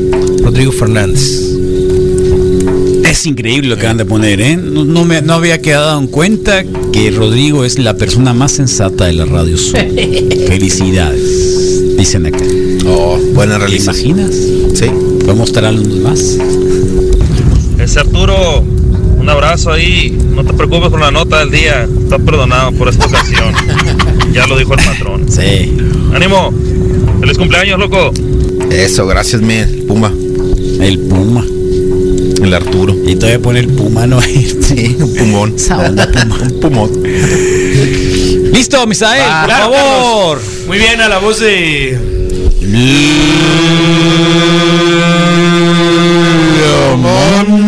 Rodrigo 0.42 0.72
Fernández. 0.72 1.52
Es 3.08 3.26
increíble 3.26 3.68
lo 3.68 3.76
que 3.76 3.86
van 3.86 3.98
de 3.98 4.04
poner, 4.04 4.40
¿eh? 4.40 4.56
No, 4.56 4.84
no 4.84 5.04
me, 5.04 5.20
no 5.20 5.34
había 5.34 5.60
quedado 5.60 5.98
en 6.00 6.06
cuenta 6.06 6.64
que 6.92 7.10
Rodrigo 7.10 7.64
es 7.64 7.78
la 7.78 7.96
persona 7.96 8.32
más 8.32 8.52
sensata 8.52 9.06
de 9.06 9.12
la 9.12 9.26
radio 9.26 9.58
Sur. 9.58 9.78
Felicidades, 10.48 11.96
dicen 11.96 12.26
acá. 12.26 12.44
Oh, 12.86 13.18
buena 13.34 13.54
¿Te 13.54 13.58
realización. 13.60 14.18
imaginas? 14.18 14.34
Sí. 14.74 14.86
Vamos 15.26 15.40
a 15.42 15.44
estar 15.44 15.64
hablando 15.64 15.96
más. 15.96 16.38
Ese 17.78 18.00
Arturo, 18.00 18.60
un 18.60 19.28
abrazo 19.28 19.72
ahí. 19.72 20.16
No 20.34 20.44
te 20.44 20.52
preocupes 20.52 20.90
por 20.90 21.00
la 21.00 21.10
nota 21.10 21.40
del 21.40 21.50
día. 21.50 21.84
Estás 22.02 22.20
perdonado 22.22 22.72
por 22.72 22.88
esta 22.88 23.06
ocasión. 23.06 23.54
ya 24.32 24.46
lo 24.46 24.56
dijo 24.58 24.74
el 24.74 24.80
patrón. 24.84 25.26
Sí. 25.30 25.76
Ánimo. 26.14 26.52
Feliz 27.20 27.38
cumpleaños, 27.38 27.78
loco. 27.78 28.12
Eso, 28.70 29.06
gracias, 29.06 29.40
mi 29.42 29.62
Puma. 29.86 30.12
El 30.80 30.98
Puma. 31.00 31.44
El 32.42 32.52
Arturo. 32.54 32.96
Y 33.06 33.14
todavía 33.14 33.38
pone 33.38 33.60
el 33.60 33.68
Puma, 33.68 34.06
¿no? 34.06 34.20
Sí, 34.20 34.96
un 34.98 35.14
pumón. 35.14 35.54
Esa 35.56 35.78
onda, 35.78 36.08
Puma. 36.10 36.38
un 36.42 36.60
pumón. 36.60 36.90
Listo, 38.52 38.86
Misael, 38.86 39.22
Ah, 39.24 39.42
por 39.46 39.54
claro, 39.54 39.72
favor. 39.72 40.38
Carlos. 40.38 40.66
Muy 40.66 40.78
bien, 40.78 41.00
a 41.00 41.08
la 41.08 41.18
voz 41.18 41.38
de 41.40 42.21
¿Quieren 42.72 43.12
un 47.52 47.61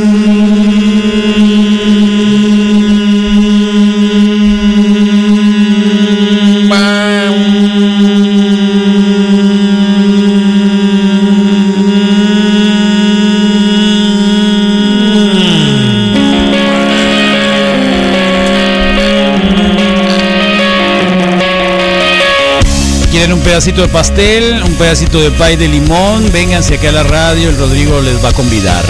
pedacito 23.54 23.82
de 23.82 23.88
pastel? 23.88 24.64
¿Un 24.64 24.74
pedacito 24.74 25.20
de 25.20 25.30
pay 25.30 25.54
de 25.54 25.68
limón? 25.68 26.28
Vénganse 26.32 26.74
acá 26.74 26.88
a 26.88 26.92
la 26.92 27.04
radio, 27.04 27.50
el 27.50 27.56
Rodrigo 27.56 28.00
les 28.00 28.16
va 28.16 28.30
a 28.30 28.32
convidar. 28.32 28.84